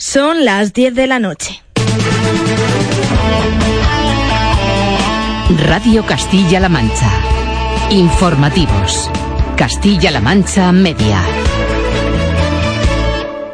Son 0.00 0.44
las 0.44 0.72
10 0.74 0.94
de 0.94 1.08
la 1.08 1.18
noche. 1.18 1.60
Radio 5.66 6.06
Castilla-La 6.06 6.68
Mancha. 6.68 7.10
Informativos. 7.90 9.10
Castilla-La 9.56 10.20
Mancha 10.20 10.70
Media. 10.70 11.20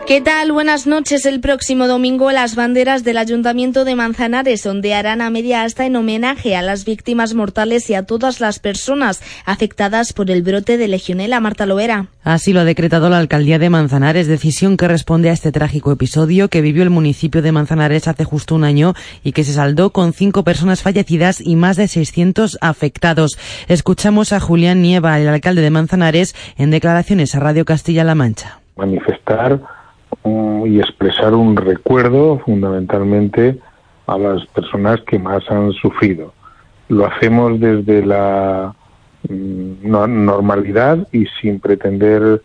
¿Qué 0.07 0.21
tal? 0.21 0.53
Buenas 0.53 0.87
noches. 0.87 1.25
El 1.25 1.41
próximo 1.41 1.89
domingo 1.89 2.31
las 2.31 2.57
banderas 2.57 3.05
del 3.05 3.17
Ayuntamiento 3.17 3.87
de 3.87 3.95
Manzanares 3.95 4.67
ondearán 4.67 5.23
a 5.23 5.31
media 5.31 5.63
asta 5.63 5.87
en 5.87 5.97
homenaje 5.97 6.57
a 6.57 6.61
las 6.61 6.85
víctimas 6.85 7.33
mortales 7.33 7.89
y 7.89 7.95
a 7.95 8.03
todas 8.03 8.39
las 8.39 8.59
personas 8.59 9.23
afectadas 9.47 10.13
por 10.13 10.31
el 10.31 10.43
brote 10.43 10.77
de 10.77 10.89
Legionela. 10.89 11.41
Marta 11.41 11.65
Loera. 11.65 12.09
Así 12.23 12.53
lo 12.53 12.61
ha 12.61 12.65
decretado 12.65 13.09
la 13.09 13.17
Alcaldía 13.17 13.59
de 13.59 13.71
Manzanares, 13.71 14.27
decisión 14.27 14.77
que 14.77 14.89
responde 14.89 15.31
a 15.31 15.33
este 15.33 15.53
trágico 15.53 15.91
episodio 15.91 16.49
que 16.49 16.61
vivió 16.61 16.83
el 16.83 16.91
municipio 16.91 17.41
de 17.41 17.53
Manzanares 17.53 18.07
hace 18.07 18.25
justo 18.25 18.55
un 18.55 18.65
año 18.65 18.93
y 19.23 19.33
que 19.33 19.43
se 19.43 19.55
saldó 19.55 19.89
con 19.89 20.13
cinco 20.13 20.45
personas 20.45 20.83
fallecidas 20.83 21.41
y 21.41 21.57
más 21.57 21.79
de 21.79 21.89
600 21.89 22.59
afectados. 22.61 23.39
Escuchamos 23.69 24.35
a 24.35 24.41
Julián 24.41 24.83
Nieva, 24.83 25.19
el 25.19 25.29
alcalde 25.29 25.63
de 25.63 25.71
Manzanares, 25.71 26.35
en 26.59 26.71
declaraciones 26.71 27.35
a 27.35 27.41
Radio 27.41 27.65
Castilla-La 27.65 28.15
Mancha. 28.15 28.61
Manifestar 28.77 29.63
y 30.25 30.81
expresar 30.81 31.35
un 31.35 31.57
recuerdo 31.57 32.39
fundamentalmente 32.41 33.59
a 34.07 34.19
las 34.19 34.47
personas 34.47 35.01
que 35.03 35.19
más 35.19 35.43
han 35.51 35.73
sufrido. 35.73 36.33
Lo 36.89 37.07
hacemos 37.07 37.59
desde 37.61 38.05
la 38.05 38.75
mm, 39.29 39.89
normalidad 40.25 41.07
y 41.13 41.27
sin 41.41 41.61
pretender 41.61 42.43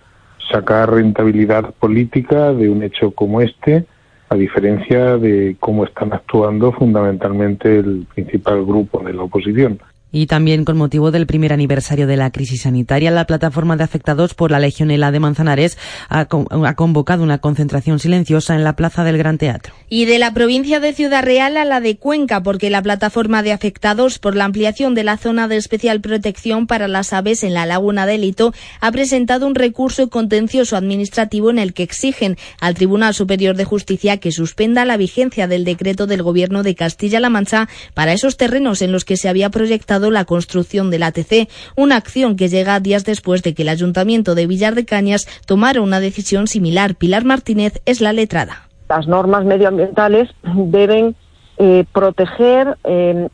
sacar 0.51 0.91
rentabilidad 0.91 1.73
política 1.75 2.53
de 2.53 2.69
un 2.69 2.83
hecho 2.83 3.11
como 3.11 3.41
este, 3.41 3.85
a 4.29 4.35
diferencia 4.35 5.17
de 5.17 5.57
cómo 5.59 5.85
están 5.85 6.13
actuando 6.13 6.71
fundamentalmente 6.71 7.79
el 7.79 8.07
principal 8.13 8.65
grupo 8.65 9.03
de 9.03 9.13
la 9.13 9.23
oposición. 9.23 9.79
Y 10.11 10.25
también 10.25 10.65
con 10.65 10.77
motivo 10.77 11.11
del 11.11 11.27
primer 11.27 11.53
aniversario 11.53 12.07
de 12.07 12.17
la 12.17 12.31
crisis 12.31 12.63
sanitaria, 12.63 13.11
la 13.11 13.27
plataforma 13.27 13.77
de 13.77 13.83
afectados 13.83 14.33
por 14.33 14.49
la 14.49 14.59
Legionela 14.59 15.11
de 15.11 15.19
Manzanares 15.19 15.77
ha, 16.09 16.25
convocado 16.25 17.21
una 17.21 17.37
concentración 17.37 17.99
silenciosa 17.99 18.55
en 18.55 18.63
la 18.63 18.75
Plaza 18.75 19.03
del 19.03 19.17
Gran 19.19 19.37
Teatro. 19.37 19.73
Y 19.87 20.05
de 20.05 20.17
la 20.17 20.33
provincia 20.33 20.79
de 20.79 20.93
Ciudad 20.93 21.23
Real 21.23 21.57
a 21.57 21.65
la 21.65 21.79
de 21.79 21.97
Cuenca, 21.97 22.41
porque 22.41 22.69
la 22.71 22.81
plataforma 22.81 23.43
de 23.43 23.51
afectados 23.51 24.17
por 24.17 24.35
la 24.35 24.45
ampliación 24.45 24.95
de 24.95 25.03
la 25.03 25.17
zona 25.17 25.47
de 25.47 25.57
especial 25.57 26.01
protección 26.01 26.65
para 26.65 26.87
las 26.87 27.13
aves 27.13 27.43
en 27.43 27.53
la 27.53 27.67
Laguna 27.67 28.07
de 28.07 28.17
Lito 28.17 28.53
ha 28.81 28.91
presentado 28.91 29.45
un 29.45 29.55
recurso 29.55 30.09
contencioso 30.09 30.75
administrativo 30.75 31.51
en 31.51 31.59
el 31.59 31.73
que 31.73 31.83
exigen 31.83 32.37
al 32.59 32.73
Tribunal 32.73 33.13
Superior 33.13 33.55
de 33.55 33.65
Justicia 33.65 34.17
que 34.17 34.31
suspenda 34.31 34.85
la 34.85 34.97
vigencia 34.97 35.47
del 35.47 35.65
decreto 35.65 36.07
del 36.07 36.23
Gobierno 36.23 36.63
de 36.63 36.75
Castilla-La 36.75 37.29
Mancha 37.29 37.69
para 37.93 38.13
esos 38.13 38.37
terrenos 38.37 38.81
en 38.81 38.91
los 38.91 39.05
que 39.05 39.17
se 39.17 39.29
había 39.29 39.49
proyectado 39.49 39.98
la 40.09 40.25
construcción 40.25 40.89
del 40.89 41.03
ATC, 41.03 41.49
una 41.75 41.97
acción 41.97 42.35
que 42.35 42.47
llega 42.47 42.79
días 42.79 43.05
después 43.05 43.43
de 43.43 43.53
que 43.53 43.63
el 43.63 43.69
Ayuntamiento 43.69 44.35
de 44.35 44.47
Villar 44.47 44.75
de 44.75 44.85
Cañas 44.85 45.27
tomara 45.45 45.81
una 45.81 45.99
decisión 45.99 46.47
similar. 46.47 46.95
Pilar 46.95 47.25
Martínez 47.25 47.81
es 47.85 48.01
la 48.01 48.13
letrada. 48.13 48.69
Las 48.87 49.07
normas 49.07 49.45
medioambientales 49.45 50.29
deben 50.43 51.15
eh, 51.57 51.83
proteger 51.91 52.77
eh, 52.85 53.27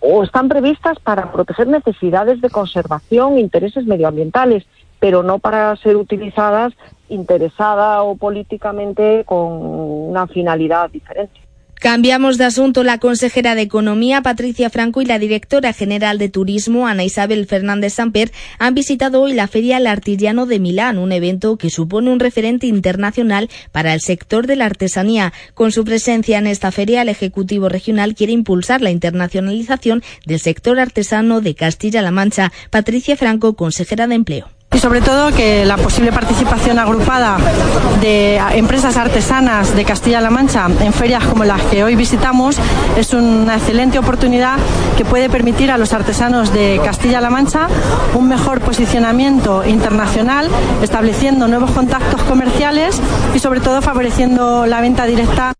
o 0.00 0.22
están 0.24 0.48
previstas 0.48 0.98
para 0.98 1.30
proteger 1.30 1.68
necesidades 1.68 2.40
de 2.40 2.50
conservación, 2.50 3.38
intereses 3.38 3.86
medioambientales, 3.86 4.66
pero 4.98 5.22
no 5.22 5.38
para 5.38 5.74
ser 5.76 5.96
utilizadas 5.96 6.72
interesada 7.08 8.02
o 8.02 8.16
políticamente 8.16 9.22
con 9.24 9.52
una 9.52 10.26
finalidad 10.26 10.90
diferente. 10.90 11.45
Cambiamos 11.78 12.38
de 12.38 12.44
asunto. 12.44 12.82
La 12.82 12.98
consejera 12.98 13.54
de 13.54 13.60
Economía, 13.62 14.22
Patricia 14.22 14.70
Franco, 14.70 15.02
y 15.02 15.04
la 15.04 15.18
directora 15.18 15.74
general 15.74 16.18
de 16.18 16.30
Turismo, 16.30 16.86
Ana 16.86 17.04
Isabel 17.04 17.46
Fernández 17.46 17.94
Samper, 17.94 18.32
han 18.58 18.74
visitado 18.74 19.20
hoy 19.20 19.34
la 19.34 19.46
Feria 19.46 19.76
El 19.76 19.86
Artillano 19.86 20.46
de 20.46 20.58
Milán, 20.58 20.96
un 20.96 21.12
evento 21.12 21.58
que 21.58 21.68
supone 21.68 22.10
un 22.10 22.18
referente 22.18 22.66
internacional 22.66 23.50
para 23.72 23.92
el 23.92 24.00
sector 24.00 24.46
de 24.46 24.56
la 24.56 24.64
artesanía. 24.64 25.34
Con 25.54 25.70
su 25.70 25.84
presencia 25.84 26.38
en 26.38 26.46
esta 26.46 26.72
feria, 26.72 27.02
el 27.02 27.10
Ejecutivo 27.10 27.68
Regional 27.68 28.14
quiere 28.14 28.32
impulsar 28.32 28.80
la 28.80 28.90
internacionalización 28.90 30.02
del 30.24 30.40
sector 30.40 30.80
artesano 30.80 31.42
de 31.42 31.54
Castilla-La 31.54 32.10
Mancha. 32.10 32.52
Patricia 32.70 33.16
Franco, 33.16 33.54
consejera 33.54 34.06
de 34.06 34.14
Empleo 34.14 34.55
y 34.76 34.78
sobre 34.78 35.00
todo 35.00 35.32
que 35.32 35.64
la 35.64 35.78
posible 35.78 36.12
participación 36.12 36.78
agrupada 36.78 37.38
de 38.02 38.36
empresas 38.52 38.98
artesanas 38.98 39.74
de 39.74 39.86
Castilla-La 39.86 40.28
Mancha 40.28 40.66
en 40.80 40.92
ferias 40.92 41.24
como 41.24 41.44
las 41.44 41.62
que 41.62 41.82
hoy 41.82 41.96
visitamos 41.96 42.58
es 42.94 43.14
una 43.14 43.54
excelente 43.54 43.98
oportunidad 43.98 44.58
que 44.98 45.06
puede 45.06 45.30
permitir 45.30 45.70
a 45.70 45.78
los 45.78 45.94
artesanos 45.94 46.52
de 46.52 46.78
Castilla-La 46.84 47.30
Mancha 47.30 47.68
un 48.14 48.28
mejor 48.28 48.60
posicionamiento 48.60 49.64
internacional, 49.64 50.50
estableciendo 50.82 51.48
nuevos 51.48 51.70
contactos 51.70 52.22
comerciales 52.24 53.00
y 53.34 53.38
sobre 53.38 53.60
todo 53.60 53.80
favoreciendo 53.80 54.66
la 54.66 54.82
venta 54.82 55.06
directa. 55.06 55.54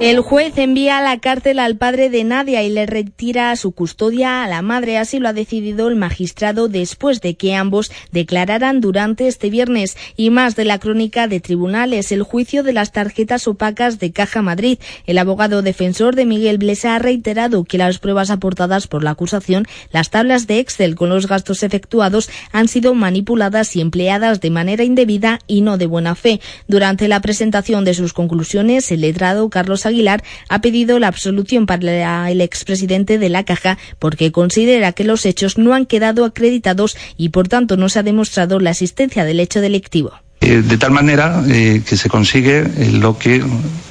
El 0.00 0.20
juez 0.20 0.56
envía 0.56 0.96
a 0.96 1.02
la 1.02 1.18
cárcel 1.18 1.58
al 1.58 1.76
padre 1.76 2.08
de 2.08 2.24
Nadia 2.24 2.62
y 2.62 2.70
le 2.70 2.86
retira 2.86 3.54
su 3.56 3.72
custodia 3.72 4.42
a 4.42 4.48
la 4.48 4.62
madre. 4.62 4.96
Así 4.96 5.18
lo 5.18 5.28
ha 5.28 5.34
decidido 5.34 5.88
el 5.88 5.96
magistrado 5.96 6.68
después 6.68 7.20
de 7.20 7.34
que 7.34 7.54
ambos 7.54 7.92
declararan 8.10 8.80
durante 8.80 9.28
este 9.28 9.50
viernes. 9.50 9.98
Y 10.16 10.30
más 10.30 10.56
de 10.56 10.64
la 10.64 10.78
crónica 10.78 11.28
de 11.28 11.40
tribunales, 11.40 12.12
el 12.12 12.22
juicio 12.22 12.62
de 12.62 12.72
las 12.72 12.92
tarjetas 12.92 13.46
opacas 13.46 13.98
de 13.98 14.10
Caja 14.10 14.40
Madrid. 14.40 14.78
El 15.04 15.18
abogado 15.18 15.60
defensor 15.60 16.16
de 16.16 16.24
Miguel 16.24 16.56
Blesa 16.56 16.94
ha 16.94 16.98
reiterado 16.98 17.64
que 17.64 17.76
las 17.76 17.98
pruebas 17.98 18.30
aportadas 18.30 18.86
por 18.86 19.04
la 19.04 19.10
acusación, 19.10 19.66
las 19.92 20.08
tablas 20.08 20.46
de 20.46 20.60
Excel 20.60 20.94
con 20.94 21.10
los 21.10 21.26
gastos 21.26 21.62
efectuados, 21.62 22.30
han 22.52 22.68
sido 22.68 22.94
manipuladas 22.94 23.76
y 23.76 23.82
empleadas 23.82 24.40
de 24.40 24.48
manera 24.48 24.82
indebida 24.82 25.40
y 25.46 25.60
no 25.60 25.76
de 25.76 25.84
buena 25.84 26.14
fe. 26.14 26.40
Durante 26.68 27.06
la 27.06 27.20
presentación 27.20 27.84
de 27.84 27.92
sus 27.92 28.14
conclusiones, 28.14 28.90
el 28.92 29.02
letrado 29.02 29.50
Carlos 29.50 29.89
Aguilar 29.90 30.24
ha 30.48 30.60
pedido 30.60 30.98
la 30.98 31.08
absolución 31.08 31.66
para 31.66 32.30
el 32.30 32.40
expresidente 32.40 33.18
de 33.18 33.28
la 33.28 33.44
Caja 33.44 33.78
porque 33.98 34.32
considera 34.32 34.92
que 34.92 35.04
los 35.04 35.26
hechos 35.26 35.58
no 35.58 35.74
han 35.74 35.86
quedado 35.86 36.24
acreditados 36.24 36.96
y 37.16 37.28
por 37.28 37.48
tanto 37.48 37.76
no 37.76 37.88
se 37.88 37.98
ha 37.98 38.02
demostrado 38.02 38.58
la 38.60 38.70
existencia 38.70 39.24
del 39.24 39.40
hecho 39.40 39.60
delictivo. 39.60 40.12
Eh, 40.42 40.62
de 40.62 40.78
tal 40.78 40.90
manera 40.90 41.42
eh, 41.48 41.82
que 41.86 41.98
se 41.98 42.08
consigue 42.08 42.60
eh, 42.60 42.90
lo 42.92 43.18
que 43.18 43.44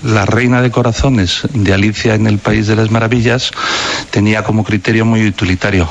la 0.03 0.25
reina 0.25 0.63
de 0.63 0.71
corazones 0.71 1.41
de 1.53 1.73
Alicia 1.73 2.16
en 2.16 2.25
el 2.25 2.39
País 2.39 2.66
de 2.66 2.75
las 2.75 2.89
Maravillas 2.89 3.51
tenía 4.09 4.43
como 4.43 4.63
criterio 4.63 5.05
muy 5.05 5.27
utilitario, 5.27 5.87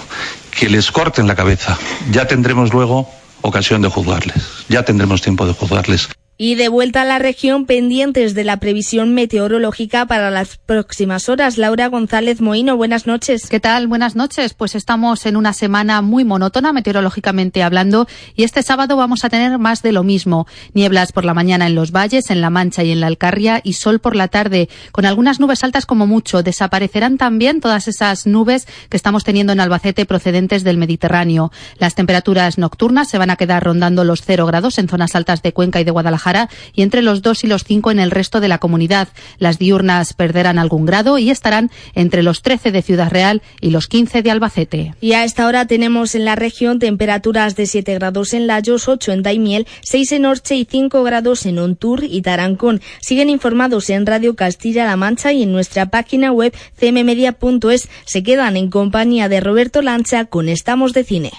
que 0.50 0.68
les 0.68 0.90
corten 0.90 1.28
la 1.28 1.36
cabeza. 1.36 1.78
Ya 2.10 2.26
tendremos 2.26 2.72
luego 2.72 3.08
ocasión 3.40 3.82
de 3.82 3.88
juzgarles, 3.88 4.42
ya 4.68 4.84
tendremos 4.84 5.22
tiempo 5.22 5.46
de 5.46 5.52
juzgarles. 5.52 6.08
Y 6.40 6.54
de 6.54 6.68
vuelta 6.68 7.02
a 7.02 7.04
la 7.04 7.18
región, 7.18 7.66
pendientes 7.66 8.32
de 8.32 8.44
la 8.44 8.58
previsión 8.58 9.12
meteorológica 9.12 10.06
para 10.06 10.30
las 10.30 10.56
próximas 10.56 11.28
horas. 11.28 11.58
Laura 11.58 11.88
González 11.88 12.40
Moino, 12.40 12.76
buenas 12.76 13.08
noches. 13.08 13.48
¿Qué 13.48 13.58
tal? 13.58 13.88
Buenas 13.88 14.14
noches. 14.14 14.54
Pues 14.54 14.76
estamos 14.76 15.26
en 15.26 15.36
una 15.36 15.52
semana 15.52 16.00
muy 16.00 16.24
monótona 16.24 16.72
meteorológicamente 16.72 17.64
hablando 17.64 18.06
y 18.36 18.44
este 18.44 18.62
sábado 18.62 18.96
vamos 18.96 19.24
a 19.24 19.30
tener 19.30 19.58
más 19.58 19.82
de 19.82 19.90
lo 19.90 20.04
mismo. 20.04 20.46
Nieblas 20.74 21.10
por 21.10 21.24
la 21.24 21.34
mañana 21.34 21.66
en 21.66 21.74
los 21.74 21.90
valles, 21.90 22.30
en 22.30 22.40
La 22.40 22.50
Mancha 22.50 22.84
y 22.84 22.92
en 22.92 23.00
la 23.00 23.08
Alcarria 23.08 23.60
y 23.64 23.72
sol 23.72 23.98
por 23.98 24.14
la 24.14 24.28
tarde, 24.28 24.68
con 24.92 25.06
algunas 25.06 25.40
nubes 25.40 25.64
altas 25.64 25.86
como 25.86 26.06
mucho. 26.06 26.44
Desaparecerán 26.44 27.18
también 27.18 27.60
todas 27.60 27.88
esas 27.88 28.28
nubes 28.28 28.68
que 28.90 28.96
estamos 28.96 29.24
teniendo 29.24 29.52
en 29.54 29.58
Albacete 29.58 30.06
procedentes 30.06 30.62
del 30.62 30.78
Mediterráneo. 30.78 31.50
Las 31.78 31.96
temperaturas 31.96 32.58
nocturnas 32.58 33.08
se 33.08 33.18
van 33.18 33.30
a 33.30 33.36
quedar 33.36 33.64
rondando 33.64 34.04
los 34.04 34.22
cero 34.22 34.46
grados 34.46 34.78
en 34.78 34.88
zonas 34.88 35.16
altas 35.16 35.42
de 35.42 35.52
Cuenca 35.52 35.80
y 35.80 35.84
de 35.84 35.90
Guadalajara 35.90 36.27
y 36.74 36.82
entre 36.82 37.02
los 37.02 37.22
2 37.22 37.44
y 37.44 37.46
los 37.46 37.64
5 37.64 37.90
en 37.90 37.98
el 37.98 38.10
resto 38.10 38.40
de 38.40 38.48
la 38.48 38.58
comunidad. 38.58 39.08
Las 39.38 39.58
diurnas 39.58 40.12
perderán 40.12 40.58
algún 40.58 40.86
grado 40.86 41.18
y 41.18 41.30
estarán 41.30 41.70
entre 41.94 42.22
los 42.22 42.42
13 42.42 42.72
de 42.72 42.82
Ciudad 42.82 43.10
Real 43.10 43.42
y 43.60 43.70
los 43.70 43.86
15 43.86 44.22
de 44.22 44.30
Albacete. 44.30 44.94
Y 45.00 45.12
a 45.12 45.24
esta 45.24 45.46
hora 45.46 45.66
tenemos 45.66 46.14
en 46.14 46.24
la 46.24 46.36
región 46.36 46.78
temperaturas 46.78 47.56
de 47.56 47.66
7 47.66 47.94
grados 47.94 48.34
en 48.34 48.46
Layos, 48.46 48.88
8 48.88 49.12
en 49.12 49.22
Daimiel, 49.22 49.66
6 49.82 50.12
en 50.12 50.26
Orche 50.26 50.56
y 50.56 50.64
5 50.64 51.02
grados 51.02 51.46
en 51.46 51.58
Ontur 51.58 52.04
y 52.04 52.22
Tarancón. 52.22 52.80
Siguen 53.00 53.30
informados 53.30 53.90
en 53.90 54.06
Radio 54.06 54.36
Castilla-La 54.36 54.96
Mancha 54.96 55.32
y 55.32 55.42
en 55.42 55.52
nuestra 55.52 55.86
página 55.86 56.32
web 56.32 56.54
cmmedia.es. 56.78 57.88
Se 58.04 58.22
quedan 58.22 58.56
en 58.56 58.70
compañía 58.70 59.28
de 59.28 59.40
Roberto 59.40 59.82
Lancha 59.82 60.26
con 60.26 60.48
Estamos 60.48 60.92
de 60.92 61.04
Cine. 61.04 61.32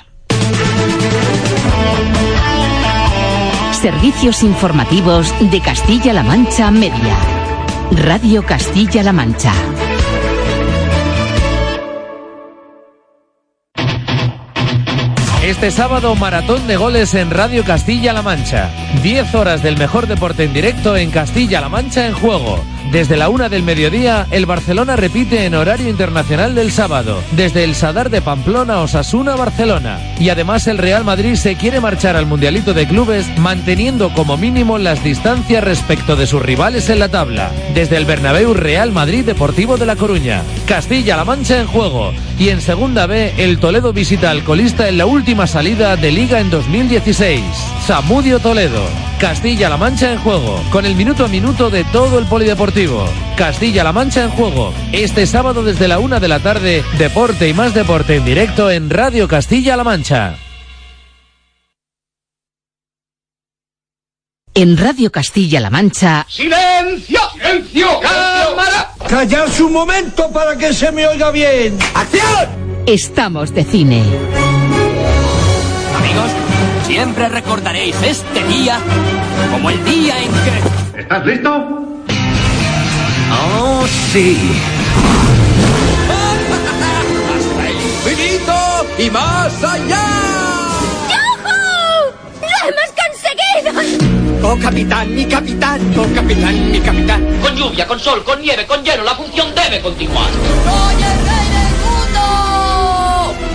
Servicios 3.82 4.44
informativos 4.44 5.34
de 5.52 5.62
Castilla-La 5.62 6.22
Mancha 6.22 6.70
Media. 6.70 7.16
Radio 7.92 8.46
Castilla-La 8.46 9.14
Mancha. 9.14 9.54
Este 15.50 15.72
sábado 15.72 16.14
maratón 16.14 16.68
de 16.68 16.78
goles 16.78 17.16
en 17.16 17.32
Radio 17.32 17.66
Castilla-La 17.66 18.22
Mancha. 18.22 18.70
10 19.02 19.34
horas 19.34 19.64
del 19.64 19.78
mejor 19.78 20.06
deporte 20.06 20.44
en 20.44 20.54
directo 20.54 20.96
en 20.96 21.10
Castilla-La 21.10 21.70
Mancha 21.70 22.06
en 22.06 22.14
juego. 22.14 22.64
Desde 22.92 23.18
la 23.18 23.30
una 23.30 23.50
del 23.50 23.62
mediodía, 23.62 24.26
el 24.32 24.48
Barcelona 24.48 24.96
repite 24.96 25.46
en 25.46 25.54
horario 25.54 25.90
internacional 25.90 26.56
del 26.56 26.72
sábado, 26.72 27.22
desde 27.34 27.64
el 27.64 27.76
Sadar 27.76 28.10
de 28.10 28.22
Pamplona, 28.22 28.80
Osasuna, 28.80 29.36
Barcelona. 29.36 30.00
Y 30.20 30.30
además 30.30 30.66
el 30.66 30.80
Real 30.80 31.04
Madrid 31.04 31.36
se 31.36 31.56
quiere 31.56 31.82
marchar 31.82 32.16
al 32.16 32.26
Mundialito 32.26 32.74
de 32.74 32.88
Clubes 32.88 33.28
manteniendo 33.38 34.12
como 34.14 34.38
mínimo 34.38 34.80
las 34.80 35.04
distancias 35.04 35.64
respecto 35.64 36.16
de 36.16 36.26
sus 36.26 36.42
rivales 36.42 36.90
en 36.90 36.98
la 36.98 37.10
tabla. 37.10 37.52
Desde 37.76 37.98
el 37.98 38.06
Bernabéu 38.06 38.56
Real 38.56 38.92
Madrid 38.92 39.24
Deportivo 39.24 39.78
de 39.78 39.86
La 39.86 39.96
Coruña. 39.96 40.42
Castilla-La 40.68 41.26
Mancha 41.26 41.60
en 41.60 41.68
juego. 41.68 42.12
Y 42.40 42.50
en 42.50 42.62
Segunda 42.62 43.06
B, 43.06 43.34
el 43.38 43.60
Toledo 43.60 43.94
visita 43.94 44.32
al 44.32 44.44
colista 44.44 44.88
en 44.88 44.98
la 44.98 45.06
última 45.06 45.39
salida 45.48 45.96
de 45.96 46.12
Liga 46.12 46.40
en 46.40 46.50
2016. 46.50 47.44
Samudio 47.86 48.40
Toledo. 48.40 48.84
Castilla-La 49.20 49.78
Mancha 49.78 50.14
en 50.14 50.20
juego, 50.20 50.62
con 50.72 50.86
el 50.86 50.96
minuto 50.96 51.26
a 51.26 51.28
minuto 51.28 51.70
de 51.70 51.84
todo 51.86 52.20
el 52.20 52.26
polideportivo. 52.26 53.06
Castilla-La 53.36 53.92
Mancha 53.92 54.24
en 54.24 54.30
juego, 54.32 54.74
este 54.92 55.28
sábado 55.28 55.64
desde 55.64 55.88
la 55.88 56.00
una 56.00 56.20
de 56.20 56.28
la 56.28 56.40
tarde, 56.40 56.84
deporte 56.98 57.50
y 57.50 57.54
más 57.54 57.74
deporte 57.74 58.16
en 58.16 58.26
directo 58.26 58.72
en 58.72 58.90
Radio 58.90 59.28
Castilla-La 59.28 59.84
Mancha. 59.84 60.36
En 64.54 64.78
Radio 64.78 65.12
Castilla-La 65.12 65.70
Mancha. 65.70 66.26
¡Silencio! 66.30 67.20
¡Silencio! 67.34 68.00
¡Cámara! 68.02 68.92
¡Callarse 69.08 69.64
un 69.64 69.74
momento 69.74 70.30
para 70.32 70.58
que 70.58 70.74
se 70.74 70.92
me 70.92 71.08
oiga 71.08 71.32
bien! 71.32 71.78
¡Acción! 71.94 72.50
Estamos 72.86 73.54
de 73.54 73.64
cine. 73.64 74.04
Siempre 77.00 77.30
recordaréis 77.30 77.96
este 78.04 78.44
día 78.44 78.78
como 79.54 79.70
el 79.70 79.86
día 79.86 80.22
en 80.22 80.30
que... 80.34 81.00
¿Estás 81.00 81.26
listo? 81.26 81.50
¡Oh, 83.32 83.86
sí! 84.12 84.38
¡Hasta 86.10 87.68
el 87.70 87.76
infinito 87.76 88.54
y 88.98 89.10
más 89.12 89.64
allá! 89.64 90.06
¡Yujú! 91.08 91.56
¡Lo 92.42 92.58
hemos 92.68 92.92
conseguido! 93.00 93.72
¡Oh, 94.44 94.58
capitán, 94.62 95.16
mi 95.16 95.24
capitán! 95.24 95.80
¡Oh, 95.98 96.06
capitán, 96.14 96.70
mi 96.70 96.82
capitán! 96.82 97.40
Con 97.42 97.56
lluvia, 97.56 97.88
con 97.88 97.98
sol, 97.98 98.22
con 98.26 98.42
nieve, 98.42 98.68
con 98.68 98.84
hielo, 98.84 99.06
la 99.06 99.16
función 99.16 99.56
debe 99.56 99.80
continuar. 99.80 100.28
¡Soy 100.66 100.96
el 100.96 101.18
rey 101.30 101.48
del 101.56 101.72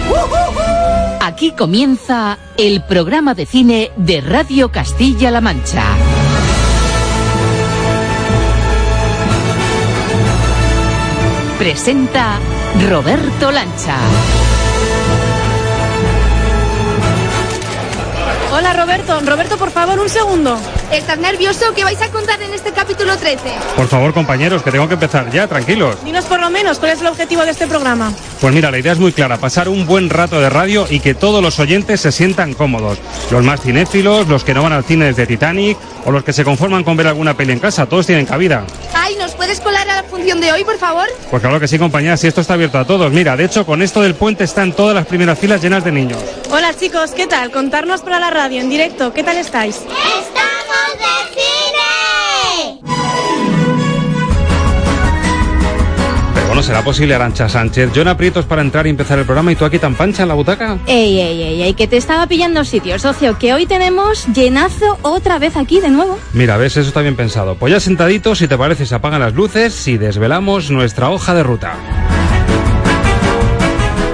mundo! 0.08 0.73
Aquí 1.26 1.52
comienza 1.52 2.36
el 2.58 2.82
programa 2.82 3.32
de 3.32 3.46
cine 3.46 3.90
de 3.96 4.20
Radio 4.20 4.70
Castilla-La 4.70 5.40
Mancha. 5.40 5.82
Presenta 11.58 12.38
Roberto 12.90 13.50
Lancha. 13.50 13.96
Hola 18.56 18.72
Roberto, 18.72 19.18
Roberto 19.18 19.56
por 19.56 19.72
favor 19.72 19.98
un 19.98 20.08
segundo. 20.08 20.56
¿Estás 20.92 21.18
nervioso? 21.18 21.74
¿Qué 21.74 21.82
vais 21.82 22.00
a 22.00 22.08
contar 22.10 22.40
en 22.40 22.54
este 22.54 22.70
capítulo 22.70 23.16
13? 23.16 23.40
Por 23.74 23.88
favor 23.88 24.14
compañeros, 24.14 24.62
que 24.62 24.70
tengo 24.70 24.86
que 24.86 24.94
empezar 24.94 25.28
ya, 25.32 25.48
tranquilos. 25.48 25.96
Dinos 26.04 26.24
por 26.26 26.38
lo 26.38 26.50
menos 26.50 26.78
cuál 26.78 26.92
es 26.92 27.00
el 27.00 27.08
objetivo 27.08 27.44
de 27.44 27.50
este 27.50 27.66
programa. 27.66 28.12
Pues 28.40 28.54
mira, 28.54 28.70
la 28.70 28.78
idea 28.78 28.92
es 28.92 29.00
muy 29.00 29.12
clara, 29.12 29.38
pasar 29.38 29.68
un 29.68 29.86
buen 29.86 30.08
rato 30.08 30.40
de 30.40 30.50
radio 30.50 30.86
y 30.88 31.00
que 31.00 31.14
todos 31.14 31.42
los 31.42 31.58
oyentes 31.58 32.00
se 32.00 32.12
sientan 32.12 32.54
cómodos. 32.54 32.98
Los 33.32 33.42
más 33.42 33.60
cinéfilos, 33.60 34.28
los 34.28 34.44
que 34.44 34.54
no 34.54 34.62
van 34.62 34.72
al 34.72 34.84
cine 34.84 35.06
desde 35.06 35.26
Titanic 35.26 35.76
o 36.04 36.12
los 36.12 36.22
que 36.22 36.32
se 36.32 36.44
conforman 36.44 36.84
con 36.84 36.96
ver 36.96 37.08
alguna 37.08 37.36
peli 37.36 37.54
en 37.54 37.58
casa, 37.58 37.86
todos 37.86 38.06
tienen 38.06 38.24
cabida. 38.24 38.64
Ay, 38.94 39.16
¿nos 39.16 39.34
puedes 39.34 39.58
colar 39.60 39.88
a 39.90 39.96
la 39.96 40.02
función 40.04 40.40
de 40.40 40.52
hoy, 40.52 40.62
por 40.62 40.78
favor? 40.78 41.08
Pues 41.28 41.40
claro 41.42 41.58
que 41.58 41.66
sí, 41.66 41.76
compañeras, 41.76 42.20
si 42.20 42.28
esto 42.28 42.42
está 42.42 42.54
abierto 42.54 42.78
a 42.78 42.84
todos. 42.84 43.10
Mira, 43.10 43.36
de 43.36 43.46
hecho, 43.46 43.66
con 43.66 43.82
esto 43.82 44.00
del 44.00 44.14
puente 44.14 44.44
están 44.44 44.72
todas 44.72 44.94
las 44.94 45.06
primeras 45.06 45.38
filas 45.40 45.60
llenas 45.60 45.82
de 45.82 45.90
niños. 45.90 46.18
Hola 46.52 46.72
chicos, 46.78 47.10
¿qué 47.10 47.26
tal? 47.26 47.50
Contarnos 47.50 48.02
para 48.02 48.20
la 48.20 48.30
radio 48.30 48.43
en 48.52 48.68
directo, 48.68 49.12
¿qué 49.14 49.24
tal 49.24 49.38
estáis? 49.38 49.76
¡Estamos 49.76 50.98
de 50.98 51.34
cine! 51.34 52.80
Pero 56.34 56.46
bueno, 56.46 56.62
¿será 56.62 56.82
posible, 56.82 57.14
Arancha 57.14 57.48
Sánchez? 57.48 57.90
John 57.94 58.06
aprietos 58.08 58.44
para 58.44 58.60
entrar 58.60 58.86
y 58.86 58.90
empezar 58.90 59.18
el 59.18 59.24
programa 59.24 59.50
y 59.50 59.56
tú 59.56 59.64
aquí 59.64 59.78
tan 59.78 59.94
pancha 59.94 60.24
en 60.24 60.28
la 60.28 60.34
butaca. 60.34 60.76
Ey, 60.86 61.18
ey, 61.18 61.42
ey, 61.42 61.62
ey, 61.62 61.72
que 61.74 61.88
te 61.88 61.96
estaba 61.96 62.26
pillando 62.26 62.64
sitio, 62.64 62.98
socio, 62.98 63.38
que 63.38 63.54
hoy 63.54 63.64
tenemos 63.64 64.26
llenazo 64.26 64.98
otra 65.00 65.38
vez 65.38 65.56
aquí 65.56 65.80
de 65.80 65.88
nuevo. 65.88 66.18
Mira, 66.34 66.58
ves, 66.58 66.76
eso 66.76 66.88
está 66.88 67.00
bien 67.00 67.16
pensado. 67.16 67.56
Pues 67.56 67.72
ya 67.72 67.80
sentaditos, 67.80 68.38
si 68.38 68.46
te 68.46 68.58
parece, 68.58 68.84
se 68.84 68.94
apagan 68.94 69.20
las 69.20 69.32
luces 69.32 69.88
y 69.88 69.96
desvelamos 69.96 70.70
nuestra 70.70 71.08
hoja 71.08 71.32
de 71.32 71.42
ruta. 71.42 71.76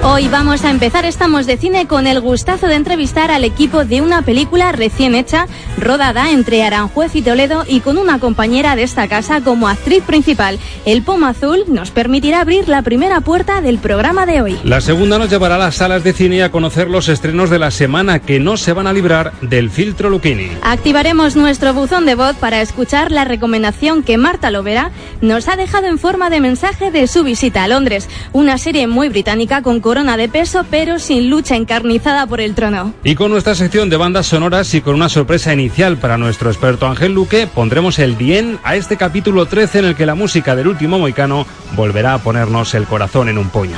Hoy 0.03 0.27
vamos 0.29 0.65
a 0.65 0.71
empezar 0.71 1.05
Estamos 1.05 1.45
de 1.45 1.57
Cine 1.57 1.85
con 1.85 2.07
el 2.07 2.21
gustazo 2.21 2.65
de 2.65 2.73
entrevistar 2.73 3.29
al 3.29 3.43
equipo 3.43 3.85
de 3.85 4.01
una 4.01 4.23
película 4.23 4.71
recién 4.71 5.13
hecha, 5.13 5.45
rodada 5.77 6.31
entre 6.31 6.63
Aranjuez 6.63 7.15
y 7.15 7.21
Toledo 7.21 7.65
y 7.67 7.81
con 7.81 7.99
una 7.99 8.19
compañera 8.19 8.75
de 8.75 8.81
esta 8.81 9.07
casa 9.07 9.41
como 9.41 9.67
actriz 9.67 10.03
principal. 10.03 10.57
El 10.85 11.03
Pomo 11.03 11.27
Azul 11.27 11.65
nos 11.67 11.91
permitirá 11.91 12.41
abrir 12.41 12.67
la 12.67 12.81
primera 12.81 13.21
puerta 13.21 13.61
del 13.61 13.77
programa 13.77 14.25
de 14.25 14.41
hoy. 14.41 14.59
La 14.63 14.81
segunda 14.81 15.19
nos 15.19 15.29
llevará 15.29 15.55
a 15.55 15.59
las 15.59 15.75
salas 15.75 16.03
de 16.03 16.13
cine 16.13 16.41
a 16.41 16.51
conocer 16.51 16.89
los 16.89 17.07
estrenos 17.07 17.51
de 17.51 17.59
la 17.59 17.69
semana 17.69 18.17
que 18.17 18.39
no 18.39 18.57
se 18.57 18.73
van 18.73 18.87
a 18.87 18.93
librar 18.93 19.33
del 19.41 19.69
filtro 19.69 20.09
Luchini. 20.09 20.49
Activaremos 20.63 21.35
nuestro 21.35 21.75
buzón 21.75 22.07
de 22.07 22.15
voz 22.15 22.35
para 22.37 22.61
escuchar 22.61 23.11
la 23.11 23.23
recomendación 23.23 24.01
que 24.01 24.17
Marta 24.17 24.49
Lovera 24.49 24.89
nos 25.21 25.47
ha 25.47 25.57
dejado 25.57 25.85
en 25.85 25.99
forma 25.99 26.31
de 26.31 26.39
mensaje 26.39 26.89
de 26.89 27.05
su 27.05 27.23
visita 27.23 27.63
a 27.63 27.67
Londres, 27.67 28.09
una 28.33 28.57
serie 28.57 28.87
muy 28.87 29.07
británica 29.09 29.61
con 29.61 29.79
corona 29.91 30.15
de 30.15 30.29
peso 30.29 30.65
pero 30.71 30.99
sin 30.99 31.29
lucha 31.29 31.57
encarnizada 31.57 32.25
por 32.25 32.39
el 32.39 32.55
trono. 32.55 32.93
Y 33.03 33.15
con 33.15 33.29
nuestra 33.29 33.55
sección 33.55 33.89
de 33.89 33.97
bandas 33.97 34.25
sonoras 34.25 34.73
y 34.73 34.79
con 34.79 34.95
una 34.95 35.09
sorpresa 35.09 35.51
inicial 35.51 35.97
para 35.97 36.17
nuestro 36.17 36.49
experto 36.49 36.87
Ángel 36.87 37.13
Luque, 37.13 37.45
pondremos 37.45 37.99
el 37.99 38.15
bien 38.15 38.57
a 38.63 38.77
este 38.77 38.95
capítulo 38.95 39.47
13 39.47 39.79
en 39.79 39.85
el 39.85 39.95
que 39.97 40.05
la 40.05 40.15
música 40.15 40.55
del 40.55 40.69
último 40.69 40.97
moicano 40.97 41.45
volverá 41.75 42.13
a 42.13 42.19
ponernos 42.19 42.73
el 42.73 42.85
corazón 42.85 43.27
en 43.27 43.37
un 43.37 43.49
puño. 43.49 43.75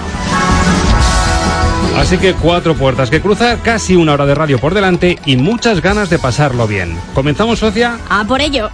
Así 1.98 2.20
que 2.20 2.36
cuatro 2.36 2.76
puertas 2.76 3.10
que 3.10 3.20
cruzar, 3.20 3.58
casi 3.64 3.96
una 3.96 4.14
hora 4.14 4.28
de 4.28 4.36
radio 4.36 4.60
por 4.60 4.76
delante 4.76 5.18
y 5.26 5.38
muchas 5.38 5.82
ganas 5.82 6.12
de 6.12 6.20
pasarlo 6.20 6.68
bien. 6.68 6.96
¿Comenzamos, 7.16 7.58
socia? 7.58 7.98
A 8.08 8.24
por 8.24 8.40
ello. 8.40 8.70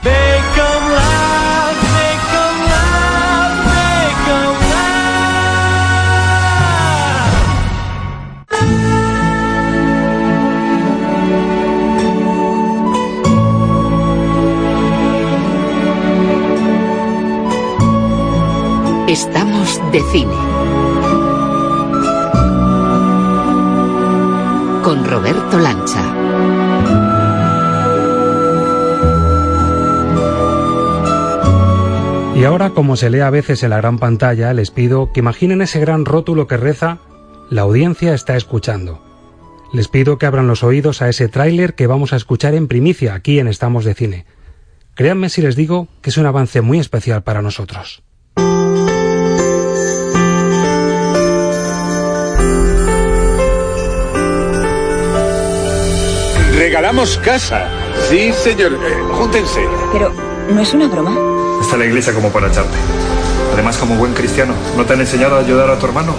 Estamos 19.10 19.82
de 19.92 20.04
cine. 20.12 20.36
Con 24.84 25.04
Roberto 25.04 25.58
Lancha. 25.58 26.16
Y 32.36 32.44
ahora, 32.44 32.70
como 32.70 32.96
se 32.96 33.10
lee 33.10 33.22
a 33.22 33.32
veces 33.32 33.64
en 33.64 33.72
la 33.72 33.78
gran 33.78 33.98
pantalla, 33.98 34.54
les 34.54 34.70
pido 34.70 35.12
que 35.12 35.22
imaginen 35.22 35.64
ese 35.64 35.80
gran 35.80 36.06
rótulo 36.06 36.46
que 36.46 36.58
reza 36.58 37.00
La 37.50 37.64
audiencia 37.64 38.14
está 38.14 38.36
escuchando. 38.36 39.02
Les 39.74 39.88
pido 39.88 40.20
que 40.20 40.28
abran 40.28 40.48
los 40.48 40.64
oídos 40.64 41.02
a 41.02 41.10
ese 41.10 41.30
tráiler 41.30 41.74
que 41.74 41.88
vamos 41.88 42.14
a 42.14 42.16
escuchar 42.16 42.54
en 42.54 42.68
primicia 42.68 43.16
aquí 43.16 43.40
en 43.40 43.48
Estamos 43.48 43.86
de 43.86 43.96
Cine. 43.96 44.26
Créanme 44.94 45.30
si 45.30 45.42
les 45.42 45.56
digo 45.56 45.88
que 46.04 46.12
es 46.12 46.18
un 46.18 46.28
avance 46.28 46.62
muy 46.62 46.78
especial 46.78 47.24
para 47.24 47.42
nosotros. 47.42 48.04
Regalamos 56.70 57.18
casa. 57.26 57.68
Sí, 58.12 58.32
señor. 58.32 58.74
Eh, 58.74 58.94
júntense. 59.14 59.60
Pero, 59.92 60.14
¿no 60.54 60.62
es 60.62 60.72
una 60.72 60.88
broma? 60.88 61.18
Está 61.60 61.78
la 61.78 61.86
iglesia 61.86 62.14
como 62.14 62.30
para 62.30 62.48
echarte. 62.48 62.78
Además, 63.52 63.76
como 63.78 63.96
buen 63.96 64.14
cristiano, 64.14 64.54
¿no 64.78 64.86
te 64.86 64.94
han 64.94 65.00
enseñado 65.00 65.38
a 65.38 65.40
ayudar 65.40 65.72
a 65.72 65.80
tu 65.80 65.88
hermano? 65.88 66.14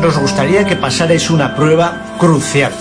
Nos 0.00 0.18
gustaría 0.18 0.66
que 0.66 0.74
pasarais 0.74 1.30
una 1.30 1.54
prueba 1.54 2.16
crucial. 2.18 2.72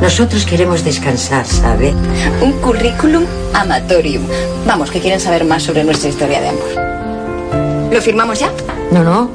Nosotros 0.00 0.46
queremos 0.46 0.82
descansar, 0.82 1.44
¿sabe? 1.44 1.92
Un 2.40 2.52
currículum 2.62 3.26
amatorium. 3.52 4.22
Vamos, 4.66 4.90
que 4.90 5.00
quieren 5.00 5.20
saber 5.20 5.44
más 5.44 5.62
sobre 5.62 5.84
nuestra 5.84 6.08
historia 6.08 6.40
de 6.40 6.48
amor. 6.48 7.92
¿Lo 7.92 8.00
firmamos 8.00 8.40
ya? 8.40 8.50
No, 8.90 9.04
no. 9.04 9.30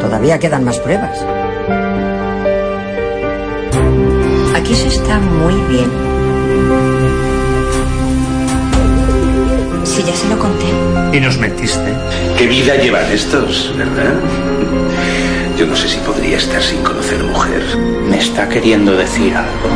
Todavía 0.00 0.40
quedan 0.40 0.64
más 0.64 0.80
pruebas. 0.80 1.24
Se 4.74 4.88
está 4.88 5.18
muy 5.18 5.54
bien. 5.68 5.90
Si 9.84 10.02
ya 10.02 10.14
se 10.16 10.28
lo 10.28 10.38
conté. 10.38 10.66
Y 11.12 11.20
nos 11.20 11.38
metiste. 11.38 11.94
¿Qué 12.38 12.46
vida 12.46 12.76
llevan 12.76 13.04
estos, 13.12 13.72
verdad? 13.76 14.14
Yo 15.58 15.66
no 15.66 15.76
sé 15.76 15.88
si 15.88 15.98
podría 15.98 16.38
estar 16.38 16.62
sin 16.62 16.82
conocer 16.82 17.22
mujer. 17.22 17.62
Me 18.08 18.18
está 18.18 18.48
queriendo 18.48 18.96
decir 18.96 19.36
algo. 19.36 19.68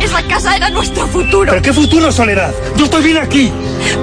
Esa 0.00 0.22
casa 0.22 0.56
era 0.56 0.70
nuestro 0.70 1.06
futuro. 1.08 1.50
¿Pero 1.50 1.62
qué 1.62 1.72
futuro, 1.72 2.12
Soledad? 2.12 2.54
Yo 2.76 2.84
estoy 2.84 3.02
bien 3.02 3.18
aquí. 3.18 3.52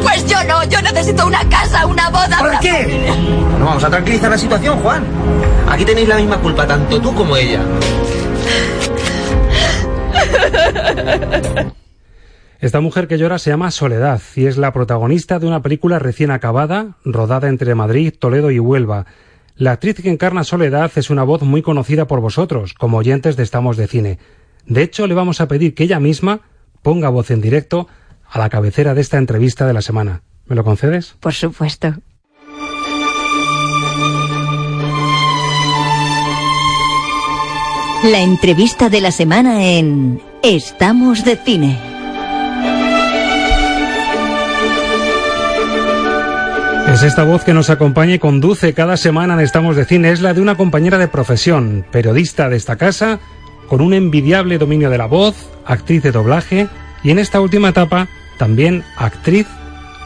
Pues 0.01 0.25
yo 0.27 0.43
no, 0.43 0.63
yo 0.65 0.81
necesito 0.81 1.25
una 1.25 1.47
casa, 1.49 1.85
una 1.85 2.09
boda. 2.09 2.37
¿Para 2.37 2.49
una 2.49 2.59
qué? 2.59 2.73
familia. 2.83 3.15
No 3.59 3.65
vamos 3.65 3.83
a 3.83 3.89
tranquilizar 3.89 4.29
la 4.29 4.37
situación, 4.37 4.77
Juan. 4.79 5.03
Aquí 5.73 5.85
tenéis 5.85 6.07
la 6.07 6.17
misma 6.17 6.39
culpa, 6.39 6.67
tanto 6.67 7.01
tú 7.01 7.15
como 7.15 7.35
ella. 7.35 7.59
Esta 12.59 12.79
mujer 12.79 13.07
que 13.07 13.17
llora 13.17 13.39
se 13.39 13.49
llama 13.49 13.71
Soledad 13.71 14.21
y 14.35 14.45
es 14.45 14.57
la 14.57 14.71
protagonista 14.71 15.39
de 15.39 15.47
una 15.47 15.63
película 15.63 15.97
recién 15.97 16.29
acabada, 16.29 16.97
rodada 17.03 17.49
entre 17.49 17.73
Madrid, 17.73 18.13
Toledo 18.17 18.51
y 18.51 18.59
Huelva. 18.59 19.07
La 19.55 19.71
actriz 19.71 19.95
que 19.95 20.11
encarna 20.11 20.41
a 20.41 20.43
Soledad 20.43 20.91
es 20.95 21.09
una 21.09 21.23
voz 21.23 21.41
muy 21.41 21.63
conocida 21.63 22.05
por 22.05 22.21
vosotros, 22.21 22.75
como 22.75 22.99
oyentes 22.99 23.35
de 23.35 23.41
Estamos 23.41 23.75
de 23.75 23.87
Cine. 23.87 24.19
De 24.67 24.83
hecho, 24.83 25.07
le 25.07 25.15
vamos 25.15 25.41
a 25.41 25.47
pedir 25.47 25.73
que 25.73 25.85
ella 25.85 25.99
misma 25.99 26.41
ponga 26.83 27.09
voz 27.09 27.31
en 27.31 27.41
directo 27.41 27.87
a 28.29 28.37
la 28.37 28.49
cabecera 28.49 28.93
de 28.93 29.01
esta 29.01 29.17
entrevista 29.17 29.65
de 29.65 29.73
la 29.73 29.81
semana. 29.81 30.21
¿Me 30.45 30.55
lo 30.55 30.63
concedes? 30.63 31.15
Por 31.19 31.33
supuesto. 31.33 31.95
La 38.03 38.19
entrevista 38.19 38.89
de 38.89 38.99
la 38.99 39.11
semana 39.11 39.63
en 39.63 40.21
Estamos 40.41 41.23
de 41.23 41.37
Cine. 41.37 41.79
Es 46.91 47.01
esta 47.03 47.23
voz 47.23 47.45
que 47.45 47.53
nos 47.53 47.69
acompaña 47.69 48.15
y 48.15 48.19
conduce 48.19 48.73
cada 48.73 48.97
semana 48.97 49.35
en 49.35 49.39
Estamos 49.39 49.77
de 49.77 49.85
Cine. 49.85 50.11
Es 50.11 50.19
la 50.19 50.33
de 50.33 50.41
una 50.41 50.57
compañera 50.57 50.97
de 50.97 51.07
profesión, 51.07 51.85
periodista 51.91 52.49
de 52.49 52.57
esta 52.57 52.75
casa, 52.75 53.19
con 53.69 53.79
un 53.79 53.93
envidiable 53.93 54.57
dominio 54.57 54.89
de 54.89 54.97
la 54.97 55.05
voz, 55.05 55.49
actriz 55.65 56.03
de 56.03 56.11
doblaje 56.11 56.67
y 57.05 57.11
en 57.11 57.19
esta 57.19 57.39
última 57.39 57.69
etapa 57.69 58.09
también 58.37 58.83
actriz 58.97 59.47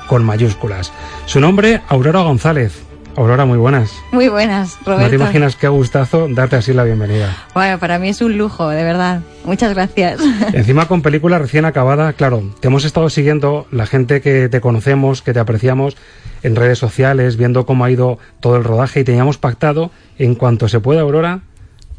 con 0.07 0.23
mayúsculas. 0.23 0.93
Su 1.25 1.39
nombre, 1.39 1.81
Aurora 1.87 2.21
González. 2.21 2.86
Aurora, 3.17 3.45
muy 3.45 3.57
buenas. 3.57 3.93
Muy 4.11 4.27
buenas, 4.27 4.77
Roberto. 4.85 5.05
No 5.05 5.09
te 5.09 5.15
imaginas 5.15 5.55
qué 5.55 5.67
gustazo 5.67 6.27
darte 6.29 6.55
así 6.55 6.71
la 6.71 6.83
bienvenida. 6.83 7.35
Bueno, 7.55 7.79
para 7.79 7.97
mí 7.97 8.09
es 8.09 8.21
un 8.21 8.37
lujo, 8.37 8.69
de 8.69 8.83
verdad. 8.83 9.21
Muchas 9.43 9.73
gracias. 9.73 10.21
Encima 10.53 10.87
con 10.87 11.01
película 11.01 11.39
recién 11.39 11.65
acabada, 11.65 12.13
claro, 12.13 12.43
te 12.59 12.67
hemos 12.67 12.85
estado 12.85 13.09
siguiendo, 13.09 13.65
la 13.71 13.87
gente 13.87 14.21
que 14.21 14.49
te 14.49 14.61
conocemos, 14.61 15.23
que 15.23 15.33
te 15.33 15.39
apreciamos 15.39 15.97
en 16.43 16.55
redes 16.55 16.77
sociales, 16.77 17.37
viendo 17.37 17.65
cómo 17.65 17.85
ha 17.85 17.89
ido 17.89 18.19
todo 18.39 18.55
el 18.55 18.63
rodaje 18.63 18.99
y 18.99 19.03
teníamos 19.03 19.39
pactado, 19.39 19.89
en 20.19 20.35
cuanto 20.35 20.67
se 20.67 20.79
pueda, 20.79 21.01
Aurora, 21.01 21.39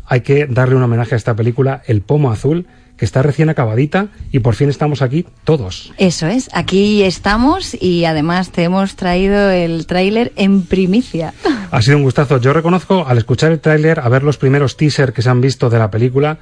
hay 0.07 0.21
que 0.21 0.47
darle 0.47 0.77
un 0.77 0.85
homenaje 0.85 1.17
a 1.17 1.19
esta 1.19 1.35
película, 1.35 1.83
El 1.87 2.01
Pomo 2.01 2.31
Azul, 2.31 2.69
que 2.99 3.05
está 3.05 3.23
recién 3.23 3.49
acabadita 3.49 4.09
y 4.33 4.41
por 4.41 4.55
fin 4.55 4.69
estamos 4.69 5.01
aquí 5.01 5.25
todos. 5.45 5.93
Eso 5.97 6.27
es, 6.27 6.51
aquí 6.53 7.05
estamos 7.05 7.77
y 7.81 8.05
además 8.05 8.51
te 8.51 8.65
hemos 8.65 8.97
traído 8.97 9.51
el 9.51 9.87
tráiler 9.87 10.33
en 10.37 10.63
primicia. 10.63 11.33
Ha 11.71 11.83
sido 11.83 11.99
un 11.99 12.03
gustazo. 12.03 12.39
Yo 12.39 12.55
reconozco, 12.55 13.05
al 13.07 13.19
escuchar 13.19 13.53
el 13.53 13.61
tráiler, 13.61 14.01
a 14.01 14.09
ver 14.09 14.23
los 14.23 14.39
primeros 14.39 14.79
teasers 14.79 15.13
que 15.13 15.21
se 15.21 15.29
han 15.29 15.43
visto 15.43 15.69
de 15.69 15.79
la 15.79 15.91
película, 15.91 16.39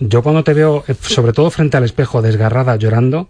yo 0.00 0.22
cuando 0.22 0.42
te 0.42 0.54
veo, 0.54 0.84
eh, 0.88 0.94
sobre 0.98 1.34
todo 1.34 1.50
frente 1.50 1.76
al 1.76 1.84
espejo, 1.84 2.22
desgarrada, 2.22 2.74
llorando, 2.76 3.28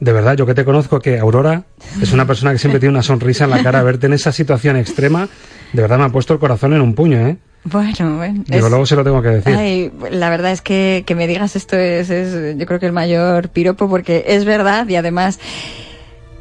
de 0.00 0.12
verdad, 0.14 0.34
yo 0.34 0.46
que 0.46 0.54
te 0.54 0.64
conozco 0.64 0.98
que 0.98 1.18
Aurora 1.18 1.64
es 2.00 2.12
una 2.12 2.26
persona 2.26 2.52
que 2.52 2.58
siempre 2.58 2.80
tiene 2.80 2.94
una 2.94 3.02
sonrisa 3.02 3.44
en 3.44 3.50
la 3.50 3.62
cara, 3.62 3.82
verte 3.82 4.06
en 4.06 4.14
esa 4.14 4.32
situación 4.32 4.76
extrema, 4.76 5.28
de 5.74 5.82
verdad 5.82 5.98
me 5.98 6.04
ha 6.04 6.08
puesto 6.08 6.32
el 6.32 6.38
corazón 6.38 6.72
en 6.72 6.80
un 6.80 6.94
puño, 6.94 7.18
¿eh? 7.26 7.36
Bueno, 7.68 8.16
bueno. 8.16 8.44
Digo, 8.46 8.66
es- 8.66 8.70
luego 8.70 8.86
se 8.86 8.94
lo 8.96 9.02
tengo 9.04 9.20
que 9.22 9.28
decir. 9.28 9.54
Ay, 9.56 9.90
la 10.10 10.30
verdad 10.30 10.52
es 10.52 10.60
que, 10.62 11.02
que 11.06 11.14
me 11.14 11.26
digas 11.26 11.56
esto 11.56 11.76
es, 11.76 12.10
es, 12.10 12.56
yo 12.56 12.64
creo 12.66 12.78
que 12.78 12.86
el 12.86 12.92
mayor 12.92 13.48
piropo 13.48 13.88
porque 13.88 14.24
es 14.28 14.44
verdad 14.44 14.86
y 14.88 14.94
además 14.96 15.40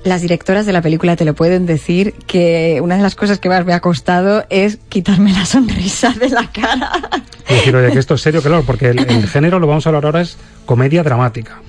las 0.03 0.21
directoras 0.21 0.67
de 0.67 0.73
la 0.73 0.83
película 0.83 1.15
te 1.15 1.25
lo 1.25 1.33
pueden 1.33 1.65
decir 1.65 2.13
que 2.27 2.79
una 2.83 2.95
de 2.95 3.01
las 3.01 3.15
cosas 3.15 3.39
que 3.39 3.49
más 3.49 3.65
me 3.65 3.73
ha 3.73 3.79
costado 3.79 4.45
es 4.51 4.77
quitarme 4.87 5.33
la 5.33 5.45
sonrisa 5.47 6.11
de 6.11 6.29
la 6.29 6.51
cara. 6.51 6.91
Es 7.47 7.57
decir, 7.57 7.75
oye, 7.75 7.91
que 7.91 7.97
esto 7.99 8.13
es 8.13 8.21
serio, 8.21 8.41
claro, 8.43 8.63
porque 8.67 8.89
el, 8.89 8.99
el 8.99 9.27
género, 9.27 9.59
lo 9.59 9.65
vamos 9.65 9.85
a 9.87 9.89
hablar 9.89 10.05
ahora, 10.05 10.21
es 10.21 10.37
comedia 10.67 11.01
dramática. 11.01 11.59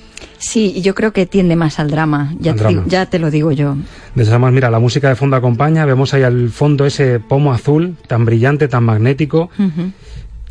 Sí, 0.46 0.72
y 0.76 0.80
yo 0.82 0.94
creo 0.94 1.12
que 1.12 1.26
tiende 1.26 1.56
más 1.56 1.80
al 1.80 1.90
drama, 1.90 2.32
ya, 2.38 2.52
Al 2.52 2.56
te, 2.56 2.62
drama. 2.62 2.78
digo- 2.78 2.88
ya 2.88 3.06
te 3.06 3.18
lo 3.18 3.32
digo 3.32 3.50
yo. 3.50 3.74
De 4.14 4.22
todas 4.22 4.28
formas, 4.30 4.52
mira, 4.52 4.70
la 4.70 4.78
música 4.78 5.08
de 5.08 5.16
fondo 5.16 5.34
acompaña, 5.34 5.84
vemos 5.86 6.14
ahí 6.14 6.22
al 6.22 6.50
fondo 6.50 6.86
ese 6.86 7.18
pomo 7.18 7.52
azul, 7.52 7.96
tan 8.06 8.24
brillante, 8.24 8.68
tan 8.68 8.84
magnético, 8.84 9.50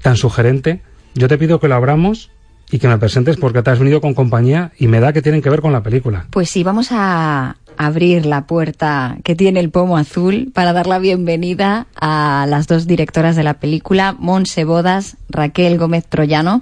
tan 0.02 0.18
sugerente. 0.18 0.82
Yo 1.14 1.30
te 1.30 1.38
pido 1.38 1.62
que 1.62 1.70
lo 1.70 1.76
abramos 1.76 2.30
y 2.70 2.80
que 2.80 2.90
me 2.90 2.98
presentes 2.98 3.38
porque 3.38 3.62
te 3.64 3.70
has 3.72 3.80
venido 3.80 4.02
con 4.02 4.14
compañía 4.14 4.72
y 4.78 4.88
me 4.88 5.00
da 5.00 5.14
que 5.14 5.22
tienen 5.22 5.42
que 5.42 5.50
ver 5.50 5.62
con 5.62 5.72
la 5.72 5.82
película. 5.82 6.26
Pues 6.30 6.50
sí, 6.50 6.64
vamos 6.64 6.90
a 6.92 7.56
abrir 7.78 8.26
la 8.26 8.46
puerta 8.48 9.18
que 9.24 9.36
tiene 9.36 9.60
el 9.62 9.70
pomo 9.70 9.98
azul 9.98 10.52
para 10.54 10.74
dar 10.74 10.88
la 10.88 11.00
bienvenida 11.00 11.88
a 12.00 12.46
las 12.50 12.68
dos 12.68 12.86
directoras 12.86 13.36
de 13.38 13.44
la 13.44 13.56
película, 13.56 14.14
Monse 14.20 14.66
Bodas, 14.66 15.16
Raquel 15.30 15.78
Gómez 15.78 16.06
Troyano, 16.08 16.62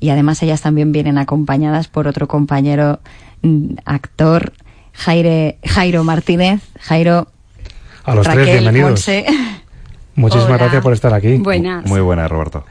y 0.00 0.10
además 0.10 0.42
ellas 0.42 0.62
también 0.62 0.92
vienen 0.92 1.18
acompañadas 1.18 1.88
por 1.88 2.08
otro 2.08 2.26
compañero 2.26 3.00
mm, 3.42 3.74
actor, 3.84 4.52
Jaire, 4.92 5.58
Jairo 5.64 6.02
Martínez. 6.04 6.62
Jairo, 6.80 7.28
A 8.04 8.14
los 8.14 8.26
Raquel, 8.26 8.44
tres, 8.44 8.54
bienvenidos. 8.54 8.90
Monse. 8.90 9.26
Muchísimas 10.16 10.48
Hola. 10.48 10.58
gracias 10.58 10.82
por 10.82 10.92
estar 10.92 11.14
aquí. 11.14 11.36
Buenas. 11.36 11.86
Muy 11.86 12.00
buena, 12.00 12.26
Roberto. 12.26 12.64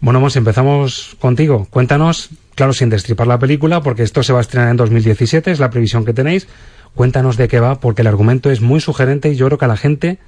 Bueno, 0.00 0.20
Mons, 0.20 0.36
empezamos 0.36 1.16
contigo. 1.18 1.66
Cuéntanos, 1.70 2.30
claro, 2.54 2.72
sin 2.72 2.88
destripar 2.88 3.26
la 3.26 3.38
película, 3.38 3.82
porque 3.82 4.04
esto 4.04 4.22
se 4.22 4.32
va 4.32 4.38
a 4.38 4.42
estrenar 4.42 4.70
en 4.70 4.76
2017, 4.76 5.50
es 5.50 5.58
la 5.58 5.70
previsión 5.70 6.04
que 6.04 6.12
tenéis. 6.12 6.46
Cuéntanos 6.94 7.36
de 7.36 7.48
qué 7.48 7.58
va, 7.60 7.80
porque 7.80 8.02
el 8.02 8.08
argumento 8.08 8.50
es 8.50 8.60
muy 8.60 8.80
sugerente 8.80 9.30
y 9.30 9.36
yo 9.36 9.46
creo 9.46 9.58
que 9.58 9.64
a 9.64 9.68
la 9.68 9.76
gente 9.76 10.18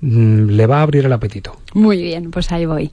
le 0.00 0.66
va 0.66 0.78
a 0.78 0.82
abrir 0.82 1.06
el 1.06 1.12
apetito. 1.12 1.56
Muy 1.74 2.00
bien, 2.02 2.30
pues 2.30 2.52
ahí 2.52 2.66
voy. 2.66 2.92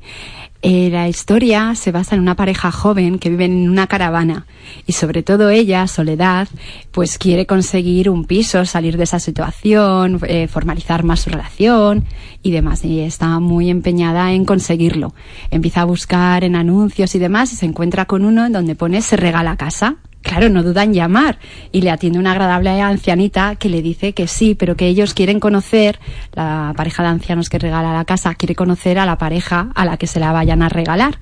Eh, 0.61 0.89
la 0.89 1.07
historia 1.07 1.75
se 1.75 1.91
basa 1.91 2.15
en 2.15 2.21
una 2.21 2.35
pareja 2.35 2.71
joven 2.71 3.19
que 3.19 3.29
vive 3.29 3.45
en 3.45 3.69
una 3.69 3.85
caravana 3.85 4.47
y 4.87 4.93
sobre 4.93 5.21
todo 5.21 5.51
ella, 5.51 5.85
Soledad, 5.85 6.47
pues 6.91 7.19
quiere 7.19 7.45
conseguir 7.45 8.09
un 8.09 8.25
piso, 8.25 8.65
salir 8.65 8.97
de 8.97 9.03
esa 9.03 9.19
situación, 9.19 10.19
eh, 10.27 10.47
formalizar 10.47 11.03
más 11.03 11.19
su 11.19 11.29
relación 11.29 12.05
y 12.41 12.49
demás. 12.49 12.83
Y 12.83 13.01
está 13.01 13.39
muy 13.39 13.69
empeñada 13.69 14.33
en 14.33 14.43
conseguirlo. 14.43 15.13
Empieza 15.51 15.81
a 15.81 15.85
buscar 15.85 16.43
en 16.43 16.55
anuncios 16.55 17.13
y 17.13 17.19
demás 17.19 17.53
y 17.53 17.57
se 17.57 17.67
encuentra 17.67 18.05
con 18.05 18.25
uno 18.25 18.47
en 18.47 18.53
donde 18.53 18.73
pone 18.73 19.03
se 19.03 19.17
regala 19.17 19.57
casa. 19.57 19.97
Claro, 20.25 20.49
no 20.49 20.63
duda 20.63 20.83
en 20.83 20.93
llamar 20.93 21.37
y 21.71 21.81
le 21.81 21.91
atiende 21.91 22.17
una 22.17 22.31
agradable 22.31 22.81
ancianita 22.81 23.55
que 23.57 23.69
le 23.69 23.83
dice 23.83 24.13
que 24.13 24.27
sí, 24.27 24.55
pero 24.55 24.75
que 24.75 24.87
ellos 24.87 25.13
quieren 25.13 25.39
conocer, 25.39 25.99
la 26.33 26.73
pareja 26.75 27.03
de 27.03 27.09
ancianos 27.09 27.47
que 27.47 27.59
regala 27.59 27.93
la 27.93 28.05
casa 28.05 28.33
quiere 28.33 28.55
conocer 28.55 28.97
a 28.97 29.05
la 29.05 29.19
pareja 29.19 29.69
a 29.75 29.85
la 29.85 29.97
que 29.97 30.07
se 30.07 30.19
la 30.19 30.31
vayan 30.31 30.63
a 30.63 30.69
regalar. 30.69 31.19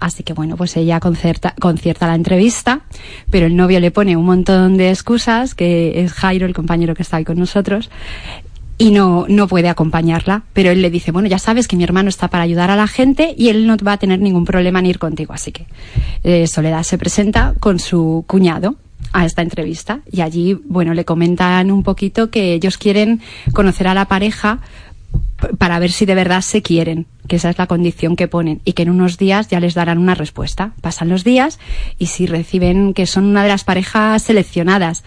Así 0.00 0.22
que 0.22 0.32
bueno, 0.32 0.56
pues 0.56 0.76
ella 0.76 0.98
concierta 0.98 2.06
la 2.06 2.14
entrevista, 2.14 2.80
pero 3.30 3.46
el 3.46 3.54
novio 3.54 3.80
le 3.80 3.90
pone 3.90 4.16
un 4.16 4.24
montón 4.24 4.78
de 4.78 4.90
excusas, 4.90 5.54
que 5.54 6.02
es 6.02 6.12
Jairo, 6.14 6.46
el 6.46 6.54
compañero 6.54 6.94
que 6.94 7.02
está 7.02 7.18
ahí 7.18 7.24
con 7.24 7.36
nosotros, 7.36 7.90
y 8.78 8.92
no, 8.92 9.26
no 9.28 9.48
puede 9.48 9.68
acompañarla. 9.68 10.44
Pero 10.52 10.70
él 10.70 10.80
le 10.80 10.90
dice, 10.90 11.10
bueno, 11.10 11.28
ya 11.28 11.38
sabes 11.38 11.68
que 11.68 11.76
mi 11.76 11.84
hermano 11.84 12.08
está 12.08 12.28
para 12.28 12.44
ayudar 12.44 12.70
a 12.70 12.76
la 12.76 12.86
gente 12.86 13.34
y 13.36 13.48
él 13.48 13.66
no 13.66 13.76
va 13.76 13.92
a 13.92 13.98
tener 13.98 14.20
ningún 14.20 14.44
problema 14.44 14.78
en 14.78 14.86
ir 14.86 14.98
contigo. 14.98 15.34
Así 15.34 15.52
que 15.52 15.66
eh, 16.22 16.46
Soledad 16.46 16.84
se 16.84 16.96
presenta 16.96 17.54
con 17.60 17.80
su 17.80 18.24
cuñado 18.26 18.76
a 19.12 19.24
esta 19.24 19.42
entrevista 19.42 20.00
y 20.10 20.20
allí, 20.20 20.54
bueno, 20.64 20.94
le 20.94 21.04
comentan 21.04 21.70
un 21.70 21.82
poquito 21.82 22.30
que 22.30 22.54
ellos 22.54 22.78
quieren 22.78 23.20
conocer 23.52 23.88
a 23.88 23.94
la 23.94 24.06
pareja 24.06 24.60
para 25.58 25.78
ver 25.78 25.92
si 25.92 26.04
de 26.04 26.14
verdad 26.14 26.40
se 26.42 26.62
quieren, 26.62 27.06
que 27.26 27.36
esa 27.36 27.50
es 27.50 27.58
la 27.58 27.66
condición 27.66 28.16
que 28.16 28.28
ponen 28.28 28.60
y 28.64 28.72
que 28.72 28.82
en 28.82 28.90
unos 28.90 29.18
días 29.18 29.48
ya 29.48 29.60
les 29.60 29.74
darán 29.74 29.98
una 29.98 30.14
respuesta. 30.14 30.72
Pasan 30.80 31.08
los 31.08 31.24
días 31.24 31.58
y 31.98 32.06
si 32.06 32.26
reciben 32.26 32.92
que 32.92 33.06
son 33.06 33.24
una 33.24 33.42
de 33.42 33.48
las 33.48 33.64
parejas 33.64 34.22
seleccionadas, 34.22 35.04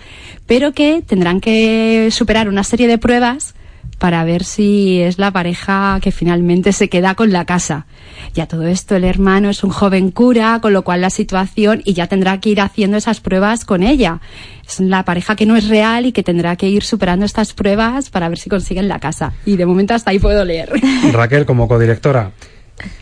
pero 0.48 0.72
que 0.72 1.04
tendrán 1.06 1.42
que 1.42 2.10
superar 2.12 2.50
una 2.50 2.64
serie 2.64 2.88
de 2.88 2.98
pruebas 2.98 3.56
para 4.02 4.24
ver 4.24 4.44
si 4.44 5.00
es 5.00 5.20
la 5.20 5.32
pareja 5.32 6.00
que 6.02 6.12
finalmente 6.12 6.74
se 6.74 6.90
queda 6.90 7.14
con 7.14 7.32
la 7.32 7.46
casa. 7.46 7.86
Ya 8.34 8.48
todo 8.48 8.66
esto, 8.66 8.96
el 8.96 9.04
hermano 9.04 9.50
es 9.50 9.64
un 9.64 9.70
joven 9.70 10.10
cura, 10.10 10.60
con 10.60 10.74
lo 10.74 10.82
cual 10.84 11.02
la 11.02 11.12
situación, 11.12 11.84
y 11.86 11.94
ya 11.94 12.08
tendrá 12.08 12.40
que 12.40 12.50
ir 12.50 12.62
haciendo 12.62 12.98
esas 12.98 13.22
pruebas 13.22 13.64
con 13.64 13.84
ella. 13.84 14.20
Es 14.68 14.80
la 14.80 15.06
pareja 15.06 15.36
que 15.36 15.46
no 15.46 15.56
es 15.56 15.68
real 15.68 16.08
y 16.08 16.14
que 16.14 16.24
tendrá 16.24 16.56
que 16.56 16.68
ir 16.68 16.84
superando 16.84 17.26
estas 17.26 17.54
pruebas 17.54 18.10
para 18.10 18.28
ver 18.28 18.40
si 18.40 18.50
consiguen 18.50 18.88
la 18.88 19.00
casa. 19.00 19.34
Y 19.46 19.56
de 19.58 19.68
momento 19.68 19.94
hasta 19.94 20.12
ahí 20.12 20.20
puedo 20.20 20.44
leer. 20.46 20.72
Raquel, 21.12 21.46
como 21.46 21.68
codirectora, 21.68 22.32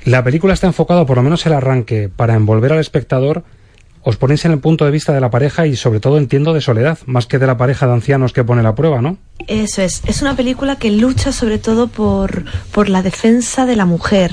La 0.03 0.23
película 0.23 0.53
está 0.53 0.67
enfocada, 0.67 1.05
por 1.05 1.15
lo 1.15 1.23
menos 1.23 1.45
el 1.45 1.53
arranque, 1.53 2.09
para 2.13 2.33
envolver 2.33 2.73
al 2.73 2.79
espectador. 2.79 3.45
Os 4.01 4.15
ponéis 4.15 4.45
en 4.45 4.51
el 4.53 4.59
punto 4.59 4.85
de 4.85 4.91
vista 4.91 5.11
de 5.13 5.19
la 5.19 5.29
pareja 5.29 5.67
y 5.67 5.75
sobre 5.75 5.99
todo 5.99 6.17
entiendo 6.17 6.53
de 6.53 6.61
soledad, 6.61 6.97
más 7.05 7.25
que 7.27 7.37
de 7.37 7.45
la 7.47 7.57
pareja 7.57 7.85
de 7.85 7.93
ancianos 7.93 8.31
que 8.33 8.43
pone 8.45 8.63
la 8.63 8.73
prueba, 8.73 9.01
¿no? 9.01 9.17
Eso 9.47 9.81
es, 9.81 10.01
es 10.05 10.21
una 10.21 10.35
película 10.35 10.77
que 10.77 10.89
lucha 10.91 11.31
sobre 11.31 11.57
todo 11.57 11.87
por, 11.87 12.45
por 12.71 12.87
la 12.89 13.01
defensa 13.01 13.65
de 13.65 13.75
la 13.75 13.85
mujer. 13.85 14.31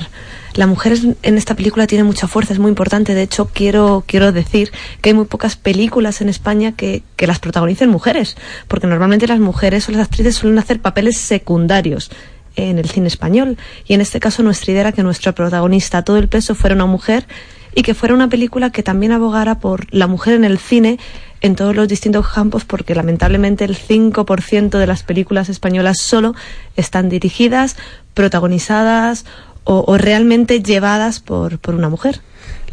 La 0.53 0.67
mujer 0.67 0.93
es- 0.93 1.07
en 1.21 1.37
esta 1.37 1.55
película 1.55 1.85
tiene 1.85 2.03
mucha 2.05 2.27
fuerza, 2.27 2.53
es 2.53 2.59
muy 2.59 2.69
importante. 2.69 3.13
De 3.13 3.21
hecho, 3.23 3.49
quiero, 3.53 4.03
quiero 4.07 4.31
decir 4.31 4.71
que 5.01 5.09
hay 5.09 5.13
muy 5.13 5.25
pocas 5.25 5.57
películas 5.57 6.21
en 6.21 6.29
España 6.29 6.71
que, 6.71 7.03
que 7.17 7.27
las 7.27 7.39
protagonicen 7.39 7.89
mujeres, 7.89 8.37
porque 8.69 8.87
normalmente 8.87 9.27
las 9.27 9.39
mujeres 9.39 9.87
o 9.89 9.91
las 9.91 10.01
actrices 10.07 10.35
suelen 10.35 10.59
hacer 10.59 10.79
papeles 10.81 11.17
secundarios 11.17 12.09
en 12.55 12.79
el 12.79 12.89
cine 12.89 13.07
español. 13.07 13.57
Y 13.85 13.93
en 13.93 14.01
este 14.01 14.19
caso 14.19 14.41
nuestra 14.43 14.71
idea 14.71 14.81
era 14.81 14.91
que 14.93 15.03
nuestra 15.03 15.33
protagonista, 15.33 16.03
todo 16.03 16.17
el 16.17 16.27
peso, 16.29 16.55
fuera 16.55 16.73
una 16.75 16.85
mujer 16.87 17.27
y 17.75 17.83
que 17.83 17.93
fuera 17.93 18.15
una 18.15 18.29
película 18.29 18.71
que 18.71 18.83
también 18.83 19.11
abogara 19.11 19.59
por 19.59 19.93
la 19.93 20.07
mujer 20.07 20.35
en 20.35 20.43
el 20.43 20.57
cine 20.57 20.99
en 21.41 21.55
todos 21.55 21.75
los 21.75 21.87
distintos 21.87 22.27
campos, 22.27 22.65
porque 22.65 22.95
lamentablemente 22.95 23.63
el 23.65 23.77
5% 23.77 24.77
de 24.77 24.87
las 24.87 25.03
películas 25.03 25.49
españolas 25.49 25.99
solo 25.99 26.33
están 26.75 27.09
dirigidas, 27.09 27.75
protagonizadas 28.13 29.25
o, 29.63 29.83
o 29.87 29.97
realmente 29.97 30.63
llevadas 30.63 31.19
por, 31.19 31.59
por 31.59 31.75
una 31.75 31.89
mujer. 31.89 32.21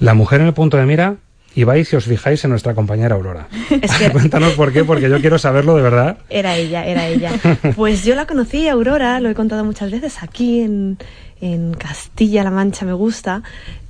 La 0.00 0.14
mujer 0.14 0.40
en 0.40 0.46
el 0.46 0.54
punto 0.54 0.76
de 0.76 0.86
mira 0.86 1.16
y 1.54 1.64
vais 1.64 1.92
y 1.92 1.96
os 1.96 2.04
fijáis 2.04 2.44
en 2.44 2.50
nuestra 2.50 2.74
compañera 2.74 3.14
Aurora. 3.14 3.46
Es 3.82 3.92
que 3.96 4.10
Cuéntanos 4.10 4.52
por 4.54 4.72
qué, 4.72 4.84
porque 4.84 5.08
yo 5.08 5.20
quiero 5.20 5.38
saberlo 5.38 5.76
de 5.76 5.82
verdad. 5.82 6.18
Era 6.28 6.56
ella, 6.56 6.84
era 6.86 7.06
ella. 7.06 7.32
Pues 7.76 8.04
yo 8.04 8.14
la 8.14 8.26
conocí, 8.26 8.68
Aurora, 8.68 9.20
lo 9.20 9.28
he 9.30 9.34
contado 9.34 9.64
muchas 9.64 9.90
veces 9.90 10.22
aquí 10.22 10.60
en, 10.60 10.98
en 11.40 11.74
Castilla-La 11.74 12.50
Mancha, 12.50 12.84
me 12.84 12.92
gusta, 12.92 13.42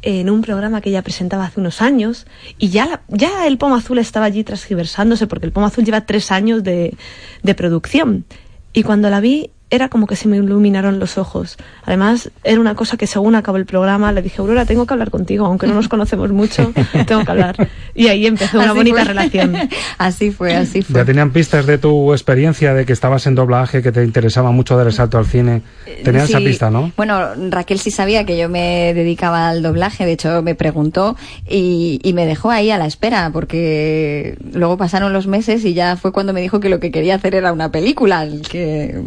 en 0.03 0.29
un 0.31 0.43
programa 0.43 0.81
que 0.81 0.91
ella 0.91 1.03
presentaba 1.03 1.45
hace 1.47 1.61
unos 1.61 1.81
años. 1.83 2.27
Y 2.59 2.69
ya, 2.71 2.87
la- 2.87 3.01
ya 3.09 3.47
el 3.47 3.59
Pomo 3.59 3.77
Azul 3.77 3.99
estaba 3.99 4.27
allí 4.27 4.45
transgiversándose, 4.45 5.27
porque 5.27 5.47
el 5.47 5.53
Pomo 5.53 5.67
Azul 5.67 5.85
lleva 5.85 6.07
tres 6.07 6.31
años 6.33 6.63
de, 6.65 6.95
de 7.43 7.55
producción. 7.55 8.25
Y 8.73 8.83
cuando 8.83 9.09
la 9.11 9.21
vi, 9.21 9.51
era 9.71 9.89
como 9.89 10.07
que 10.07 10.15
se 10.15 10.29
me 10.29 10.37
iluminaron 10.37 10.99
los 11.01 11.19
ojos. 11.19 11.57
Además, 11.85 12.31
era 12.45 12.61
una 12.61 12.75
cosa 12.75 12.97
que 12.97 13.07
según 13.07 13.35
acabó 13.35 13.57
el 13.57 13.67
programa, 13.67 14.13
le 14.13 14.23
dije, 14.23 14.41
Aurora, 14.41 14.65
tengo 14.67 14.87
que 14.87 14.95
hablar 14.95 15.11
contigo, 15.11 15.47
aunque 15.47 15.67
no 15.67 15.75
nos 15.75 15.89
conocemos 15.89 16.31
mucho, 16.31 16.73
tengo 17.07 17.25
que 17.25 17.31
hablar. 17.31 17.69
Y 17.95 18.07
ahí 18.09 18.27
empezó 18.27 18.59
una 18.59 18.67
Así 18.71 18.77
bonita 18.77 18.97
fue. 18.99 19.05
relación. 19.05 19.57
así 19.99 20.31
fue, 20.31 20.55
así 20.55 20.83
fue. 20.83 20.95
Ya 21.01 21.05
tenían 21.05 21.31
pistas 21.31 21.67
de 21.67 21.79
tu 21.79 22.13
experiencia, 22.13 22.73
de 22.75 22.87
que 22.87 22.93
estabas 22.93 23.27
en 23.27 23.35
doblaje, 23.35 23.83
que 23.83 23.91
te 23.91 24.05
interesaba 24.05 24.51
mucho 24.53 24.77
dar 24.77 24.87
el 24.87 24.93
salto 24.93 25.19
al 25.19 25.27
cine. 25.27 25.63
Tenían 26.05 26.25
esa 26.25 26.39
pista, 26.39 26.71
¿no? 26.71 26.93
Bueno, 26.97 27.21
Raquel 27.51 27.79
sí 27.81 27.91
sabía 27.91 28.25
que 28.25 28.39
yo 28.39 28.49
me 28.49 28.93
dedicaba 28.95 29.49
al 29.49 29.63
doblaje, 29.63 30.05
de 30.07 30.13
hecho 30.13 30.43
me 30.43 30.55
preguntó 30.55 31.17
y, 31.49 32.01
y 32.03 32.13
me 32.13 32.27
dejó 32.27 32.51
ahí 32.51 32.71
a 32.71 32.79
la 32.79 32.87
espera, 32.87 33.31
porque 33.33 34.37
luego 34.53 34.77
pasaron 34.77 35.13
los 35.13 35.27
meses 35.27 35.65
y 35.65 35.75
ya 35.75 35.97
fue 35.97 36.13
cuando 36.13 36.33
me 36.33 36.41
dijo 36.41 36.61
que 36.61 36.69
lo 36.69 36.79
que 36.81 36.91
quería 36.91 37.17
hacer 37.17 37.35
era 37.35 37.53
una 37.53 37.71
película, 37.73 38.23
el 38.23 38.43
que 38.43 39.01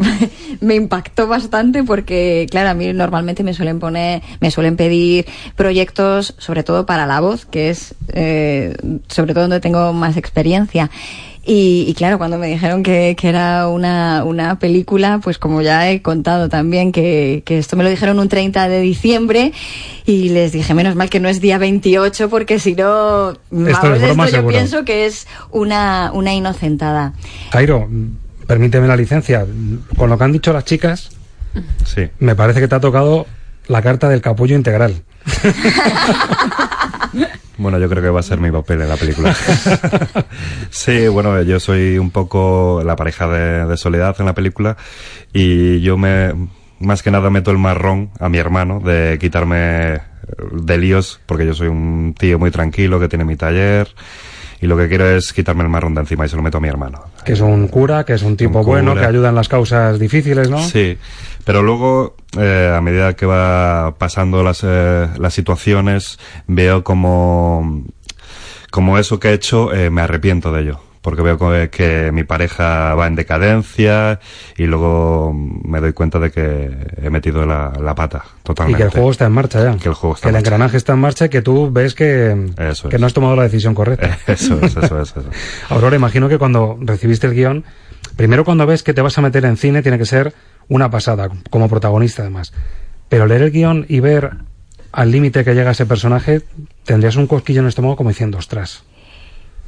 me 0.62 0.76
impactó 0.76 1.28
bastante 1.28 1.84
porque, 1.84 2.48
claro, 2.50 2.70
a 2.70 2.74
mí 2.74 2.92
normalmente 2.94 3.44
me 3.44 3.54
suelen 3.54 3.80
poner, 3.80 4.22
me 4.40 4.52
suelen 4.52 4.76
pedir 4.76 5.26
proyectos, 5.56 6.36
sobre 6.38 6.64
todo 6.64 6.86
para 6.86 7.06
la 7.06 7.20
voz, 7.20 7.46
que 7.46 7.70
es 7.70 7.96
eh, 8.10 8.76
sobre 9.08 9.34
todo 9.34 9.44
donde 9.44 9.60
tengo 9.60 9.94
más 9.94 10.18
experiencia. 10.18 10.90
Y, 11.50 11.86
y 11.88 11.94
claro, 11.94 12.18
cuando 12.18 12.38
me 12.38 12.48
dijeron 12.48 12.84
que, 12.84 13.16
que 13.18 13.30
era 13.30 13.70
una, 13.70 14.26
una 14.26 14.60
película, 14.60 15.22
pues 15.24 15.38
como 15.38 15.62
ya 15.62 15.90
he 15.90 16.02
contado 16.02 16.50
también, 16.50 16.92
que, 16.92 17.42
que 17.46 17.58
esto 17.58 17.78
me 17.78 17.86
lo 17.86 17.90
dijeron 17.90 18.20
un 18.20 18.28
30 18.28 18.68
de 18.68 18.82
diciembre 18.82 19.54
y 20.06 20.28
les 20.28 20.52
dije, 20.52 20.74
menos 20.74 20.96
mal 20.96 21.10
que 21.10 21.22
no 21.22 21.30
es 21.30 21.40
día 21.40 21.58
28 21.58 22.30
porque 22.30 22.60
si 22.60 22.76
no, 22.76 23.38
vamos, 23.50 23.70
es 23.70 24.02
broma, 24.02 24.26
esto 24.26 24.42
yo 24.42 24.48
pienso 24.48 24.84
que 24.84 25.06
es 25.06 25.26
una, 25.50 26.12
una 26.14 26.34
inocentada. 26.34 27.14
Jairo, 27.52 27.88
permíteme 28.48 28.88
la 28.88 28.96
licencia. 28.96 29.46
Con 29.98 30.10
lo 30.10 30.18
que 30.18 30.24
han 30.24 30.32
dicho 30.32 30.54
las 30.54 30.66
chicas, 30.66 31.10
Sí. 31.86 32.10
me 32.20 32.36
parece 32.36 32.60
que 32.60 32.68
te 32.68 32.76
ha 32.76 32.80
tocado 32.80 33.26
la 33.68 33.82
carta 33.82 34.10
del 34.10 34.22
capullo 34.22 34.56
integral. 34.56 35.04
Bueno, 37.60 37.80
yo 37.80 37.90
creo 37.90 38.04
que 38.04 38.10
va 38.12 38.20
a 38.20 38.24
ser 38.24 38.40
mi 38.40 38.52
papel 38.52 38.84
en 38.84 38.90
la 38.90 38.98
película. 38.98 39.36
sí, 40.70 41.08
bueno, 41.08 41.42
yo 41.42 41.60
soy 41.60 41.98
un 41.98 42.12
poco 42.12 42.84
la 42.86 42.96
pareja 42.96 43.28
de, 43.28 43.66
de 43.66 43.78
Soledad 43.78 44.16
en 44.20 44.28
la 44.28 44.36
película 44.36 44.78
y 45.34 45.82
yo 45.82 45.98
me, 45.98 46.34
más 46.80 47.02
que 47.02 47.10
nada 47.10 47.32
meto 47.32 47.50
el 47.50 47.58
marrón 47.58 48.12
a 48.20 48.30
mi 48.30 48.38
hermano 48.38 48.80
de 48.80 49.18
quitarme 49.20 50.02
de 50.52 50.78
líos 50.78 51.20
porque 51.26 51.48
yo 51.48 51.56
soy 51.56 51.68
un 51.70 52.14
tío 52.18 52.38
muy 52.38 52.52
tranquilo 52.52 53.00
que 53.00 53.08
tiene 53.10 53.26
mi 53.26 53.36
taller 53.36 53.88
y 54.62 54.68
lo 54.68 54.78
que 54.78 54.88
quiero 54.88 55.10
es 55.10 55.34
quitarme 55.34 55.64
el 55.64 55.70
marrón 55.70 55.94
de 55.94 56.02
encima 56.02 56.26
y 56.26 56.30
se 56.30 56.36
lo 56.36 56.42
meto 56.42 56.58
a 56.58 56.62
mi 56.62 56.68
hermano. 56.68 57.04
Que 57.24 57.34
es 57.34 57.42
un 57.42 57.68
cura, 57.68 58.04
que 58.04 58.14
es 58.14 58.24
un 58.24 58.36
tipo 58.36 58.60
Un 58.60 58.66
bueno, 58.66 58.96
que 58.96 59.06
ayuda 59.06 59.30
en 59.30 59.36
las 59.36 59.48
causas 59.48 60.00
difíciles, 60.00 60.50
¿no? 60.50 60.60
Sí, 60.60 60.98
pero 61.44 61.62
luego, 61.62 62.16
eh, 62.38 62.74
a 62.76 62.82
medida 62.82 63.16
que 63.16 63.26
va 63.26 63.96
pasando 63.98 64.44
las, 64.44 64.62
eh, 64.64 65.08
las 65.18 65.34
situaciones, 65.34 66.20
veo 66.48 66.84
como, 66.84 67.84
como 68.72 68.98
eso 68.98 69.20
que 69.20 69.30
he 69.30 69.34
hecho, 69.34 69.74
eh, 69.74 69.90
me 69.90 70.02
arrepiento 70.02 70.52
de 70.52 70.62
ello. 70.62 70.87
Porque 71.08 71.22
veo 71.22 71.38
que, 71.72 72.12
mi 72.12 72.26
pareja 72.26 72.94
va 72.94 73.08
en 73.08 73.16
decadencia 73.16 74.20
y 74.58 74.66
luego 74.66 75.32
me 75.34 75.80
doy 75.80 75.94
cuenta 75.94 76.20
de 76.20 76.32
que 76.32 76.70
he 77.02 77.10
metido 77.10 77.46
la, 77.46 77.72
la 77.82 77.96
pata 77.96 78.26
Y 78.26 78.44
totalmente. 78.44 78.78
que 78.80 78.84
el 78.84 78.90
juego 78.90 79.12
está 79.12 79.26
en 79.26 79.32
marcha 79.32 79.64
ya. 79.64 79.78
Que 79.78 79.88
el 79.88 79.96
juego 79.96 80.16
está 80.16 80.24
Que 80.26 80.30
el 80.32 80.34
marcha. 80.34 80.48
engranaje 80.50 80.76
está 80.76 80.92
en 80.92 81.00
marcha 81.00 81.26
y 81.28 81.30
que 81.30 81.42
tú 81.42 81.72
ves 81.72 81.96
que, 81.96 82.52
Eso 82.58 82.90
que 82.90 82.98
es. 82.98 83.00
no 83.00 83.08
has 83.08 83.14
tomado 83.14 83.38
la 83.38 83.44
decisión 83.44 83.74
correcta. 83.74 84.18
Eso 84.28 84.60
es, 84.62 84.76
eso 84.76 85.02
es, 85.02 85.12
eso. 85.16 85.24
Aurora, 85.70 85.96
imagino 85.96 86.28
que 86.28 86.38
cuando 86.38 86.78
recibiste 86.82 87.26
el 87.28 87.36
guion, 87.36 87.64
primero 88.18 88.44
cuando 88.44 88.66
ves 88.66 88.84
que 88.84 88.94
te 88.94 89.02
vas 89.02 89.18
a 89.18 89.22
meter 89.22 89.46
en 89.46 89.56
cine 89.56 89.82
tiene 89.82 89.98
que 89.98 90.06
ser 90.06 90.34
una 90.68 90.92
pasada, 90.92 91.30
como 91.50 91.70
protagonista 91.70 92.24
además. 92.24 92.52
Pero 93.08 93.28
leer 93.28 93.44
el 93.44 93.52
guion 93.52 93.86
y 93.88 94.02
ver 94.02 94.32
al 94.92 95.10
límite 95.10 95.46
que 95.46 95.56
llega 95.56 95.72
ese 95.72 95.86
personaje, 95.86 96.42
tendrías 96.84 97.16
un 97.16 97.28
cosquillo 97.28 97.60
en 97.62 97.68
el 97.68 97.70
estómago 97.70 97.96
como 97.96 98.10
diciendo, 98.10 98.38
ostras. 98.40 98.84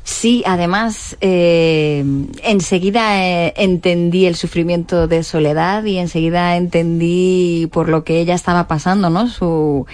Sí, 0.10 0.43
además, 0.48 1.15
eh, 1.22 2.04
enseguida 2.43 3.24
eh, 3.24 3.54
entendí 3.56 4.26
el 4.26 4.36
sufrimiento 4.36 5.08
de 5.08 5.24
Soledad 5.24 5.84
y 5.86 5.98
enseguida 6.00 6.58
entendí 6.58 7.69
por 7.72 7.89
lo 7.89 8.04
que 8.04 8.19
ella 8.19 8.34
estaba 8.34 8.67
pasando, 8.67 9.12
¿no? 9.12 9.28
Su, 9.30 9.86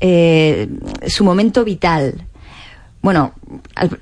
eh, 0.00 0.68
su 1.08 1.24
momento 1.24 1.64
vital. 1.64 2.27
Bueno, 3.00 3.32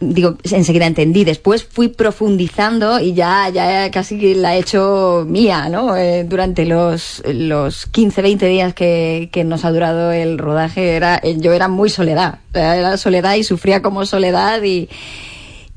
digo, 0.01 0.37
enseguida 0.51 0.87
entendí. 0.87 1.25
Después 1.25 1.65
fui 1.65 1.89
profundizando 1.89 2.99
y 2.99 3.13
ya, 3.13 3.49
ya 3.51 3.91
casi 3.91 4.35
la 4.35 4.57
he 4.57 4.61
hecho 4.61 5.27
mía, 5.29 5.69
¿no? 5.69 5.97
Eh, 5.97 6.25
durante 6.25 6.65
los, 6.65 7.23
los 7.27 7.87
15, 7.87 8.23
20 8.23 8.47
días 8.47 8.75
que, 8.75 9.29
que 9.33 9.45
nos 9.45 9.65
ha 9.65 9.71
durado 9.71 10.13
el 10.13 10.39
rodaje, 10.39 10.97
era, 10.97 11.21
eh, 11.23 11.37
yo 11.39 11.53
era 11.53 11.69
muy 11.69 11.91
soledad. 11.91 12.39
Era 12.55 12.97
soledad 12.97 13.35
y 13.35 13.45
sufría 13.45 13.83
como 13.83 14.07
soledad 14.07 14.63
y, 14.63 14.89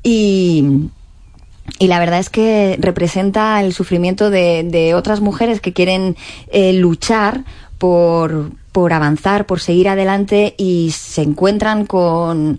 y, 0.02 0.88
y 1.78 1.86
la 1.88 1.98
verdad 1.98 2.20
es 2.20 2.30
que 2.30 2.78
representa 2.80 3.60
el 3.62 3.74
sufrimiento 3.74 4.30
de, 4.30 4.64
de 4.64 4.94
otras 4.94 5.20
mujeres 5.20 5.60
que 5.60 5.74
quieren 5.74 6.16
eh, 6.50 6.72
luchar 6.72 7.44
por, 7.76 8.52
por 8.72 8.94
avanzar, 8.94 9.44
por 9.44 9.60
seguir 9.60 9.90
adelante 9.90 10.54
y 10.56 10.90
se 10.92 11.22
encuentran 11.22 11.84
con 11.84 12.58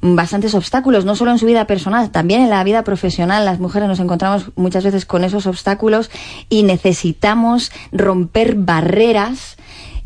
bastantes 0.00 0.54
obstáculos, 0.54 1.04
no 1.04 1.14
solo 1.14 1.30
en 1.30 1.38
su 1.38 1.46
vida 1.46 1.66
personal, 1.66 2.10
también 2.10 2.42
en 2.42 2.50
la 2.50 2.64
vida 2.64 2.84
profesional. 2.84 3.44
Las 3.44 3.60
mujeres 3.60 3.88
nos 3.88 4.00
encontramos 4.00 4.50
muchas 4.56 4.84
veces 4.84 5.04
con 5.04 5.24
esos 5.24 5.46
obstáculos 5.46 6.10
y 6.48 6.62
necesitamos 6.62 7.70
romper 7.92 8.54
barreras 8.54 9.56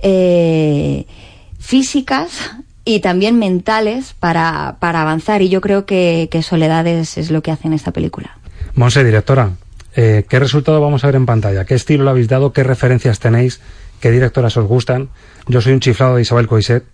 eh, 0.00 1.06
físicas 1.58 2.52
y 2.84 3.00
también 3.00 3.38
mentales 3.38 4.14
para, 4.18 4.76
para 4.80 5.02
avanzar. 5.02 5.42
Y 5.42 5.48
yo 5.48 5.60
creo 5.60 5.86
que, 5.86 6.28
que 6.30 6.42
Soledad 6.42 6.86
es, 6.86 7.30
lo 7.30 7.42
que 7.42 7.50
hace 7.50 7.68
en 7.68 7.72
esta 7.72 7.92
película. 7.92 8.36
Monse, 8.74 9.04
directora, 9.04 9.52
eh, 9.94 10.24
¿qué 10.28 10.38
resultado 10.38 10.80
vamos 10.80 11.04
a 11.04 11.06
ver 11.06 11.16
en 11.16 11.26
pantalla? 11.26 11.64
¿Qué 11.64 11.74
estilo 11.74 12.04
le 12.04 12.10
habéis 12.10 12.28
dado? 12.28 12.52
¿Qué 12.52 12.64
referencias 12.64 13.20
tenéis? 13.20 13.60
¿Qué 14.00 14.10
directoras 14.10 14.56
os 14.56 14.66
gustan? 14.66 15.08
Yo 15.46 15.60
soy 15.60 15.72
un 15.72 15.80
chiflado 15.80 16.16
de 16.16 16.22
Isabel 16.22 16.48
Coiset. 16.48 16.84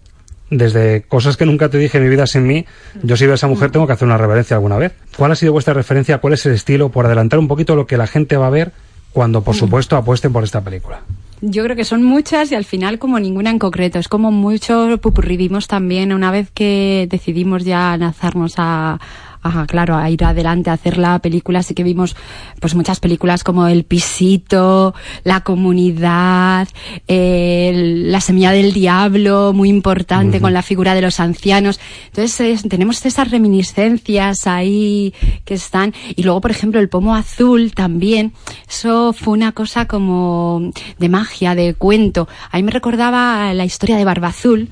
Desde 0.50 1.02
cosas 1.02 1.36
que 1.36 1.46
nunca 1.46 1.68
te 1.68 1.78
dije 1.78 1.98
en 1.98 2.04
mi 2.04 2.10
vida 2.10 2.26
sin 2.26 2.46
mí, 2.46 2.66
yo 3.02 3.16
si 3.16 3.24
veo 3.24 3.34
a 3.34 3.36
esa 3.36 3.46
mujer 3.46 3.70
tengo 3.70 3.86
que 3.86 3.92
hacer 3.92 4.06
una 4.06 4.18
reverencia 4.18 4.56
alguna 4.56 4.78
vez. 4.78 4.92
¿Cuál 5.16 5.32
ha 5.32 5.36
sido 5.36 5.52
vuestra 5.52 5.74
referencia? 5.74 6.18
¿Cuál 6.18 6.34
es 6.34 6.44
el 6.46 6.52
estilo? 6.52 6.88
Por 6.88 7.06
adelantar 7.06 7.38
un 7.38 7.46
poquito 7.46 7.76
lo 7.76 7.86
que 7.86 7.96
la 7.96 8.08
gente 8.08 8.36
va 8.36 8.48
a 8.48 8.50
ver 8.50 8.72
cuando, 9.12 9.42
por 9.42 9.54
supuesto, 9.54 9.96
apuesten 9.96 10.32
por 10.32 10.44
esta 10.44 10.60
película. 10.60 11.02
Yo 11.42 11.64
creo 11.64 11.74
que 11.74 11.84
son 11.84 12.02
muchas 12.02 12.52
y 12.52 12.54
al 12.54 12.64
final 12.66 12.98
como 12.98 13.18
ninguna 13.18 13.50
en 13.50 13.58
concreto. 13.58 13.98
Es 13.98 14.08
como 14.08 14.30
mucho 14.30 14.98
pupurri. 15.00 15.36
Vimos 15.36 15.68
también 15.68 16.12
una 16.12 16.30
vez 16.30 16.50
que 16.50 17.06
decidimos 17.10 17.64
ya 17.64 17.96
lanzarnos 17.96 18.54
a, 18.58 19.00
Ajá, 19.42 19.66
claro, 19.66 19.96
a 19.96 20.11
ir 20.11 20.22
adelante 20.22 20.68
a 20.68 20.74
hacer 20.74 20.98
la 20.98 21.18
película. 21.18 21.62
Sí 21.62 21.74
que 21.74 21.83
vimos 21.83 22.14
pues 22.61 22.74
muchas 22.74 23.00
películas 23.00 23.42
como 23.42 23.66
El 23.66 23.85
Pisito, 23.85 24.94
La 25.24 25.40
Comunidad, 25.40 26.68
La 27.09 28.20
Semilla 28.20 28.53
del 28.53 28.72
Diablo, 28.72 29.53
muy 29.55 29.70
importante 29.70 30.40
con 30.40 30.53
la 30.53 30.62
figura 30.62 30.94
de 30.94 31.00
los 31.00 31.20
ancianos. 31.20 31.81
Entonces 32.07 32.62
tenemos 32.68 33.05
esas 33.07 33.31
reminiscencias 33.31 34.46
ahí 34.46 35.14
que 35.44 35.55
están. 35.55 35.94
Y 36.14 36.22
luego, 36.22 36.42
por 36.42 36.50
ejemplo, 36.50 36.79
El 36.79 36.90
Pomo 36.90 37.14
Azul 37.14 37.72
también. 37.72 38.35
Eso 38.68 39.14
fue 39.14 39.33
una 39.33 39.53
cosa 39.53 39.87
como 39.87 40.70
de 40.98 41.09
magia, 41.09 41.55
de 41.55 41.72
cuento. 41.74 42.29
A 42.50 42.59
mí 42.59 42.62
me 42.62 42.72
recordaba 42.72 43.55
la 43.55 43.64
historia 43.64 43.96
de 43.96 44.05
Barba 44.05 44.29
Azul 44.29 44.68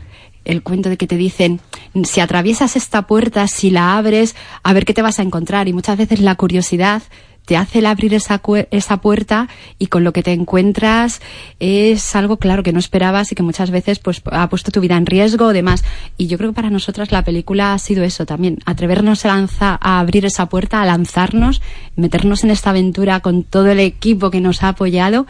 el 0.48 0.62
cuento 0.62 0.88
de 0.88 0.96
que 0.96 1.06
te 1.06 1.16
dicen, 1.16 1.60
si 2.04 2.20
atraviesas 2.20 2.74
esta 2.74 3.06
puerta, 3.06 3.46
si 3.46 3.70
la 3.70 3.96
abres, 3.96 4.34
a 4.64 4.72
ver 4.72 4.84
qué 4.84 4.94
te 4.94 5.02
vas 5.02 5.20
a 5.20 5.22
encontrar. 5.22 5.68
Y 5.68 5.72
muchas 5.72 5.96
veces 5.96 6.20
la 6.20 6.34
curiosidad 6.34 7.02
te 7.44 7.56
hace 7.56 7.78
el 7.78 7.86
abrir 7.86 8.12
esa, 8.12 8.42
esa 8.70 8.96
puerta 8.98 9.48
y 9.78 9.86
con 9.86 10.04
lo 10.04 10.12
que 10.12 10.22
te 10.22 10.32
encuentras 10.32 11.22
es 11.60 12.14
algo 12.14 12.36
claro 12.36 12.62
que 12.62 12.74
no 12.74 12.78
esperabas 12.78 13.32
y 13.32 13.34
que 13.34 13.42
muchas 13.42 13.70
veces 13.70 14.00
pues 14.00 14.20
ha 14.30 14.50
puesto 14.50 14.70
tu 14.70 14.82
vida 14.82 14.98
en 14.98 15.06
riesgo 15.06 15.46
o 15.46 15.52
demás. 15.54 15.82
Y 16.18 16.26
yo 16.26 16.36
creo 16.36 16.50
que 16.50 16.56
para 16.56 16.68
nosotras 16.68 17.10
la 17.10 17.24
película 17.24 17.72
ha 17.72 17.78
sido 17.78 18.04
eso 18.04 18.26
también, 18.26 18.58
atrevernos 18.66 19.24
a, 19.24 19.28
lanzar, 19.28 19.78
a 19.80 19.98
abrir 19.98 20.26
esa 20.26 20.50
puerta, 20.50 20.82
a 20.82 20.84
lanzarnos, 20.84 21.62
meternos 21.96 22.44
en 22.44 22.50
esta 22.50 22.68
aventura 22.68 23.20
con 23.20 23.44
todo 23.44 23.70
el 23.70 23.80
equipo 23.80 24.30
que 24.30 24.42
nos 24.42 24.62
ha 24.62 24.68
apoyado, 24.68 25.26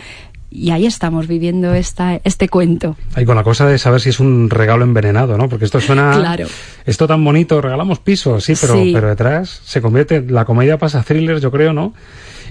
y 0.51 0.71
ahí 0.71 0.87
estamos 0.87 1.27
viviendo 1.27 1.75
esta, 1.75 2.21
este 2.25 2.49
cuento. 2.49 2.97
Ahí 3.15 3.25
con 3.25 3.37
la 3.37 3.45
cosa 3.45 3.67
de 3.67 3.79
saber 3.79 4.01
si 4.01 4.09
es 4.09 4.21
un 4.21 4.49
regalo 4.49 4.85
envenenado, 4.85 5.37
¿no? 5.37 5.49
Porque 5.49 5.65
esto 5.65 5.81
suena... 5.81 6.15
Claro. 6.17 6.47
Esto 6.87 7.07
tan 7.07 7.23
bonito, 7.23 7.61
regalamos 7.61 7.99
pisos, 7.99 8.45
sí, 8.45 8.55
pero, 8.61 8.75
pero 8.93 9.09
detrás 9.09 9.61
se 9.65 9.83
convierte... 9.83 10.23
La 10.23 10.45
comedia 10.45 10.79
pasa 10.79 11.01
a 11.01 11.03
thriller, 11.03 11.41
yo 11.41 11.51
creo, 11.51 11.73
¿no? 11.73 11.93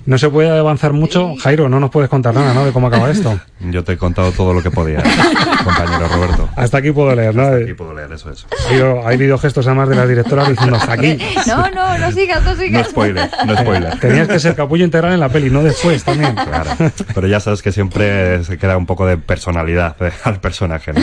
No 0.08 0.18
se 0.18 0.30
puede 0.30 0.50
avanzar 0.58 0.94
mucho. 0.94 1.36
Jairo, 1.36 1.68
no 1.68 1.82
nos 1.82 1.90
puedes 1.90 2.10
contar 2.10 2.34
nada, 2.34 2.54
¿no? 2.54 2.66
De 2.66 2.72
cómo 2.72 2.88
acaba 2.88 3.12
esto. 3.12 3.38
Yo 3.60 3.84
te 3.84 3.92
he 3.92 3.98
contado 3.98 4.32
todo 4.32 4.54
lo 4.54 4.64
que 4.64 4.72
podía, 4.72 5.04
compañero 5.66 6.08
Roberto. 6.08 6.50
Hasta 6.56 6.78
aquí 6.78 6.92
puedo 6.92 7.14
leer, 7.14 7.36
¿no? 7.36 7.44
Hasta 7.44 7.58
aquí 7.58 7.74
puedo 7.74 7.94
leer, 7.94 8.14
eso 8.14 8.32
es. 8.32 8.48
Ha 8.72 9.10
habido, 9.10 9.38
gestos 9.38 9.68
además 9.68 9.90
de 9.90 9.96
la 9.96 10.08
directora 10.08 10.48
diciendo 10.48 10.78
hasta 10.78 10.94
aquí. 10.94 11.18
No, 11.48 11.70
no, 11.72 11.98
no 11.98 12.12
sigas, 12.12 12.44
no 12.44 12.56
sigas. 12.56 12.86
No 12.86 12.90
spoiler, 12.90 13.30
no 13.46 13.58
spoiler. 13.58 14.00
Tenías 14.00 14.28
que 14.28 14.40
ser 14.40 14.56
capullo 14.56 14.86
integral 14.86 15.14
en 15.14 15.20
la 15.20 15.30
peli, 15.30 15.50
no 15.50 15.62
después 15.62 16.04
también. 16.04 16.36
Claro. 16.36 16.72
Pero 17.14 17.28
ya 17.28 17.40
sabes 17.40 17.62
que 17.62 17.74
siempre 17.74 18.44
se 18.44 18.58
queda 18.58 18.78
un 18.78 18.86
poco 18.86 19.06
de 19.06 19.18
personalidad 19.18 19.96
al 20.24 20.40
personaje, 20.40 20.94
¿no? 20.94 21.02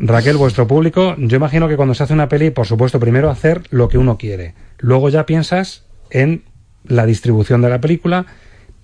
Raquel, 0.00 0.36
vuestro 0.36 0.66
público, 0.66 1.14
yo 1.18 1.36
imagino 1.36 1.68
que 1.68 1.76
cuando 1.76 1.94
se 1.94 2.02
hace 2.02 2.14
una 2.14 2.28
peli, 2.28 2.50
por 2.50 2.66
supuesto, 2.66 2.98
primero 2.98 3.30
hacer 3.30 3.62
lo 3.70 3.88
que 3.88 3.98
uno 3.98 4.18
quiere. 4.18 4.54
Luego 4.78 5.08
ya 5.08 5.24
piensas 5.24 5.84
en 6.10 6.44
la 6.84 7.06
distribución 7.06 7.62
de 7.62 7.70
la 7.70 7.80
película 7.80 8.26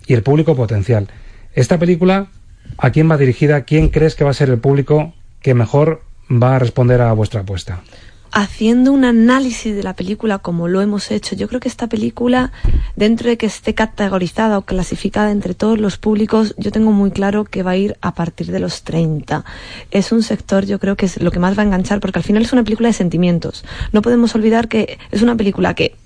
y 0.07 0.15
el 0.15 0.23
público 0.23 0.57
potencial. 0.57 1.09
Esta 1.55 1.79
película, 1.79 2.29
¿a 2.77 2.91
quién 2.91 3.11
va 3.11 3.17
dirigida? 3.17 3.63
¿Quién 3.63 3.89
crees 3.89 4.15
que 4.15 4.25
va 4.25 4.31
a 4.31 4.35
ser 4.35 4.51
el 4.51 4.59
público 4.59 5.15
que 5.41 5.55
mejor 5.55 6.03
va 6.31 6.57
a 6.57 6.59
responder 6.59 7.01
a 7.01 7.13
vuestra 7.13 7.41
apuesta? 7.41 7.83
haciendo 8.31 8.93
un 8.93 9.05
análisis 9.05 9.75
de 9.75 9.83
la 9.83 9.95
película 9.95 10.39
como 10.39 10.69
lo 10.69 10.81
hemos 10.81 11.11
hecho, 11.11 11.35
yo 11.35 11.49
creo 11.49 11.61
que 11.61 11.69
esta 11.69 11.87
película, 11.87 12.53
dentro 12.97 13.29
de 13.29 13.37
que 13.37 13.47
esté 13.47 13.75
categorizada 13.75 14.59
o 14.59 14.63
clasificada 14.63 15.31
entre 15.31 15.55
todos 15.55 15.79
los 15.79 15.99
públicos, 15.99 16.55
yo 16.59 16.71
tengo 16.71 16.93
muy 16.93 17.11
claro 17.11 17.45
que 17.45 17.63
va 17.63 17.73
a 17.73 17.77
ir 17.77 17.97
a 18.01 18.15
partir 18.15 18.49
de 18.49 18.61
los 18.61 18.83
30. 18.83 19.45
Es 19.91 20.13
un 20.13 20.23
sector, 20.23 20.67
yo 20.67 20.79
creo 20.79 20.97
que 20.97 21.07
es 21.07 21.21
lo 21.21 21.31
que 21.31 21.39
más 21.39 21.57
va 21.57 21.63
a 21.63 21.67
enganchar, 21.67 22.01
porque 22.01 22.19
al 22.19 22.25
final 22.25 22.43
es 22.43 22.53
una 22.53 22.65
película 22.65 22.89
de 22.89 22.93
sentimientos. 22.93 23.65
No 23.93 24.03
podemos 24.03 24.35
olvidar 24.35 24.69
que 24.69 24.99
es 25.11 25.23
una 25.23 25.37
película 25.37 25.75
que 25.75 25.97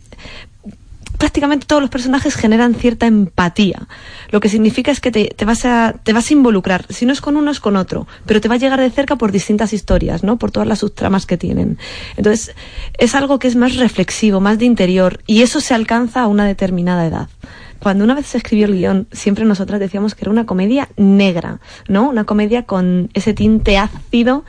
prácticamente 1.19 1.67
todos 1.67 1.83
los 1.83 1.91
personajes 1.91 2.35
generan 2.35 2.75
cierta 2.75 3.07
empatía. 3.07 3.89
Lo 4.31 4.41
que 4.41 4.49
significa 4.49 4.91
es 4.91 5.01
que 5.01 5.11
te, 5.11 5.45
vas 5.45 5.65
a, 5.65 5.95
te 6.03 6.13
vas 6.13 6.31
a 6.31 6.33
involucrar. 6.33 6.87
Si 6.89 7.07
no 7.07 7.13
es 7.13 7.21
con 7.21 7.37
uno, 7.37 7.51
es 7.51 7.61
con 7.61 7.77
otro. 7.77 8.07
Pero 8.27 8.41
te 8.41 8.49
va 8.49 8.57
a 8.57 8.59
llegar 8.59 8.81
de 8.81 8.91
cerca 8.91 9.17
por 9.17 9.33
distintas 9.33 9.73
historias, 9.73 10.23
¿no? 10.23 10.39
Por 10.39 10.51
todas 10.51 10.69
las 10.69 10.81
subtramas 10.81 11.27
que 11.27 11.37
tienen. 11.37 11.79
Entonces, 12.17 12.55
es 12.99 13.15
algo 13.15 13.39
que 13.39 13.49
es 13.49 13.57
más 13.57 13.77
reflexivo, 13.77 14.41
más 14.41 14.59
de 14.59 14.65
interior. 14.65 15.21
Y 15.27 15.43
eso 15.43 15.61
se 15.61 15.75
alcanza 15.75 16.23
a 16.23 16.27
una 16.27 16.45
determinada 16.47 17.07
edad 17.07 17.29
cuando 17.83 18.05
una 18.05 18.15
vez 18.15 18.27
se 18.27 18.39
escribió 18.39 18.67
el 18.67 18.75
guion, 18.75 19.09
siempre 19.11 19.45
nosotras 19.45 19.81
decíamos 19.81 20.15
que 20.15 20.23
era 20.23 20.31
una 20.31 20.47
comedia 20.47 20.89
negra, 20.97 21.59
¿no? 21.89 22.09
Una 22.09 22.23
comedia 22.23 22.63
con 22.63 23.11
ese 23.13 23.35
tinte 23.35 23.77
ácido 23.77 24.45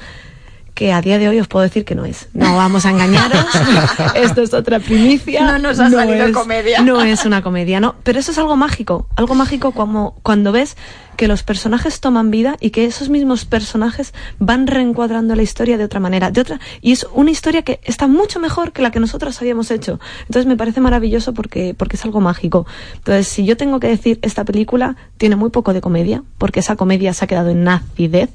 que 0.73 0.91
a 0.91 1.01
día 1.01 1.19
de 1.19 1.29
hoy 1.29 1.39
os 1.39 1.47
puedo 1.47 1.63
decir 1.63 1.85
que 1.85 1.95
no 1.95 2.05
es. 2.05 2.27
No 2.33 2.55
vamos 2.55 2.85
a 2.85 2.89
engañaros. 2.89 3.45
Esto 4.15 4.41
es 4.41 4.53
otra 4.53 4.79
primicia. 4.79 5.45
No 5.45 5.59
nos 5.59 5.79
ha 5.79 5.89
salido 5.89 6.31
comedia. 6.31 6.81
No 6.81 7.01
es 7.01 7.25
una 7.25 7.41
comedia, 7.41 7.79
no. 7.79 7.95
Pero 8.03 8.19
eso 8.19 8.31
es 8.31 8.37
algo 8.37 8.55
mágico. 8.55 9.07
Algo 9.15 9.35
mágico 9.35 9.71
como 9.71 10.15
cuando 10.23 10.51
ves 10.51 10.75
que 11.15 11.27
los 11.27 11.43
personajes 11.43 11.99
toman 11.99 12.31
vida 12.31 12.57
y 12.59 12.69
que 12.71 12.85
esos 12.85 13.09
mismos 13.09 13.45
personajes 13.45 14.13
van 14.39 14.67
reencuadrando 14.67 15.35
la 15.35 15.43
historia 15.43 15.77
de 15.77 15.83
otra 15.83 15.99
manera, 15.99 16.31
de 16.31 16.41
otra 16.41 16.59
y 16.81 16.91
es 16.91 17.05
una 17.13 17.31
historia 17.31 17.61
que 17.61 17.79
está 17.83 18.07
mucho 18.07 18.39
mejor 18.39 18.71
que 18.71 18.81
la 18.81 18.91
que 18.91 18.99
nosotros 18.99 19.39
habíamos 19.41 19.71
hecho. 19.71 19.99
Entonces 20.21 20.45
me 20.45 20.57
parece 20.57 20.81
maravilloso 20.81 21.33
porque 21.33 21.75
porque 21.77 21.95
es 21.95 22.05
algo 22.05 22.21
mágico. 22.21 22.65
Entonces, 22.95 23.27
si 23.27 23.45
yo 23.45 23.57
tengo 23.57 23.79
que 23.79 23.87
decir 23.87 24.19
esta 24.21 24.43
película 24.43 24.95
tiene 25.17 25.35
muy 25.35 25.49
poco 25.49 25.73
de 25.73 25.81
comedia, 25.81 26.23
porque 26.37 26.59
esa 26.59 26.75
comedia 26.75 27.13
se 27.13 27.25
ha 27.25 27.27
quedado 27.27 27.49
en 27.49 27.67
acidez 27.67 28.29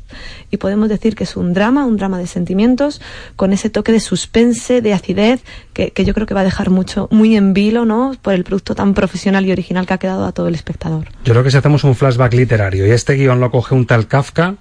y 0.51 0.57
podemos 0.57 0.89
decir 0.89 1.15
que 1.15 1.25
es 1.25 1.37
un 1.37 1.53
drama, 1.53 1.85
un 1.85 1.97
drama 1.97 2.19
de 2.19 2.27
sentimientos 2.27 3.01
con 3.37 3.53
ese 3.53 3.71
toque 3.71 3.93
de 3.93 4.01
suspense, 4.01 4.81
de 4.81 4.93
acidez 4.93 5.43
que, 5.73 5.91
que 5.91 6.05
yo 6.05 6.15
creo 6.15 6.27
que 6.27 6.35
va 6.35 6.41
a 6.41 6.45
dejar 6.45 6.71
mucho 6.71 7.09
muy 7.11 7.37
en 7.37 7.55
vilo, 7.55 7.85
¿no? 7.85 8.13
por 8.23 8.35
el 8.35 8.45
producto 8.45 8.75
tan 8.75 8.95
profesional 8.95 9.47
y 9.47 9.53
original 9.53 9.87
que 9.87 9.95
ha 9.95 9.99
quedado 9.99 10.25
a 10.25 10.33
todo 10.33 10.49
el 10.49 10.55
espectador. 10.55 11.09
Yo 11.25 11.33
creo 11.33 11.45
que 11.45 11.51
si 11.51 11.57
hacemos 11.57 11.85
un 11.85 11.95
flashback 11.95 12.35
literal 12.35 12.68
y 12.75 12.81
este 12.81 13.15
guion 13.15 13.41
lo 13.41 13.51
coge 13.51 13.75
un 13.75 13.87
tal 13.87 14.07
Kafka, 14.07 14.55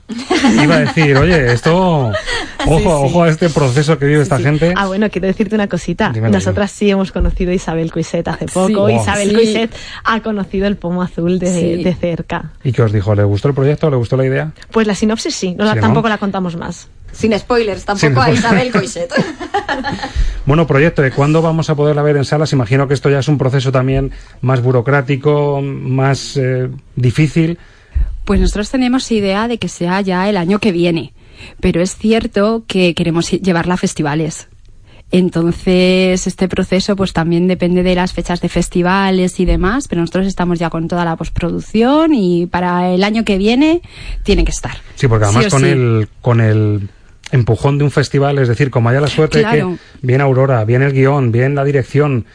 iba 0.63 0.76
a 0.76 0.80
decir, 0.80 1.17
oye, 1.17 1.52
esto, 1.52 2.12
ojo, 2.65 3.02
ojo 3.02 3.24
a 3.24 3.30
este 3.30 3.50
proceso 3.50 3.98
que 3.98 4.06
vive 4.06 4.22
esta 4.22 4.39
gente. 4.39 4.74
Ah, 4.76 4.88
bueno, 4.88 5.10
quiero 5.10 5.28
decirte 5.28 5.56
una 5.56 5.67
cosita. 5.67 6.12
Nosotras 6.12 6.72
sí 6.72 6.89
hemos 6.89 7.12
conocido 7.12 7.52
a 7.52 7.54
Isabel 7.54 7.91
Cuiset 7.91 8.28
hace 8.28 8.46
poco. 8.46 8.89
Isabel 8.89 9.34
Cuiset 9.34 9.76
ha 10.04 10.22
conocido 10.22 10.67
el 10.67 10.78
pomo 10.78 11.02
azul 11.02 11.39
de, 11.39 11.96
cerca. 12.00 12.52
¿Y 12.63 12.72
qué 12.72 12.84
os 12.84 12.91
dijo? 12.91 13.15
¿Le 13.15 13.24
gustó 13.24 13.48
el 13.50 13.54
proyecto? 13.54 13.89
¿Le 13.89 13.98
gustó 13.98 14.17
la 14.17 14.26
idea? 14.26 14.52
Pues 14.72 14.88
la 14.88 14.96
sinopsis 14.96 15.36
sí, 15.36 15.56
no, 15.56 15.76
tampoco 15.76 16.10
la 16.10 16.17
contamos 16.17 16.56
más. 16.56 16.89
Sin 17.12 17.38
spoilers, 17.38 17.86
tampoco 17.86 18.22
a 18.22 18.32
Isabel 18.32 18.72
Coiset. 18.74 19.12
bueno, 20.46 20.67
proyecto, 20.67 21.02
¿de 21.02 21.12
cuándo 21.12 21.41
vamos 21.41 21.70
a 21.70 21.76
poderla 21.76 22.02
ver 22.04 22.17
en 22.17 22.26
salas? 22.26 22.54
Imagino 22.54 22.88
que 22.88 22.93
esto 22.93 23.10
ya 23.10 23.20
es 23.20 23.28
un 23.28 23.38
proceso 23.38 23.72
también 23.72 24.12
más 24.41 24.62
burocrático, 24.62 25.62
más 25.62 26.38
eh, 26.38 26.70
difícil. 26.96 27.58
Pues 28.28 28.42
nosotros 28.42 28.70
tenemos 28.70 29.10
idea 29.10 29.48
de 29.48 29.58
que 29.58 29.70
sea 29.70 30.02
ya 30.02 30.28
el 30.28 30.36
año 30.36 30.60
que 30.60 30.74
viene, 30.74 31.13
pero 31.62 31.82
es 31.82 31.96
cierto 31.96 32.66
que 32.68 32.94
queremos 32.94 33.32
llevarla 33.32 33.76
a 33.76 33.78
festivales. 33.78 34.50
Entonces, 35.12 36.28
este 36.28 36.50
proceso 36.50 36.98
pues 36.98 37.13
también 37.13 37.48
depende 37.48 37.84
de 37.84 37.96
las 37.96 38.12
fechas 38.12 38.42
de 38.42 38.50
festivales 38.50 39.40
y 39.40 39.46
demás, 39.46 39.88
pero 39.88 40.02
nosotros 40.02 40.28
estamos 40.28 40.60
ya 40.60 40.70
con 40.70 40.90
toda 40.90 41.06
la 41.06 41.16
postproducción 41.16 42.13
y 42.13 42.48
para 42.48 42.90
el 42.90 43.06
año 43.06 43.24
que 43.24 43.38
viene 43.38 43.82
tiene 44.24 44.44
que 44.44 44.52
estar. 44.52 44.76
Sí, 44.96 45.08
porque 45.08 45.24
además 45.24 45.48
con 45.48 45.63
el 45.63 46.10
con 46.20 46.42
el 46.42 46.90
empujón 47.32 47.78
de 47.78 47.86
un 47.86 47.92
festival, 47.92 48.40
es 48.40 48.50
decir, 48.50 48.70
como 48.70 48.90
haya 48.90 49.00
la 49.00 49.08
suerte 49.08 49.38
de 49.38 49.46
que 49.46 49.78
viene 50.02 50.26
Aurora, 50.26 50.66
viene 50.66 50.88
el 50.88 50.92
guion, 50.92 51.32
viene 51.32 51.56
la 51.56 51.63
dirección, 51.63 52.26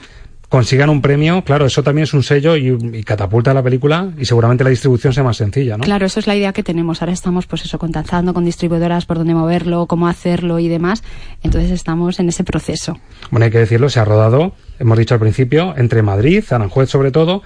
consigan 0.53 0.91
un 0.91 1.01
premio, 1.01 1.43
claro, 1.45 1.65
eso 1.65 1.83
también 1.83 2.03
es 2.03 2.13
un 2.13 2.23
sello 2.23 2.59
y, 2.59 3.03
catapulta 3.05 3.55
la 3.55 3.63
película 3.63 4.11
y 4.19 4.27
seguramente 4.27 4.63
la 4.63 4.69
distribución 4.69 5.15
sea 5.15 5.25
más 5.25 5.39
sencilla, 5.39 5.79
¿no? 5.79 5.85
Claro, 5.85 6.05
eso 6.05 6.21
es 6.21 6.27
la 6.27 6.37
idea 6.37 6.53
que 6.53 6.63
tenemos. 6.63 7.01
Ahora 7.01 7.15
estamos, 7.15 7.47
pues 7.47 7.65
eso, 7.65 7.79
contactando 7.79 8.35
con 8.35 8.45
distribuidoras 8.45 9.07
por 9.07 9.17
dónde 9.17 9.33
moverlo, 9.33 9.87
cómo 9.87 10.09
hacerlo 10.09 10.59
y 10.59 10.69
demás. 10.69 11.05
Entonces 11.43 11.71
estamos 11.71 12.21
en 12.21 12.29
ese 12.29 12.45
proceso. 12.45 12.99
Bueno, 13.31 13.47
hay 13.47 13.51
que 13.51 13.61
decirlo, 13.61 13.89
se 13.89 13.99
ha 13.99 14.05
rodado, 14.05 14.53
hemos 14.79 14.99
dicho 14.99 15.15
al 15.15 15.21
principio, 15.21 15.73
entre 15.75 16.03
Madrid, 16.03 16.45
Aranjuez 16.51 16.91
sobre 16.91 17.13
todo, 17.13 17.43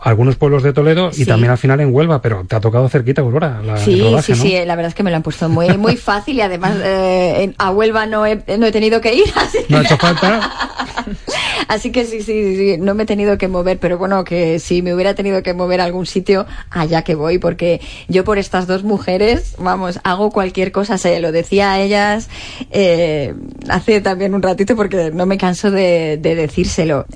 algunos 0.00 0.36
pueblos 0.36 0.62
de 0.62 0.72
Toledo 0.72 1.10
y 1.16 1.24
también 1.24 1.50
al 1.50 1.58
final 1.58 1.80
en 1.80 1.92
Huelva, 1.92 2.22
pero 2.22 2.44
te 2.44 2.56
ha 2.56 2.60
tocado 2.60 2.88
cerquita, 2.88 3.22
Aurora. 3.22 3.60
La, 3.62 3.76
sí, 3.78 4.02
sí, 4.22 4.34
sí, 4.34 4.52
la 4.64 4.76
verdad 4.76 4.90
es 4.90 4.94
que 4.94 5.02
me 5.02 5.10
lo 5.10 5.16
han 5.16 5.22
puesto 5.22 5.48
muy, 5.48 5.76
muy 5.76 5.96
fácil 5.96 6.36
y 6.36 6.40
además 6.40 6.76
eh, 6.82 7.52
a 7.58 7.70
Huelva 7.70 8.06
no 8.06 8.24
he, 8.24 8.42
no 8.58 8.66
he 8.66 8.72
tenido 8.72 9.00
que 9.00 9.14
ir. 9.14 9.24
Así 9.36 9.58
no 9.68 9.78
ha 9.78 9.82
hecho 9.82 9.96
falta. 9.96 10.68
así 11.68 11.90
que 11.90 12.04
sí, 12.04 12.22
sí, 12.22 12.56
sí, 12.56 12.76
no 12.78 12.94
me 12.94 13.02
he 13.02 13.06
tenido 13.06 13.38
que 13.38 13.48
mover, 13.48 13.78
pero 13.78 13.98
bueno, 13.98 14.24
que 14.24 14.58
si 14.58 14.82
me 14.82 14.94
hubiera 14.94 15.14
tenido 15.14 15.42
que 15.42 15.54
mover 15.54 15.80
a 15.80 15.84
algún 15.84 16.06
sitio, 16.06 16.46
allá 16.70 17.02
que 17.02 17.14
voy, 17.14 17.38
porque 17.38 17.80
yo 18.08 18.24
por 18.24 18.38
estas 18.38 18.66
dos 18.66 18.84
mujeres, 18.84 19.54
vamos, 19.58 20.00
hago 20.04 20.30
cualquier 20.30 20.72
cosa, 20.72 20.98
se 20.98 21.20
lo 21.20 21.32
decía 21.32 21.72
a 21.72 21.80
ellas 21.80 22.28
eh, 22.70 23.34
hace 23.68 24.00
también 24.00 24.34
un 24.34 24.42
ratito 24.42 24.76
porque 24.76 25.10
no 25.12 25.26
me 25.26 25.38
canso 25.38 25.70
de, 25.70 26.18
de 26.20 26.34
decírselo 26.34 27.06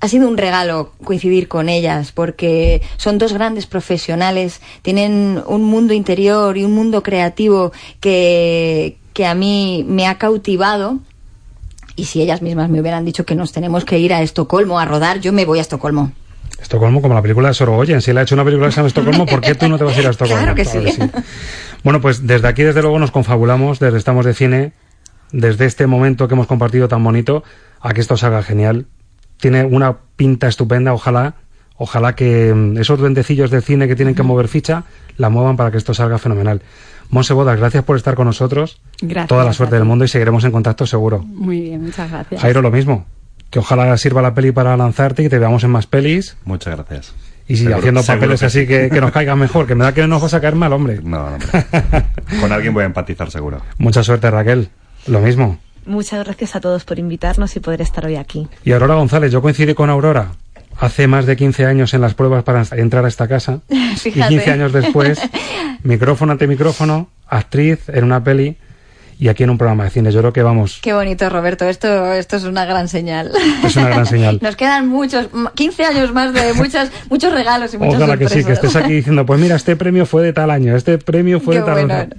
ha 0.00 0.08
sido 0.08 0.28
un 0.28 0.36
regalo 0.36 0.92
coincidir 1.04 1.48
con 1.48 1.68
ellas 1.68 2.12
porque 2.12 2.82
son 2.96 3.18
dos 3.18 3.32
grandes 3.32 3.66
profesionales, 3.66 4.60
tienen 4.82 5.42
un 5.46 5.64
mundo 5.64 5.94
interior 5.94 6.56
y 6.56 6.64
un 6.64 6.74
mundo 6.74 7.02
creativo 7.02 7.72
que, 8.00 8.98
que 9.14 9.26
a 9.26 9.34
mí 9.34 9.84
me 9.88 10.06
ha 10.06 10.18
cautivado 10.18 10.98
Y 11.96 12.04
si 12.04 12.20
ellas 12.20 12.42
mismas 12.42 12.68
me 12.68 12.80
hubieran 12.80 13.06
dicho 13.06 13.24
que 13.24 13.34
nos 13.34 13.52
tenemos 13.52 13.86
que 13.86 13.98
ir 13.98 14.12
a 14.12 14.20
Estocolmo 14.20 14.78
a 14.78 14.84
rodar, 14.84 15.20
yo 15.20 15.32
me 15.32 15.46
voy 15.46 15.58
a 15.58 15.62
Estocolmo. 15.62 16.12
Estocolmo, 16.60 17.00
como 17.00 17.14
la 17.14 17.22
película 17.22 17.48
de 17.48 17.54
Sorogoyen. 17.54 18.02
Si 18.02 18.10
él 18.10 18.18
ha 18.18 18.22
hecho 18.22 18.34
una 18.34 18.44
película 18.44 18.70
en 18.74 18.86
Estocolmo, 18.86 19.24
¿por 19.24 19.40
qué 19.40 19.54
tú 19.54 19.66
no 19.68 19.78
te 19.78 19.84
vas 19.84 19.96
a 19.96 20.00
ir 20.00 20.06
a 20.06 20.10
Estocolmo? 20.10 20.42
Claro 20.42 20.54
que 20.54 20.64
sí. 20.66 20.78
Bueno, 21.84 22.00
pues 22.00 22.26
desde 22.26 22.48
aquí, 22.48 22.64
desde 22.64 22.82
luego, 22.82 22.98
nos 22.98 23.10
confabulamos, 23.10 23.78
desde 23.78 23.96
Estamos 23.96 24.26
de 24.26 24.34
Cine, 24.34 24.72
desde 25.32 25.64
este 25.64 25.86
momento 25.86 26.28
que 26.28 26.34
hemos 26.34 26.46
compartido 26.46 26.88
tan 26.88 27.02
bonito, 27.04 27.44
a 27.80 27.94
que 27.94 28.00
esto 28.00 28.16
salga 28.16 28.42
genial. 28.42 28.86
Tiene 29.38 29.64
una 29.64 29.96
pinta 30.16 30.48
estupenda, 30.48 30.92
ojalá, 30.92 31.34
ojalá 31.76 32.14
que 32.14 32.52
mm, 32.54 32.78
esos 32.78 32.98
duendecillos 32.98 33.50
del 33.50 33.62
cine 33.62 33.88
que 33.88 33.96
tienen 33.96 34.14
que 34.14 34.22
mover 34.22 34.48
ficha, 34.48 34.84
la 35.16 35.28
muevan 35.28 35.56
para 35.56 35.70
que 35.70 35.78
esto 35.78 35.94
salga 35.94 36.18
fenomenal. 36.18 36.62
Monse 37.10 37.34
Bodas, 37.34 37.58
gracias 37.58 37.84
por 37.84 37.96
estar 37.96 38.14
con 38.14 38.26
nosotros. 38.26 38.80
Gracias. 39.00 39.28
Toda 39.28 39.44
la 39.44 39.52
suerte 39.52 39.76
del 39.76 39.84
mundo 39.84 40.04
y 40.04 40.08
seguiremos 40.08 40.44
en 40.44 40.52
contacto 40.52 40.86
seguro. 40.86 41.22
Muy 41.22 41.60
bien, 41.60 41.82
muchas 41.82 42.10
gracias. 42.10 42.40
Jairo, 42.40 42.62
lo 42.62 42.70
mismo. 42.70 43.06
Que 43.50 43.60
ojalá 43.60 43.96
sirva 43.96 44.22
la 44.22 44.34
peli 44.34 44.50
para 44.50 44.76
lanzarte 44.76 45.22
y 45.22 45.28
te 45.28 45.38
veamos 45.38 45.62
en 45.62 45.70
más 45.70 45.86
pelis. 45.86 46.36
Muchas 46.44 46.74
gracias. 46.74 47.14
Y 47.48 47.56
si 47.56 47.72
haciendo 47.72 48.02
papeles 48.02 48.40
que 48.40 48.46
así 48.46 48.60
sí. 48.62 48.66
que, 48.66 48.90
que 48.90 49.00
nos 49.00 49.12
caigan 49.12 49.38
mejor, 49.38 49.68
que 49.68 49.76
me 49.76 49.84
da 49.84 49.94
que 49.94 50.00
no 50.00 50.08
nos 50.08 50.22
vas 50.22 50.34
a 50.34 50.40
caer 50.40 50.56
mal, 50.56 50.72
hombre. 50.72 51.00
No, 51.02 51.30
no, 51.30 51.36
Con 52.40 52.50
alguien 52.50 52.74
voy 52.74 52.82
a 52.82 52.86
empatizar 52.86 53.30
seguro. 53.30 53.62
Mucha 53.78 54.02
suerte, 54.02 54.28
Raquel. 54.30 54.68
Lo 55.06 55.20
mismo. 55.20 55.58
Muchas 55.86 56.24
gracias 56.24 56.56
a 56.56 56.60
todos 56.60 56.84
por 56.84 56.98
invitarnos 56.98 57.54
y 57.56 57.60
poder 57.60 57.80
estar 57.80 58.04
hoy 58.04 58.16
aquí. 58.16 58.48
Y 58.64 58.72
Aurora 58.72 58.94
González, 58.94 59.32
yo 59.32 59.40
coincidí 59.40 59.74
con 59.74 59.88
Aurora 59.88 60.32
hace 60.78 61.06
más 61.06 61.26
de 61.26 61.36
15 61.36 61.64
años 61.64 61.94
en 61.94 62.00
las 62.00 62.14
pruebas 62.14 62.44
para 62.44 62.64
entrar 62.72 63.04
a 63.04 63.08
esta 63.08 63.28
casa. 63.28 63.60
Fíjate. 63.96 64.34
Y 64.34 64.38
15 64.38 64.50
años 64.50 64.72
después, 64.72 65.20
micrófono 65.82 66.32
ante 66.32 66.46
micrófono, 66.46 67.08
actriz 67.28 67.88
en 67.88 68.04
una 68.04 68.22
peli 68.22 68.56
y 69.18 69.28
aquí 69.28 69.42
en 69.44 69.50
un 69.50 69.58
programa 69.58 69.84
de 69.84 69.90
cine. 69.90 70.12
Yo 70.12 70.20
creo 70.20 70.32
que 70.32 70.42
vamos, 70.42 70.78
Qué 70.82 70.92
bonito, 70.92 71.28
Roberto. 71.30 71.66
Esto, 71.68 72.12
esto 72.12 72.36
es 72.36 72.44
una 72.44 72.64
gran 72.64 72.88
señal. 72.88 73.32
es 73.64 73.76
una 73.76 73.88
gran 73.88 74.06
señal. 74.06 74.38
Nos 74.42 74.56
quedan 74.56 74.88
muchos, 74.88 75.28
m- 75.32 75.48
15 75.54 75.84
años 75.84 76.12
más 76.12 76.32
de 76.34 76.52
muchas, 76.54 76.90
muchos 77.10 77.32
regalos 77.32 77.72
y 77.74 77.78
muchas 77.78 77.94
Ojalá 77.96 78.16
que 78.16 78.28
sí, 78.28 78.44
que 78.44 78.52
estés 78.52 78.76
aquí 78.76 78.92
diciendo, 78.94 79.24
pues 79.26 79.40
mira, 79.40 79.56
este 79.56 79.76
premio 79.76 80.06
fue 80.06 80.22
de 80.22 80.32
tal 80.32 80.50
año, 80.50 80.76
este 80.76 80.98
premio 80.98 81.40
fue 81.40 81.54
Qué 81.54 81.60
de 81.60 81.66
tal 81.66 81.74
bueno. 81.74 81.94
año. 81.94 82.10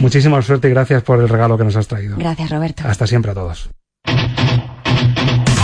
Muchísima 0.00 0.40
suerte 0.42 0.68
y 0.68 0.70
gracias 0.70 1.02
por 1.02 1.20
el 1.20 1.28
regalo 1.28 1.56
que 1.56 1.64
nos 1.64 1.76
has 1.76 1.88
traído. 1.88 2.16
Gracias, 2.18 2.50
Roberto. 2.50 2.82
Hasta 2.86 3.06
siempre 3.06 3.30
a 3.30 3.34
todos. 3.34 3.70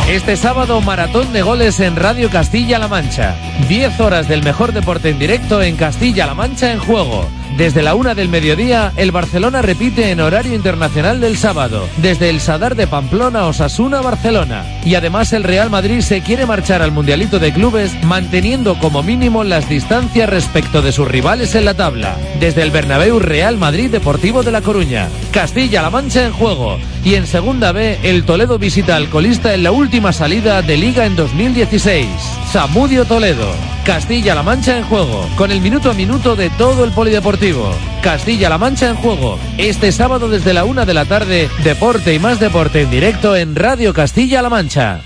Este 0.09 0.37
sábado, 0.37 0.81
maratón 0.81 1.33
de 1.33 1.43
goles 1.43 1.79
en 1.79 1.95
Radio 1.95 2.31
Castilla-La 2.31 2.89
Mancha. 2.89 3.37
10 3.69 4.01
horas 4.01 4.29
del 4.29 4.43
mejor 4.43 4.73
deporte 4.73 5.11
en 5.11 5.21
directo 5.21 5.63
en 5.63 5.77
Castilla-La 5.77 6.35
Mancha 6.35 6.73
en 6.73 6.81
juego. 6.81 7.29
Desde 7.57 7.83
la 7.83 7.95
una 7.95 8.15
del 8.15 8.29
mediodía, 8.29 8.93
el 8.97 9.13
Barcelona 9.13 9.63
repite 9.63 10.11
en 10.11 10.21
horario 10.21 10.55
internacional 10.55 11.21
del 11.21 11.37
sábado. 11.37 11.89
Desde 11.99 12.31
el 12.31 12.41
Sadar 12.41 12.75
de 12.75 12.87
Pamplona, 12.87 13.47
Osasuna, 13.47 14.01
Barcelona. 14.01 14.65
Y 14.85 14.95
además 14.95 15.33
el 15.33 15.45
Real 15.45 15.71
Madrid 15.71 16.01
se 16.01 16.23
quiere 16.23 16.47
marchar 16.47 16.81
al 16.83 16.93
Mundialito 16.93 17.39
de 17.39 17.53
Clubes 17.53 17.93
manteniendo 18.05 18.79
como 18.79 19.03
mínimo 19.03 19.45
las 19.45 19.69
distancias 19.69 20.29
respecto 20.29 20.83
de 20.83 20.93
sus 20.93 21.09
rivales 21.09 21.55
en 21.55 21.65
la 21.65 21.75
tabla. 21.75 22.17
Desde 22.39 22.63
el 22.63 22.71
Bernabéu 22.71 23.19
Real 23.19 23.59
Madrid 23.59 23.91
Deportivo 23.91 24.43
de 24.43 24.53
La 24.53 24.63
Coruña. 24.63 25.09
Castilla-La 25.33 25.91
Mancha 25.91 26.27
en 26.27 26.33
juego. 26.33 26.79
Y 27.05 27.15
en 27.15 27.27
Segunda 27.27 27.73
B, 27.73 27.99
el 28.03 28.25
Toledo 28.25 28.59
visita 28.59 28.97
al 28.97 29.09
colista 29.09 29.55
en 29.55 29.63
la 29.63 29.71
última 29.71 30.13
salida 30.13 30.61
de 30.63 30.77
Liga 30.77 31.07
en 31.07 31.17
2016. 31.17 32.07
Samudio 32.51 33.05
Toledo. 33.05 33.53
Castilla-La 33.85 34.43
Mancha 34.43 34.77
en 34.77 34.85
juego. 34.85 35.29
Con 35.37 35.53
el 35.53 35.61
minuto 35.61 35.91
a 35.91 35.95
minuto 35.95 36.37
de 36.37 36.51
todo 36.51 36.85
el 36.85 36.91
polideportivo. 36.91 37.73
Castilla-La 38.03 38.59
Mancha 38.59 38.89
en 38.89 38.97
juego. 38.97 39.39
Este 39.57 39.93
sábado 39.93 40.29
desde 40.29 40.53
la 40.53 40.65
una 40.65 40.85
de 40.85 40.95
la 40.95 41.05
tarde, 41.05 41.49
deporte 41.63 42.13
y 42.15 42.19
más 42.19 42.41
deporte 42.41 42.83
en 42.83 42.91
directo 42.91 43.37
en 43.37 43.55
Radio 43.55 43.95
Castilla-La 43.95 44.49
Mancha. 44.49 45.03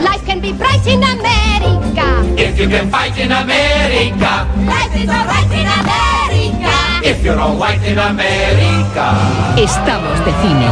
Life 0.00 0.24
can 0.26 0.40
be 0.40 0.52
bright 0.52 0.86
in 0.86 1.02
America. 1.02 2.24
If 2.36 2.58
you 2.58 2.68
can 2.68 2.90
fight 2.90 3.18
in 3.18 3.32
America, 3.32 4.46
Life 4.64 5.02
is 5.02 5.08
alright 5.08 5.52
in 5.52 5.66
America. 5.66 6.17
If 7.28 7.34
you're 7.34 7.40
all 7.40 7.58
white 7.58 7.84
in 7.86 7.98
America. 7.98 9.12
Estamos 9.56 10.18
de 10.24 10.32
cine. 10.32 10.66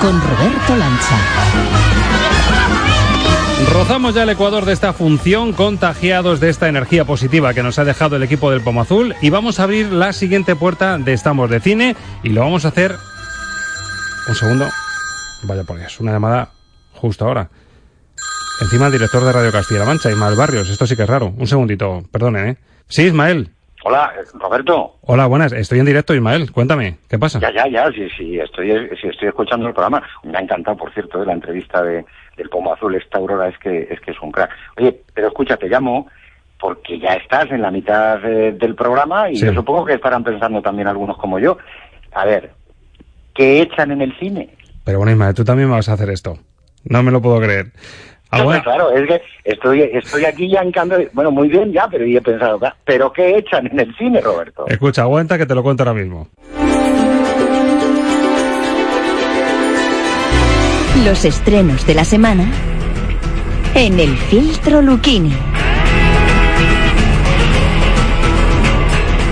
Con 0.00 0.20
Roberto 0.20 0.76
Lancha. 0.76 1.18
Rozamos 3.72 4.14
ya 4.14 4.24
el 4.24 4.30
ecuador 4.30 4.64
de 4.64 4.72
esta 4.72 4.92
función, 4.92 5.52
contagiados 5.52 6.40
de 6.40 6.50
esta 6.50 6.68
energía 6.68 7.04
positiva 7.04 7.54
que 7.54 7.62
nos 7.62 7.78
ha 7.78 7.84
dejado 7.84 8.16
el 8.16 8.22
equipo 8.22 8.50
del 8.50 8.60
Pomo 8.60 8.82
Azul 8.82 9.14
y 9.22 9.30
vamos 9.30 9.58
a 9.58 9.64
abrir 9.64 9.92
la 9.92 10.12
siguiente 10.12 10.54
puerta 10.54 10.98
de 10.98 11.12
Estamos 11.12 11.48
de 11.50 11.60
Cine 11.60 11.96
y 12.22 12.30
lo 12.30 12.42
vamos 12.42 12.64
a 12.64 12.68
hacer... 12.68 12.96
Un 14.28 14.34
segundo. 14.34 14.68
Vaya 15.44 15.64
por 15.64 15.78
Dios, 15.78 16.00
una 16.00 16.12
llamada 16.12 16.50
justo 16.94 17.26
ahora. 17.26 17.50
Encima 18.60 18.86
el 18.86 18.92
director 18.92 19.22
de 19.24 19.32
Radio 19.32 19.52
Castilla-La 19.52 19.86
Mancha, 19.86 20.10
Ismael 20.10 20.36
Barrios. 20.36 20.68
Esto 20.70 20.86
sí 20.86 20.96
que 20.96 21.02
es 21.02 21.08
raro. 21.08 21.32
Un 21.36 21.46
segundito, 21.46 22.02
perdonen, 22.10 22.48
¿eh? 22.48 22.56
Sí, 22.88 23.02
Ismael. 23.06 23.48
Hola, 23.86 24.12
Roberto. 24.34 24.96
Hola, 25.02 25.26
buenas. 25.26 25.52
Estoy 25.52 25.80
en 25.80 25.84
directo, 25.86 26.14
Ismael. 26.14 26.50
Cuéntame, 26.52 26.96
¿qué 27.08 27.18
pasa? 27.18 27.38
Ya, 27.40 27.52
ya, 27.52 27.68
ya, 27.68 27.90
sí, 27.92 28.08
sí, 28.16 28.38
estoy, 28.38 28.70
sí, 29.00 29.08
estoy 29.08 29.28
escuchando 29.28 29.66
el 29.68 29.74
programa. 29.74 30.02
Me 30.22 30.38
ha 30.38 30.40
encantado, 30.40 30.76
por 30.76 30.92
cierto, 30.94 31.22
eh, 31.22 31.26
la 31.26 31.34
entrevista 31.34 31.82
de, 31.82 32.04
del 32.36 32.48
Pomo 32.48 32.72
Azul. 32.72 32.94
Esta 32.94 33.18
Aurora 33.18 33.48
es 33.48 33.58
que, 33.58 33.88
es 33.90 34.00
que 34.00 34.12
es 34.12 34.16
un 34.22 34.30
crack. 34.32 34.50
Oye, 34.78 35.02
pero 35.12 35.28
escucha, 35.28 35.56
te 35.56 35.68
llamo 35.68 36.08
porque 36.58 36.98
ya 36.98 37.14
estás 37.14 37.50
en 37.50 37.60
la 37.60 37.70
mitad 37.70 38.24
eh, 38.24 38.52
del 38.52 38.74
programa 38.74 39.28
y 39.30 39.36
Sí. 39.36 39.44
yo 39.44 39.52
supongo 39.52 39.84
que 39.84 39.94
estarán 39.94 40.24
pensando 40.24 40.62
también 40.62 40.88
algunos 40.88 41.18
como 41.18 41.38
yo. 41.38 41.58
A 42.14 42.24
ver, 42.24 42.52
¿qué 43.34 43.60
echan 43.60 43.90
en 43.90 44.00
el 44.00 44.16
cine? 44.18 44.56
Pero 44.84 44.98
bueno, 44.98 45.12
Ismael, 45.12 45.34
tú 45.34 45.44
también 45.44 45.68
me 45.68 45.74
vas 45.74 45.88
a 45.90 45.94
hacer 45.94 46.08
esto. 46.08 46.38
No 46.84 47.02
me 47.02 47.10
lo 47.10 47.20
puedo 47.20 47.38
creer. 47.40 47.72
No, 48.34 48.40
Alguna- 48.40 48.62
claro, 48.62 48.90
es 48.92 49.06
que 49.06 49.22
estoy, 49.44 49.82
estoy 49.82 50.24
aquí 50.24 50.48
ya 50.48 50.60
en 50.60 50.72
cambio, 50.72 50.98
bueno, 51.12 51.30
muy 51.30 51.48
bien 51.48 51.72
ya, 51.72 51.86
pero 51.90 52.04
yo 52.06 52.18
he 52.18 52.22
pensado, 52.22 52.58
"Ah, 52.62 52.74
¿pero 52.84 53.12
qué 53.12 53.36
echan 53.38 53.66
en 53.66 53.80
el 53.80 53.94
cine, 53.96 54.20
Roberto? 54.20 54.64
Escucha, 54.68 55.02
aguanta 55.02 55.38
que 55.38 55.46
te 55.46 55.54
lo 55.54 55.62
cuento 55.62 55.82
ahora 55.82 55.94
mismo. 55.94 56.28
Los 61.04 61.24
estrenos 61.24 61.86
de 61.86 61.94
la 61.94 62.04
semana 62.04 62.44
en 63.74 63.98
el 64.00 64.16
filtro 64.16 64.80
Luquini. 64.80 65.32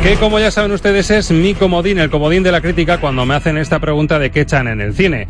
Que 0.02 0.16
como 0.16 0.40
ya 0.40 0.50
saben 0.50 0.72
ustedes 0.72 1.10
es 1.12 1.30
mi 1.30 1.54
comodín, 1.54 1.98
el 2.00 2.10
comodín 2.10 2.42
de 2.42 2.50
la 2.50 2.60
crítica 2.60 2.98
cuando 2.98 3.24
me 3.24 3.34
hacen 3.36 3.56
esta 3.56 3.78
pregunta 3.78 4.18
de 4.18 4.30
qué 4.30 4.40
echan 4.40 4.66
en 4.66 4.80
el 4.80 4.94
cine. 4.94 5.28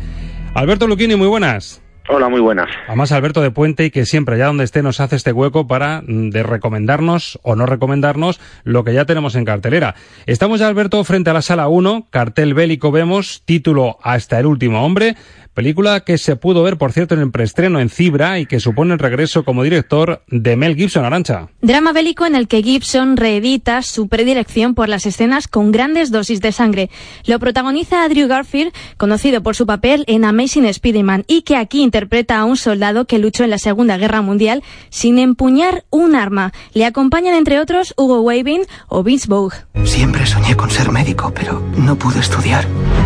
Alberto 0.55 0.87
Luquini, 0.87 1.15
muy 1.15 1.27
buenas. 1.27 1.82
Hola, 2.09 2.27
muy 2.27 2.41
buenas. 2.41 2.67
Además, 2.87 3.13
Alberto 3.13 3.41
de 3.41 3.51
Puente 3.51 3.85
y 3.85 3.91
que 3.91 4.05
siempre, 4.05 4.35
allá 4.35 4.47
donde 4.47 4.65
esté, 4.65 4.83
nos 4.83 4.99
hace 4.99 5.15
este 5.15 5.31
hueco 5.31 5.67
para 5.67 6.01
mm, 6.01 6.31
de 6.31 6.43
recomendarnos 6.43 7.39
o 7.43 7.55
no 7.55 7.65
recomendarnos 7.65 8.41
lo 8.65 8.83
que 8.83 8.93
ya 8.93 9.05
tenemos 9.05 9.35
en 9.35 9.45
cartelera. 9.45 9.95
Estamos 10.25 10.59
ya, 10.59 10.67
Alberto, 10.67 11.01
frente 11.05 11.29
a 11.29 11.33
la 11.33 11.41
sala 11.41 11.69
1, 11.69 12.07
cartel 12.09 12.53
bélico 12.53 12.91
vemos, 12.91 13.43
título 13.45 13.99
Hasta 14.03 14.37
el 14.37 14.47
último 14.47 14.85
hombre, 14.85 15.15
película 15.53 16.01
que 16.01 16.17
se 16.17 16.35
pudo 16.35 16.63
ver, 16.63 16.77
por 16.77 16.91
cierto, 16.91 17.15
en 17.15 17.21
el 17.21 17.31
preestreno 17.31 17.79
en 17.79 17.89
Cibra 17.89 18.39
y 18.39 18.45
que 18.45 18.59
supone 18.59 18.93
el 18.93 18.99
regreso 18.99 19.43
como 19.43 19.63
director 19.63 20.23
de 20.27 20.55
Mel 20.55 20.75
Gibson 20.75 21.05
Arancha. 21.05 21.47
Drama 21.61 21.93
bélico 21.93 22.25
en 22.25 22.35
el 22.35 22.47
que 22.47 22.63
Gibson 22.63 23.17
reedita 23.17 23.81
su 23.81 24.07
predilección 24.07 24.75
por 24.75 24.89
las 24.89 25.05
escenas 25.05 25.47
con 25.47 25.71
grandes 25.71 26.11
dosis 26.11 26.41
de 26.41 26.51
sangre. 26.51 26.89
Lo 27.25 27.39
protagoniza 27.39 28.03
Andrew 28.03 28.27
Garfield, 28.27 28.73
conocido 28.97 29.41
por 29.41 29.55
su 29.55 29.65
papel 29.65 30.03
en 30.07 30.25
Amazing 30.25 30.65
Spider-Man 30.65 31.25
y 31.27 31.43
que 31.43 31.57
aquí 31.57 31.81
interpreta 31.81 32.39
a 32.39 32.45
un 32.45 32.57
soldado 32.57 33.05
que 33.05 33.19
luchó 33.19 33.43
en 33.43 33.49
la 33.49 33.57
Segunda 33.57 33.97
Guerra 33.97 34.21
Mundial 34.21 34.63
sin 34.89 35.19
empuñar 35.19 35.85
un 35.89 36.15
arma. 36.15 36.53
Le 36.73 36.85
acompañan 36.85 37.35
entre 37.35 37.59
otros 37.59 37.93
Hugo 37.97 38.21
Weaving 38.21 38.63
o 38.87 39.03
Vince 39.03 39.27
Vogue. 39.27 39.57
Siempre 39.83 40.25
soñé 40.25 40.55
con 40.55 40.69
ser 40.69 40.91
médico, 40.91 41.31
pero 41.35 41.61
no 41.77 41.95
pude 41.95 42.19
estudiar. 42.19 42.65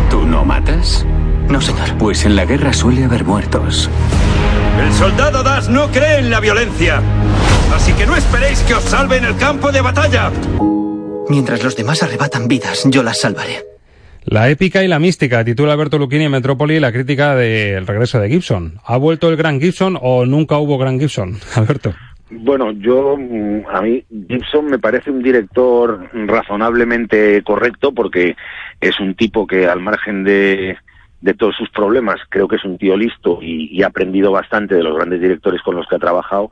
¿Tú 0.10 0.24
no 0.24 0.46
matas? 0.46 1.06
No, 1.50 1.62
señor. 1.62 1.98
Pues 1.98 2.26
en 2.26 2.36
la 2.36 2.46
guerra 2.46 2.74
suele 2.74 3.04
haber 3.04 3.24
muertos. 3.24 3.90
El 4.82 4.92
soldado 4.94 5.44
Das 5.44 5.70
no 5.70 5.88
cree 5.88 6.20
en 6.20 6.30
la 6.30 6.40
violencia. 6.40 7.02
Así 7.74 7.94
que 7.94 8.06
no 8.06 8.16
esperéis 8.16 8.62
que 8.64 8.74
os 8.74 8.84
salve 8.84 9.18
en 9.18 9.26
el 9.26 9.36
campo 9.38 9.72
de 9.72 9.82
batalla. 9.82 10.32
Mientras 11.30 11.64
los 11.64 11.76
demás 11.76 12.04
arrebatan 12.04 12.48
vidas, 12.48 12.86
yo 12.90 13.04
las 13.04 13.20
salvaré. 13.20 13.66
La 14.24 14.50
épica 14.50 14.84
y 14.84 14.90
la 14.90 15.00
mística, 15.00 15.44
titula 15.44 15.74
Alberto 15.74 15.98
Luquini 15.98 16.26
en 16.26 16.32
Metrópoli 16.32 16.82
la 16.82 16.92
crítica 16.92 17.34
del 17.36 17.88
regreso 17.88 18.20
de 18.20 18.28
Gibson. 18.28 18.74
¿Ha 18.86 18.98
vuelto 18.98 19.30
el 19.30 19.38
gran 19.38 19.62
Gibson 19.62 19.98
o 20.02 20.26
nunca 20.26 20.58
hubo 20.58 20.78
gran 20.78 21.00
Gibson? 21.00 21.38
Alberto. 21.56 21.94
Bueno, 22.30 22.72
yo, 22.72 23.16
mm, 23.18 23.62
a 23.72 23.82
mí, 23.82 24.04
Gibson 24.28 24.66
me 24.66 24.80
parece 24.80 25.12
un 25.12 25.24
director 25.24 26.10
razonablemente 26.14 27.42
correcto 27.44 27.94
porque 27.94 28.36
es 28.82 29.00
un 29.00 29.16
tipo 29.16 29.48
que 29.48 29.66
al 29.66 29.80
margen 29.80 30.26
de, 30.26 30.78
de 31.22 31.34
todos 31.34 31.56
sus 31.56 31.70
problemas, 31.70 32.20
creo 32.30 32.48
que 32.48 32.58
es 32.58 32.66
un 32.66 32.78
tío 32.78 32.96
listo 32.96 33.40
y, 33.42 33.82
ha 33.82 33.88
aprendido 33.88 34.32
bastante 34.32 34.76
de 34.76 34.84
los 34.84 34.96
grandes 34.96 35.22
directores 35.22 35.62
con 35.62 35.76
los 35.76 35.88
que 35.88 35.96
ha 35.96 36.00
trabajado. 36.00 36.52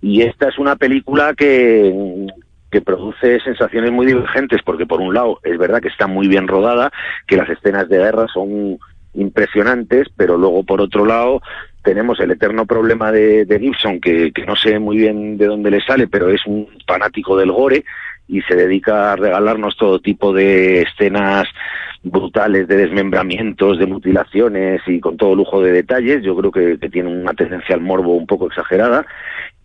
Y 0.00 0.22
esta 0.22 0.48
es 0.48 0.58
una 0.58 0.76
película 0.76 1.34
que, 1.34 2.26
que 2.70 2.80
produce 2.80 3.40
sensaciones 3.40 3.90
muy 3.90 4.06
divergentes, 4.06 4.60
porque 4.64 4.86
por 4.86 5.00
un 5.00 5.14
lado 5.14 5.40
es 5.42 5.58
verdad 5.58 5.80
que 5.80 5.88
está 5.88 6.06
muy 6.06 6.28
bien 6.28 6.46
rodada, 6.46 6.92
que 7.26 7.36
las 7.36 7.48
escenas 7.48 7.88
de 7.88 7.98
guerra 7.98 8.26
son 8.32 8.78
impresionantes, 9.14 10.08
pero 10.16 10.36
luego 10.36 10.62
por 10.62 10.80
otro 10.80 11.04
lado 11.04 11.40
tenemos 11.82 12.20
el 12.20 12.32
eterno 12.32 12.66
problema 12.66 13.10
de, 13.12 13.44
de 13.44 13.58
Gibson, 13.58 14.00
que, 14.00 14.32
que, 14.32 14.44
no 14.44 14.56
sé 14.56 14.78
muy 14.78 14.98
bien 14.98 15.38
de 15.38 15.46
dónde 15.46 15.70
le 15.70 15.80
sale, 15.80 16.06
pero 16.08 16.28
es 16.28 16.44
un 16.46 16.68
fanático 16.86 17.36
del 17.36 17.52
gore 17.52 17.84
y 18.28 18.42
se 18.42 18.56
dedica 18.56 19.12
a 19.12 19.16
regalarnos 19.16 19.76
todo 19.76 20.00
tipo 20.00 20.32
de 20.32 20.82
escenas 20.82 21.46
brutales 22.02 22.68
de 22.68 22.76
desmembramientos, 22.76 23.78
de 23.78 23.86
mutilaciones 23.86 24.80
y 24.86 25.00
con 25.00 25.16
todo 25.16 25.34
lujo 25.34 25.62
de 25.62 25.72
detalles. 25.72 26.22
Yo 26.22 26.36
creo 26.36 26.52
que, 26.52 26.78
que 26.78 26.90
tiene 26.90 27.08
una 27.08 27.34
tendencia 27.34 27.74
al 27.74 27.80
morbo 27.80 28.14
un 28.14 28.26
poco 28.26 28.46
exagerada 28.46 29.06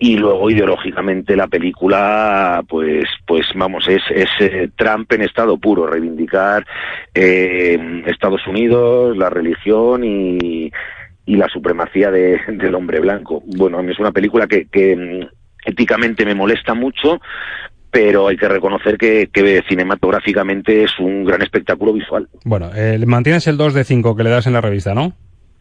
y 0.02 0.18
luego 0.18 0.50
ideológicamente 0.50 1.36
la 1.36 1.48
película 1.48 2.64
pues 2.68 3.06
pues 3.28 3.46
vamos 3.54 3.88
es, 3.88 4.02
eh, 4.40 4.70
Trump 4.76 5.12
en 5.14 5.22
estado 5.22 5.58
puro 5.58 5.86
reivindicar 5.86 6.66
eh, 7.14 8.04
Estados 8.08 8.46
Unidos 8.48 9.16
la 9.16 9.30
religión 9.30 10.04
y, 10.04 10.72
y 11.28 11.36
la 11.36 11.48
supremacía 11.50 12.10
de, 12.10 12.42
del 12.48 12.74
hombre 12.74 13.00
blanco 13.00 13.44
bueno 13.46 13.78
a 13.78 13.84
mí 13.84 13.92
es 13.92 14.00
una 14.00 14.12
película 14.12 14.48
que, 14.48 14.66
que 14.66 14.96
mm, 14.96 15.70
éticamente 15.70 16.26
me 16.26 16.34
molesta 16.34 16.74
mucho 16.74 17.22
pero 17.92 18.30
hay 18.30 18.38
que 18.38 18.48
reconocer 18.48 18.98
que, 18.98 19.30
que, 19.32 19.62
cinematográficamente 19.68 20.84
es 20.84 20.98
un 21.00 21.26
gran 21.26 21.42
espectáculo 21.42 21.94
visual. 21.94 22.28
Bueno, 22.46 22.72
eh, 22.74 22.98
mantienes 23.06 23.46
el 23.48 23.58
2 23.58 23.74
de 23.74 23.84
5 23.84 24.16
que 24.16 24.24
le 24.24 24.30
das 24.30 24.48
en 24.48 24.54
la 24.54 24.62
revista, 24.62 24.96
¿no? 24.96 25.14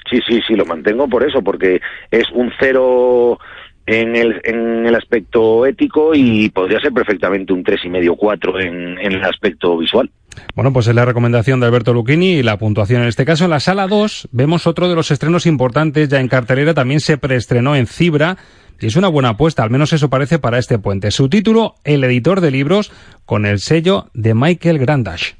Sí, 0.08 0.20
sí, 0.26 0.40
sí, 0.46 0.54
lo 0.54 0.64
mantengo 0.64 1.08
por 1.08 1.24
eso, 1.24 1.42
porque 1.42 1.80
es 2.10 2.24
un 2.32 2.50
cero 2.58 3.38
en 3.86 4.16
el, 4.16 4.40
en 4.44 4.86
el 4.86 4.94
aspecto 4.94 5.66
ético 5.66 6.12
y 6.14 6.48
podría 6.50 6.80
ser 6.80 6.92
perfectamente 6.92 7.52
un 7.52 7.64
tres 7.64 7.84
y 7.84 7.88
medio 7.88 8.14
cuatro 8.16 8.58
en, 8.60 8.98
en 8.98 9.12
el 9.12 9.24
aspecto 9.24 9.76
visual. 9.76 10.10
Bueno, 10.54 10.72
pues 10.72 10.86
es 10.86 10.94
la 10.94 11.04
recomendación 11.04 11.60
de 11.60 11.66
Alberto 11.66 11.92
Lucchini 11.92 12.32
y 12.32 12.42
la 12.42 12.58
puntuación 12.58 13.02
en 13.02 13.08
este 13.08 13.24
caso. 13.24 13.44
En 13.44 13.50
la 13.50 13.60
sala 13.60 13.86
2 13.86 14.28
vemos 14.32 14.66
otro 14.66 14.88
de 14.88 14.94
los 14.94 15.10
estrenos 15.10 15.46
importantes 15.46 16.08
ya 16.08 16.20
en 16.20 16.28
cartelera. 16.28 16.74
También 16.74 17.00
se 17.00 17.18
preestrenó 17.18 17.76
en 17.76 17.86
Cibra 17.86 18.36
y 18.80 18.86
es 18.86 18.96
una 18.96 19.08
buena 19.08 19.30
apuesta, 19.30 19.62
al 19.62 19.70
menos 19.70 19.92
eso 19.92 20.08
parece 20.08 20.38
para 20.38 20.58
este 20.58 20.78
puente. 20.78 21.10
Su 21.10 21.28
título, 21.28 21.74
El 21.84 22.02
editor 22.04 22.40
de 22.40 22.50
libros, 22.50 22.90
con 23.26 23.44
el 23.44 23.60
sello 23.60 24.08
de 24.14 24.34
Michael 24.34 24.78
Grandash. 24.78 25.32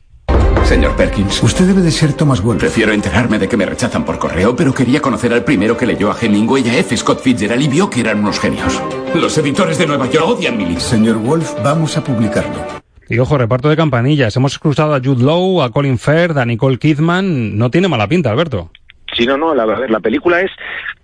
Señor 0.65 0.95
Perkins, 0.95 1.43
usted 1.43 1.67
debe 1.67 1.81
de 1.81 1.91
ser 1.91 2.13
Thomas 2.13 2.43
Wolfe. 2.43 2.61
Prefiero 2.61 2.93
enterarme 2.93 3.39
de 3.39 3.49
que 3.49 3.57
me 3.57 3.67
rechazan 3.67 4.05
por 4.05 4.19
correo, 4.19 4.55
pero 4.55 4.73
quería 4.73 5.01
conocer 5.01 5.33
al 5.33 5.43
primero 5.43 5.77
que 5.77 5.87
leyó 5.87 6.13
a 6.13 6.17
Hemingway 6.21 6.65
y 6.65 6.71
a 6.71 6.79
F. 6.79 6.97
Scott 6.97 7.23
Fitzgerald 7.23 7.63
y 7.63 7.69
vio 7.69 7.91
que 7.91 8.01
eran 8.01 8.21
unos 8.21 8.39
genios. 8.39 8.81
Los 9.15 9.37
editores 9.39 9.79
de 9.79 9.87
Nueva 9.87 10.09
York 10.09 10.27
odian 10.29 10.57
mi 10.57 10.67
libro. 10.67 10.81
Señor 10.81 11.17
Wolf, 11.17 11.55
vamos 11.65 11.97
a 11.97 12.05
publicarlo. 12.05 12.80
Y 13.11 13.19
ojo, 13.19 13.37
reparto 13.37 13.69
de 13.69 13.77
campanillas. 13.77 14.37
Hemos 14.37 14.57
cruzado 14.61 14.95
a 14.95 15.01
Jude 15.01 15.25
Law, 15.25 15.63
a 15.63 15.73
Colin 15.73 15.99
Firth, 15.99 16.37
a 16.37 16.47
Nicole 16.47 16.79
Kidman. 16.79 17.59
No 17.59 17.69
tiene 17.69 17.89
mala 17.89 18.07
pinta, 18.07 18.31
Alberto. 18.31 18.71
Sí, 19.13 19.27
no, 19.27 19.37
no, 19.37 19.53
la, 19.53 19.67
la 19.67 19.99
película 19.99 20.41
es, 20.41 20.53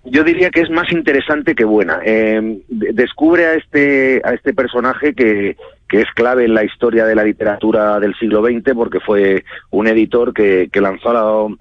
yo 0.05 0.23
diría 0.23 0.49
que 0.49 0.61
es 0.61 0.69
más 0.69 0.89
interesante 0.93 1.53
que 1.53 1.65
buena. 1.65 1.99
Eh, 2.05 2.61
descubre 2.69 3.45
a 3.45 3.55
este, 3.55 4.21
a 4.23 4.33
este 4.33 4.53
personaje 4.53 5.13
que, 5.13 5.57
que 5.89 5.99
es 5.99 6.07
clave 6.15 6.45
en 6.45 6.53
la 6.53 6.63
historia 6.63 7.05
de 7.05 7.13
la 7.13 7.25
literatura 7.25 7.99
del 7.99 8.15
siglo 8.15 8.41
XX 8.41 8.73
porque 8.73 9.01
fue 9.01 9.43
un 9.71 9.87
editor 9.87 10.33
que, 10.33 10.69
que 10.71 10.79
lanzó 10.79 11.11
la, 11.11 11.55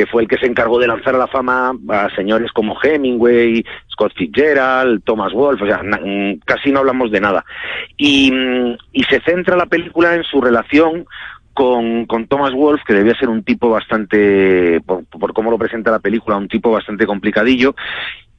que 0.00 0.06
fue 0.06 0.22
el 0.22 0.28
que 0.28 0.38
se 0.38 0.46
encargó 0.46 0.78
de 0.78 0.86
lanzar 0.86 1.14
a 1.14 1.18
la 1.18 1.26
fama 1.26 1.74
a 1.90 2.08
señores 2.16 2.50
como 2.52 2.74
Hemingway, 2.82 3.62
Scott 3.90 4.14
Fitzgerald, 4.16 5.02
Thomas 5.04 5.30
Wolfe, 5.34 5.64
o 5.64 5.66
sea, 5.66 5.82
casi 6.46 6.72
no 6.72 6.78
hablamos 6.78 7.10
de 7.10 7.20
nada. 7.20 7.44
Y, 7.98 8.32
y 8.92 9.02
se 9.04 9.20
centra 9.20 9.58
la 9.58 9.66
película 9.66 10.14
en 10.14 10.24
su 10.24 10.40
relación 10.40 11.04
con, 11.52 12.06
Thomas 12.28 12.54
Wolfe, 12.54 12.82
que 12.86 12.94
debía 12.94 13.14
ser 13.18 13.28
un 13.28 13.42
tipo 13.42 13.68
bastante, 13.68 14.80
por, 14.80 15.34
cómo 15.34 15.50
lo 15.50 15.58
presenta 15.58 15.90
la 15.90 15.98
película, 15.98 16.38
un 16.38 16.48
tipo 16.48 16.70
bastante 16.70 17.04
complicadillo. 17.04 17.74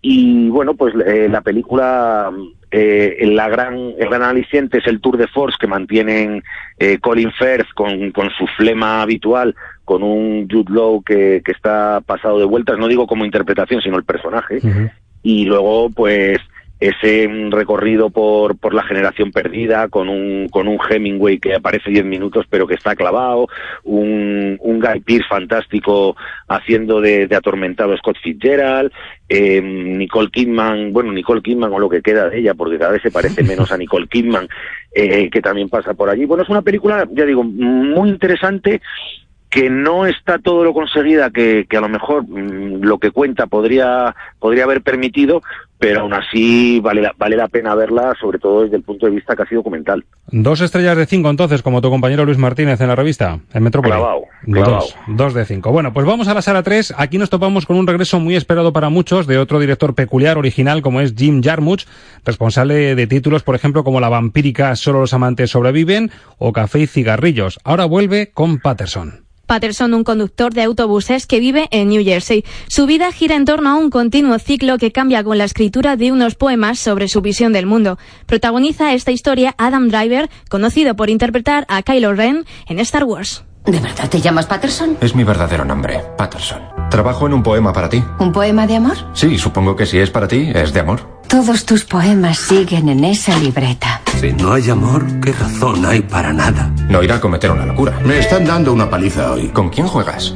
Y 0.02 0.50
bueno, 0.50 0.74
pues 0.74 0.96
eh, 1.06 1.28
la 1.30 1.42
película, 1.42 2.32
eh, 2.72 3.20
la 3.22 3.50
gran, 3.50 3.76
el 4.00 4.10
gran 4.10 4.24
aliciente 4.24 4.80
es 4.80 4.88
el 4.88 5.00
tour 5.00 5.18
de 5.18 5.28
force 5.28 5.58
que 5.60 5.68
mantienen 5.68 6.42
eh, 6.80 6.98
Colin 6.98 7.32
Firth 7.34 7.72
con 7.76 8.32
su 8.36 8.48
flema 8.58 9.04
habitual, 9.04 9.54
con 9.86 10.04
un 10.04 10.48
Jude 10.50 10.74
Law 10.74 11.04
que, 11.04 11.42
que 11.44 11.52
está 11.52 12.02
pasado 12.06 12.40
de 12.40 12.46
vueltas, 12.46 12.78
no 12.78 12.88
digo 12.88 13.08
como 13.08 13.26
interpretación, 13.26 13.82
sino 13.82 13.98
el 13.98 14.04
personaje. 14.04 14.58
Uh 14.58 14.68
-huh. 14.68 14.92
Y 15.24 15.46
luego, 15.46 15.90
pues, 15.90 16.40
ese 16.82 17.30
recorrido 17.52 18.10
por, 18.10 18.58
por 18.58 18.74
la 18.74 18.82
generación 18.82 19.32
perdida 19.32 19.88
con 19.88 20.10
un, 20.10 20.50
con 20.50 20.68
un 20.68 20.80
Hemingway 20.90 21.38
que 21.38 21.54
aparece 21.54 21.92
10 21.92 22.06
minutos 22.06 22.46
pero 22.50 22.66
que 22.66 22.74
está 22.74 22.96
clavado, 22.96 23.48
un, 23.84 24.58
un 24.60 24.80
Guy 24.80 25.00
Pearce 25.02 25.28
fantástico 25.30 26.16
haciendo 26.48 27.00
de, 27.00 27.28
de 27.28 27.36
atormentado 27.36 27.96
Scott 27.98 28.18
Fitzgerald, 28.24 28.92
eh, 29.30 29.62
Nicole 29.62 30.32
Kidman, 30.32 30.92
bueno, 30.92 31.12
Nicole 31.14 31.44
Kidman 31.44 31.72
o 31.72 31.78
lo 31.78 31.88
que 31.88 32.02
queda 32.02 32.30
de 32.30 32.40
ella, 32.40 32.56
porque 32.56 32.80
cada 32.80 32.94
vez 32.94 33.04
se 33.04 33.12
parece 33.12 33.44
menos 33.44 33.72
a 33.72 33.78
Nicole 33.78 34.08
Kidman, 34.08 34.48
eh, 34.94 35.30
que 35.30 35.42
también 35.42 35.70
pasa 35.70 35.94
por 35.94 36.10
allí. 36.10 36.26
Bueno, 36.26 36.42
es 36.42 36.50
una 36.50 36.64
película, 36.64 37.08
ya 37.12 37.26
digo, 37.26 37.44
muy 37.44 38.10
interesante 38.10 38.82
que 39.52 39.70
no 39.70 40.06
está 40.06 40.40
todo 40.40 40.64
lo 40.64 40.74
conseguida 40.74 41.30
que, 41.30 41.68
que 41.70 41.76
a 41.76 41.82
lo 41.82 41.90
mejor 41.90 42.24
mmm, 42.26 42.82
lo 42.82 42.98
que 43.00 43.12
cuenta 43.12 43.48
podría, 43.48 44.16
podría 44.40 44.64
haber 44.64 44.82
permitido, 44.82 45.44
pero 45.78 46.02
aún 46.02 46.14
así 46.14 46.80
vale 46.80 47.02
la, 47.02 47.14
vale 47.18 47.36
la 47.36 47.50
pena 47.50 47.76
verla, 47.76 48.14
sobre 48.20 48.40
todo 48.40 48.64
desde 48.64 48.78
el 48.78 48.84
punto 48.84 49.08
de 49.08 49.12
vista 49.12 49.36
casi 49.36 49.56
documental. 49.56 50.06
Dos 50.28 50.62
estrellas 50.62 50.96
de 50.96 51.06
cinco 51.06 51.30
entonces, 51.30 51.62
como 51.62 51.82
tu 51.82 51.90
compañero 51.90 52.24
Luis 52.24 52.38
Martínez 52.38 52.80
en 52.80 52.88
la 52.88 52.96
revista, 52.96 53.40
en 53.54 53.64
Metrópoli. 53.64 53.94
Clavado, 53.94 54.22
clavado. 54.46 54.76
Dos, 54.76 54.96
dos 55.08 55.34
de 55.34 55.44
cinco. 55.44 55.72
Bueno, 55.74 55.92
pues 55.92 56.06
vamos 56.06 56.30
a 56.30 56.34
la 56.34 56.42
sala 56.42 56.64
tres. 56.64 56.94
Aquí 56.98 57.18
nos 57.18 57.30
topamos 57.30 57.66
con 57.66 57.76
un 57.76 57.88
regreso 57.88 58.22
muy 58.22 58.38
esperado 58.38 58.72
para 58.72 58.88
muchos 58.88 59.28
de 59.28 59.38
otro 59.38 59.60
director 59.60 59.96
peculiar, 59.96 60.38
original, 60.38 60.82
como 60.82 61.02
es 61.02 61.14
Jim 61.14 61.44
Jarmusch, 61.44 61.88
responsable 62.24 62.96
de 62.96 63.08
títulos, 63.08 63.44
por 63.44 63.56
ejemplo, 63.56 63.84
como 63.84 64.00
La 64.00 64.08
vampírica 64.08 64.78
Solo 64.78 65.02
los 65.02 65.14
amantes 65.14 65.52
sobreviven 65.52 66.10
o 66.38 66.54
Café 66.54 66.80
y 66.80 66.88
cigarrillos. 66.88 67.60
Ahora 67.66 67.84
vuelve 67.84 68.32
con 68.34 68.60
Patterson. 68.60 69.26
Patterson, 69.52 69.94
un 69.94 70.06
conductor 70.06 70.54
de 70.54 70.62
autobuses 70.62 71.28
que 71.28 71.42
vive 71.42 71.68
en 71.72 71.90
New 71.90 72.06
Jersey. 72.06 72.46
Su 72.70 72.86
vida 72.86 73.12
gira 73.12 73.36
en 73.36 73.44
torno 73.44 73.70
a 73.70 73.76
un 73.76 73.90
continuo 73.90 74.40
ciclo 74.40 74.78
que 74.78 74.94
cambia 74.94 75.26
con 75.26 75.38
la 75.38 75.44
escritura 75.44 75.98
de 75.98 76.14
unos 76.14 76.36
poemas 76.36 76.80
sobre 76.80 77.10
su 77.10 77.20
visión 77.20 77.52
del 77.52 77.66
mundo. 77.66 78.00
Protagoniza 78.28 78.94
esta 78.94 79.12
historia 79.12 79.54
Adam 79.58 79.90
Driver, 79.90 80.30
conocido 80.50 80.96
por 80.96 81.10
interpretar 81.10 81.66
a 81.68 81.84
Kylo 81.84 82.14
Ren 82.14 82.46
en 82.66 82.80
Star 82.80 83.04
Wars. 83.04 83.44
¿De 83.66 83.80
verdad 83.80 84.10
te 84.10 84.20
llamas 84.20 84.48
Patterson? 84.48 84.98
Es 85.02 85.16
mi 85.16 85.24
verdadero 85.24 85.64
nombre, 85.64 86.04
Patterson. 86.18 86.62
Trabajo 86.90 87.28
en 87.28 87.34
un 87.34 87.44
poema 87.44 87.72
para 87.72 87.90
ti. 87.90 88.04
¿Un 88.20 88.32
poema 88.32 88.66
de 88.68 88.76
amor? 88.76 88.98
Sí, 89.14 89.38
supongo 89.38 89.76
que 89.76 89.86
si 89.86 90.00
es 90.00 90.10
para 90.10 90.28
ti, 90.28 90.52
es 90.54 90.74
de 90.74 90.80
amor. 90.80 91.22
Todos 91.28 91.66
tus 91.66 91.86
poemas 91.86 92.38
siguen 92.38 92.90
en 92.90 93.06
esa 93.06 93.38
libreta. 93.38 94.02
Si 94.20 94.34
no 94.34 94.54
hay 94.54 94.70
amor, 94.70 95.06
¿qué 95.22 95.32
razón 95.32 95.86
hay 95.86 96.02
para 96.02 96.34
nada? 96.34 96.72
No 96.90 97.02
irá 97.04 97.16
a 97.16 97.22
cometer 97.22 97.52
una 97.52 97.66
locura. 97.66 97.98
Me 98.04 98.20
están 98.20 98.46
dando 98.46 98.74
una 98.74 98.90
paliza 98.90 99.32
hoy. 99.32 99.48
¿Con 99.50 99.70
quién 99.70 99.88
juegas? 99.88 100.36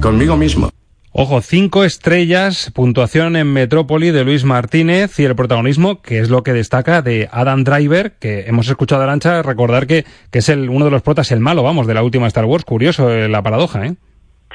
Conmigo 0.00 0.36
mismo. 0.36 0.70
Ojo, 1.10 1.40
cinco 1.40 1.84
estrellas, 1.84 2.70
puntuación 2.74 3.34
en 3.34 3.50
Metrópoli 3.52 4.10
de 4.10 4.24
Luis 4.24 4.44
Martínez 4.44 5.18
y 5.18 5.24
el 5.24 5.34
protagonismo, 5.34 6.02
que 6.02 6.18
es 6.18 6.28
lo 6.28 6.42
que 6.42 6.52
destaca 6.52 7.00
de 7.00 7.28
Adam 7.32 7.64
Driver, 7.64 8.12
que 8.20 8.44
hemos 8.46 8.68
escuchado 8.68 9.00
a 9.00 9.04
Arancha 9.04 9.42
recordar 9.42 9.86
que, 9.86 10.04
que 10.30 10.40
es 10.40 10.48
el, 10.50 10.68
uno 10.68 10.84
de 10.84 10.90
los 10.90 11.02
protas, 11.02 11.32
el 11.32 11.40
malo, 11.40 11.62
vamos, 11.62 11.86
de 11.86 11.94
la 11.94 12.02
última 12.02 12.26
Star 12.26 12.44
Wars. 12.44 12.64
Curioso 12.64 13.10
eh, 13.10 13.26
la 13.28 13.42
paradoja, 13.42 13.86
¿eh? 13.86 13.94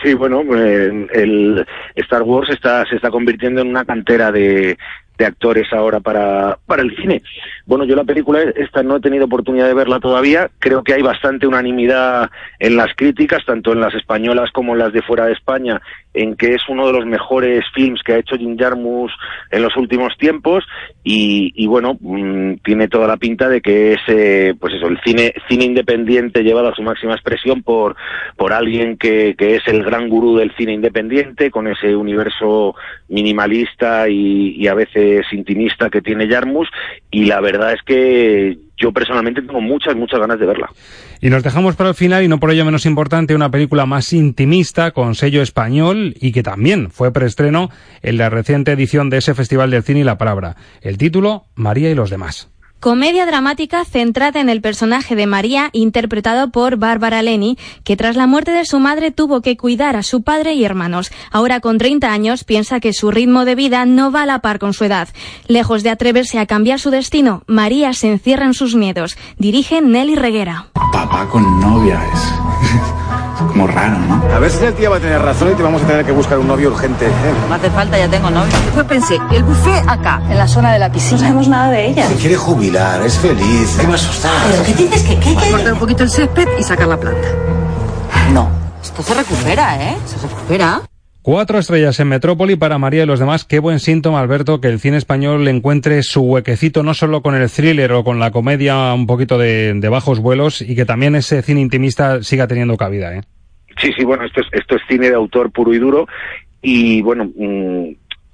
Sí, 0.04 0.14
bueno, 0.14 0.44
eh, 0.56 1.08
el 1.14 1.66
Star 1.96 2.22
Wars 2.22 2.50
está, 2.50 2.86
se 2.86 2.96
está 2.98 3.10
convirtiendo 3.10 3.62
en 3.62 3.68
una 3.68 3.86
cantera 3.86 4.32
de, 4.32 4.78
de 5.18 5.26
actores 5.26 5.72
ahora 5.72 6.00
para, 6.00 6.58
para 6.66 6.82
el 6.82 6.96
cine. 6.96 7.22
Bueno, 7.66 7.86
yo 7.86 7.96
la 7.96 8.04
película 8.04 8.42
esta 8.56 8.84
no 8.84 8.98
he 8.98 9.02
tenido 9.02 9.26
oportunidad 9.26 9.68
de 9.68 9.74
verla 9.74 10.00
todavía. 10.00 10.50
Creo 10.60 10.84
que 10.84 10.94
hay 10.94 11.02
bastante 11.02 11.48
unanimidad 11.48 12.30
en 12.60 12.76
las 12.76 12.94
críticas, 12.96 13.46
tanto 13.46 13.72
en 13.72 13.82
las 13.82 13.94
españolas 13.94 14.52
como 14.52 14.74
en 14.74 14.80
las 14.80 14.94
de 14.94 15.02
fuera 15.04 15.26
de 15.26 15.34
España, 15.34 15.82
en 16.14 16.36
que 16.36 16.54
es 16.54 16.62
uno 16.70 16.88
de 16.88 16.94
los 16.94 17.06
mejores 17.06 17.64
films 17.74 18.02
que 18.04 18.14
ha 18.14 18.18
hecho 18.20 18.38
Jim 18.38 18.58
Jarmusch 18.58 19.12
en 19.52 19.62
los 19.62 19.76
últimos 19.78 20.16
tiempos 20.18 20.64
y, 21.04 21.54
y 21.56 21.68
bueno, 21.68 21.98
mmm, 22.00 22.56
tiene 22.64 22.88
toda 22.88 23.08
la 23.08 23.18
pinta 23.18 23.50
de 23.50 23.62
que 23.62 23.94
es, 23.94 24.00
eh, 24.08 24.54
pues 24.60 24.74
eso, 24.74 24.88
el 24.88 25.00
cine, 25.04 25.34
cine 25.48 25.66
independiente 25.66 26.44
llevado 26.44 26.70
a 26.70 26.76
su 26.76 26.84
máxima 26.84 27.14
expresión 27.14 27.64
por, 27.64 27.96
por 28.38 28.54
alguien 28.54 28.98
que, 28.98 29.36
que 29.38 29.56
es 29.56 29.68
el 29.68 29.84
gran 29.84 30.10
gurú 30.10 30.38
del 30.38 30.56
cine 30.56 30.74
independiente, 30.74 31.52
con 31.52 31.68
ese 31.68 31.96
universo 31.96 32.76
minimalista 33.10 34.08
y, 34.10 34.56
y 34.58 34.68
a 34.68 34.74
veces 34.74 35.26
intimista 35.32 35.90
que 35.90 36.02
tiene 36.02 36.28
Jarmusch 36.28 36.70
y 37.12 37.26
la 37.26 37.42
verdad 37.42 37.74
es 37.74 37.82
que 37.84 38.58
yo 38.78 38.92
personalmente 38.92 39.42
tengo 39.42 39.62
muchas, 39.62 39.96
muchas 39.96 40.20
ganas 40.20 40.40
de 40.40 40.46
verla. 40.46 40.70
Y 41.24 41.30
nos 41.30 41.42
dejamos 41.42 41.78
para 41.78 41.92
el 41.92 41.96
final, 41.96 42.22
y 42.26 42.28
no 42.28 42.38
por 42.38 42.52
ello 42.52 42.66
menos 42.66 42.86
importante, 42.86 43.34
una 43.34 43.50
película 43.50 43.86
más 43.86 44.12
intimista 44.12 44.92
con 44.92 45.16
sello 45.16 45.42
español 45.42 46.14
y 46.20 46.34
que 46.34 46.44
también 46.44 46.92
fue 46.92 47.14
preestreno 47.14 47.70
en 48.02 48.18
la 48.18 48.30
reciente 48.30 48.74
edición 48.74 49.10
de 49.10 49.20
ese 49.20 49.34
Festival 49.34 49.72
del 49.72 49.84
Cine 49.84 50.02
y 50.02 50.04
la 50.04 50.18
Palabra. 50.18 50.58
El 50.82 50.98
título, 50.98 51.46
María 51.56 51.90
y 51.90 51.96
los 51.96 52.10
demás. 52.10 52.50
Comedia 52.84 53.26
dramática 53.26 53.86
centrada 53.86 54.42
en 54.42 54.50
el 54.50 54.60
personaje 54.60 55.16
de 55.16 55.26
María, 55.26 55.70
interpretado 55.72 56.52
por 56.52 56.76
Bárbara 56.76 57.22
Leni, 57.22 57.58
que 57.86 57.96
tras 57.96 58.18
la 58.18 58.28
muerte 58.28 58.52
de 58.52 58.66
su 58.66 58.78
madre 58.78 59.10
tuvo 59.10 59.42
que 59.42 59.56
cuidar 59.56 59.96
a 59.96 60.04
su 60.04 60.22
padre 60.22 60.56
y 60.56 60.66
hermanos. 60.66 61.10
Ahora 61.32 61.62
con 61.62 61.78
30 61.78 62.12
años 62.12 62.44
piensa 62.44 62.82
que 62.82 62.92
su 62.92 63.10
ritmo 63.10 63.46
de 63.46 63.56
vida 63.56 63.86
no 63.86 64.12
va 64.12 64.24
a 64.24 64.26
la 64.26 64.40
par 64.40 64.60
con 64.60 64.74
su 64.74 64.84
edad. 64.84 65.08
Lejos 65.48 65.82
de 65.82 65.92
atreverse 65.92 66.40
a 66.40 66.46
cambiar 66.46 66.78
su 66.78 66.90
destino, 66.90 67.44
María 67.48 67.94
se 67.94 68.12
encierra 68.12 68.48
en 68.48 68.54
sus 68.54 68.76
miedos. 68.76 69.16
Dirige 69.38 69.82
Nelly 69.82 70.16
Reguera. 70.16 70.68
Papá 70.74 71.30
con 71.30 71.62
novia 71.62 72.02
es 72.14 72.53
como 73.48 73.68
raro, 73.68 73.98
¿no? 74.00 74.24
A 74.34 74.40
ver 74.40 74.52
si 74.52 74.64
el 74.66 74.74
tío 74.74 74.92
va 74.92 74.98
a 74.98 75.00
tener 75.00 75.22
razón 75.22 75.52
y 75.52 75.56
te 75.56 75.64
vamos 75.64 75.82
a 75.84 75.88
tener 75.88 76.06
que 76.06 76.12
buscar 76.12 76.40
un 76.40 76.48
novio 76.48 76.70
urgente. 76.70 77.06
¿eh? 77.06 77.10
No 77.48 77.56
hace 77.56 77.70
falta, 77.70 77.98
ya 77.98 78.08
tengo 78.08 78.30
novio. 78.30 78.52
Después 78.66 78.86
pensé, 78.86 79.20
el 79.32 79.44
buffet 79.44 79.84
acá, 79.88 80.22
en 80.30 80.38
la 80.38 80.48
zona 80.48 80.74
de 80.74 80.80
la 80.80 80.92
piscina. 80.92 81.14
No 81.22 81.28
sabemos 81.28 81.48
nada 81.48 81.72
de 81.72 81.88
ella. 81.88 82.08
Se 82.08 82.16
quiere 82.16 82.36
jubilar, 82.36 83.02
es 83.02 83.18
feliz. 83.18 83.78
¿Qué 83.80 83.86
a 83.86 83.96
asustar? 83.96 84.32
¿Pero 84.52 84.64
qué 84.64 84.74
dices 84.74 85.04
que 85.04 85.20
qué? 85.20 85.34
Cortar 85.52 85.74
un 85.74 85.80
poquito 85.80 86.04
el 86.04 86.10
césped 86.10 86.48
y 86.60 86.64
sacar 86.64 86.88
la 86.88 87.00
planta. 87.00 87.28
No, 88.34 88.50
esto 88.82 89.04
se 89.04 89.14
recupera, 89.14 89.92
¿eh? 89.92 89.98
Se 90.06 90.16
recupera. 90.28 90.82
Cuatro 91.22 91.58
estrellas 91.58 91.98
en 92.02 92.10
Metrópoli 92.10 92.58
para 92.58 92.78
María 92.78 93.04
y 93.04 93.06
los 93.06 93.18
demás. 93.18 93.46
Qué 93.46 93.60
buen 93.60 93.80
síntoma, 93.80 94.20
Alberto, 94.20 94.60
que 94.60 94.68
el 94.68 94.82
cine 94.82 94.98
español 94.98 95.48
encuentre 95.48 96.04
su 96.04 96.22
huequecito 96.22 96.84
no 96.84 96.94
solo 96.94 97.22
con 97.22 97.34
el 97.34 97.50
thriller 97.50 97.94
o 97.94 98.04
con 98.04 98.20
la 98.20 98.32
comedia 98.32 98.94
un 98.94 99.08
poquito 99.08 99.38
de, 99.38 99.74
de 99.74 99.90
bajos 99.90 100.20
vuelos 100.20 100.62
y 100.62 100.76
que 100.76 100.84
también 100.84 101.16
ese 101.16 101.42
cine 101.42 101.62
intimista 101.62 102.22
siga 102.24 102.48
teniendo 102.48 102.76
cabida, 102.76 103.16
¿eh? 103.16 103.22
Sí, 103.78 103.92
sí, 103.98 104.04
bueno, 104.04 104.26
esto 104.26 104.42
es, 104.42 104.48
esto 104.52 104.76
es 104.76 104.82
cine 104.88 105.10
de 105.10 105.16
autor 105.16 105.52
puro 105.52 105.74
y 105.74 105.80
duro 105.80 106.08
y 106.62 107.02
bueno, 107.02 107.30
mmm, 107.36 107.90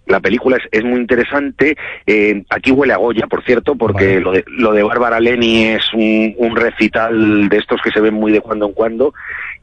la 0.10 0.20
película 0.20 0.58
es, 0.58 0.64
es 0.72 0.84
muy 0.84 1.00
interesante. 1.00 1.78
Eh, 2.06 2.44
aquí 2.50 2.72
huele 2.72 2.94
a 2.94 2.98
Goya, 2.98 3.28
por 3.28 3.44
cierto, 3.44 3.76
porque 3.76 4.08
vale. 4.08 4.22
lo, 4.22 4.32
de, 4.32 4.44
lo 4.48 4.74
de 4.74 4.84
Bárbara 4.84 5.20
Leni 5.20 5.66
es 5.66 5.94
un, 5.94 6.34
un 6.38 6.56
recital 6.56 7.48
de 7.48 7.58
estos 7.58 7.80
que 7.82 7.92
se 7.92 8.02
ven 8.02 8.16
muy 8.16 8.32
de 8.32 8.42
cuando 8.42 8.66
en 8.68 8.74
cuando 8.74 9.14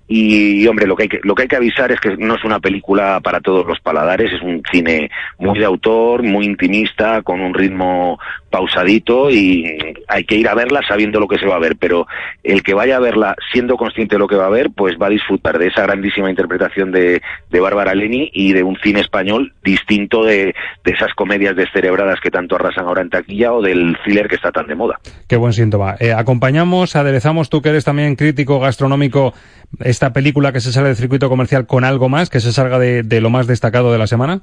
y 0.08 0.64
hombre 0.68 0.86
lo 0.86 0.94
que 0.94 1.04
hay 1.04 1.08
que 1.08 1.20
lo 1.24 1.34
que 1.34 1.42
hay 1.42 1.48
que 1.48 1.56
avisar 1.56 1.90
es 1.90 1.98
que 1.98 2.16
no 2.16 2.36
es 2.36 2.44
una 2.44 2.60
película 2.60 3.18
para 3.20 3.40
todos 3.40 3.66
los 3.66 3.80
paladares 3.80 4.32
es 4.32 4.40
un 4.40 4.62
cine 4.70 5.10
muy 5.38 5.58
de 5.58 5.64
autor 5.64 6.22
muy 6.22 6.46
intimista 6.46 7.22
con 7.22 7.40
un 7.40 7.52
ritmo 7.52 8.18
pausadito 8.50 9.30
y 9.30 9.94
hay 10.08 10.24
que 10.24 10.36
ir 10.36 10.48
a 10.48 10.54
verla 10.54 10.80
sabiendo 10.86 11.20
lo 11.20 11.28
que 11.28 11.38
se 11.38 11.46
va 11.46 11.56
a 11.56 11.60
ver 11.60 11.76
pero 11.76 12.06
el 12.44 12.62
que 12.62 12.74
vaya 12.74 12.96
a 12.96 13.00
verla 13.00 13.34
siendo 13.52 13.76
consciente 13.76 14.14
de 14.14 14.18
lo 14.18 14.28
que 14.28 14.36
va 14.36 14.46
a 14.46 14.50
ver 14.50 14.70
pues 14.70 14.96
va 15.00 15.06
a 15.06 15.10
disfrutar 15.10 15.58
de 15.58 15.68
esa 15.68 15.82
grandísima 15.82 16.30
interpretación 16.30 16.92
de, 16.92 17.22
de 17.50 17.60
Bárbara 17.60 17.94
Leni 17.94 18.30
y 18.32 18.52
de 18.52 18.62
un 18.62 18.76
cine 18.82 19.00
español 19.00 19.52
distinto 19.64 20.24
de, 20.24 20.54
de 20.84 20.92
esas 20.92 21.12
comedias 21.14 21.56
descerebradas 21.56 22.20
que 22.20 22.30
tanto 22.30 22.56
arrasan 22.56 22.86
ahora 22.86 23.02
en 23.02 23.10
taquilla 23.10 23.52
o 23.52 23.62
del 23.62 23.96
thriller 24.04 24.28
que 24.28 24.36
está 24.36 24.52
tan 24.52 24.66
de 24.66 24.74
moda 24.74 25.00
qué 25.28 25.36
buen 25.36 25.52
síntoma 25.52 25.96
eh, 25.98 26.12
acompañamos 26.12 26.96
aderezamos 26.96 27.50
tú 27.50 27.62
que 27.62 27.70
eres 27.70 27.84
también 27.84 28.16
crítico 28.16 28.60
gastronómico 28.60 29.34
esta 29.80 30.12
película 30.12 30.52
que 30.52 30.60
se 30.60 30.72
sale 30.72 30.88
del 30.88 30.96
circuito 30.96 31.28
comercial 31.28 31.66
con 31.66 31.84
algo 31.84 32.08
más, 32.08 32.30
que 32.30 32.40
se 32.40 32.52
salga 32.52 32.78
de, 32.78 33.02
de 33.02 33.20
lo 33.20 33.30
más 33.30 33.46
destacado 33.46 33.92
de 33.92 33.98
la 33.98 34.06
semana? 34.06 34.42